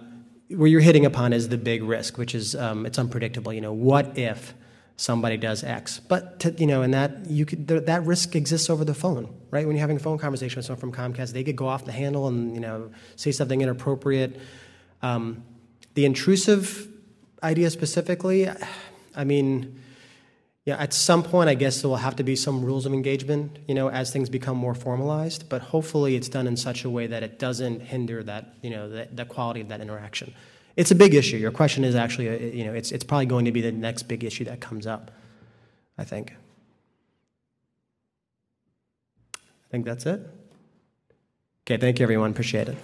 where 0.50 0.68
you're 0.68 0.82
hitting 0.82 1.06
upon 1.06 1.34
is 1.34 1.50
the 1.50 1.58
big 1.58 1.84
risk, 1.84 2.18
which 2.18 2.34
is 2.34 2.56
um, 2.56 2.86
it's 2.86 2.98
unpredictable. 2.98 3.54
You 3.54 3.62
know, 3.62 3.74
what 3.74 4.18
if 4.18 4.54
somebody 4.96 5.38
does 5.38 5.64
X? 5.64 6.00
But 6.00 6.40
to, 6.42 6.52
you 6.52 6.66
know, 6.66 6.82
and 6.82 6.94
that 6.94 7.30
you 7.30 7.46
could 7.46 7.68
th- 7.68 7.86
that 7.86 8.04
risk 8.06 8.36
exists 8.36 8.70
over 8.70 8.84
the 8.84 8.94
phone, 8.94 9.34
right? 9.52 9.66
When 9.66 9.76
you're 9.76 9.82
having 9.82 9.98
a 9.98 10.00
phone 10.00 10.18
conversation 10.18 10.58
with 10.58 10.66
someone 10.66 10.80
from 10.80 11.14
Comcast, 11.14 11.34
they 11.34 11.44
could 11.44 11.56
go 11.56 11.68
off 11.68 11.86
the 11.86 11.92
handle 11.92 12.28
and 12.28 12.54
you 12.54 12.62
know 12.62 12.92
say 13.16 13.32
something 13.32 13.62
inappropriate. 13.62 14.40
Um, 15.02 15.44
the 15.94 16.06
intrusive 16.06 16.88
idea 17.44 17.70
specifically, 17.70 18.50
I 19.16 19.24
mean 19.24 19.82
yeah, 20.70 20.78
at 20.78 20.94
some 20.94 21.24
point, 21.24 21.50
I 21.50 21.56
guess 21.56 21.82
there 21.82 21.90
will 21.90 21.98
have 21.98 22.16
to 22.18 22.24
be 22.24 22.36
some 22.36 22.64
rules 22.64 22.86
of 22.86 22.94
engagement, 22.94 23.58
you 23.68 23.74
know, 23.74 23.90
as 23.90 24.12
things 24.12 24.30
become 24.30 24.56
more 24.56 24.76
formalized. 24.76 25.50
But 25.50 25.64
hopefully, 25.64 26.16
it's 26.16 26.30
done 26.30 26.46
in 26.46 26.58
such 26.58 26.86
a 26.86 26.92
way 26.92 27.08
that 27.08 27.24
it 27.24 27.40
doesn't 27.40 27.80
hinder 27.80 28.22
that, 28.22 28.54
you 28.62 28.70
know, 28.70 28.88
the, 28.88 29.08
the 29.12 29.26
quality 29.26 29.62
of 29.62 29.70
that 29.70 29.82
interaction. 29.82 30.32
It's 30.76 30.92
a 30.92 30.96
big 30.96 31.16
issue. 31.16 31.38
Your 31.38 31.50
question 31.50 31.84
is 31.84 31.96
actually, 31.96 32.28
a, 32.28 32.38
you 32.54 32.66
know, 32.66 32.74
it's 32.76 32.92
it's 32.92 33.04
probably 33.04 33.26
going 33.26 33.46
to 33.46 33.52
be 33.52 33.62
the 33.62 33.72
next 33.72 34.04
big 34.04 34.24
issue 34.24 34.46
that 34.46 34.60
comes 34.60 34.86
up. 34.86 35.10
I 35.98 36.04
think. 36.04 36.36
I 39.36 39.68
think 39.72 39.86
that's 39.86 40.06
it. 40.06 40.22
Okay, 41.66 41.78
thank 41.78 41.98
you, 41.98 42.04
everyone. 42.04 42.30
Appreciate 42.30 42.70
it. 42.70 42.78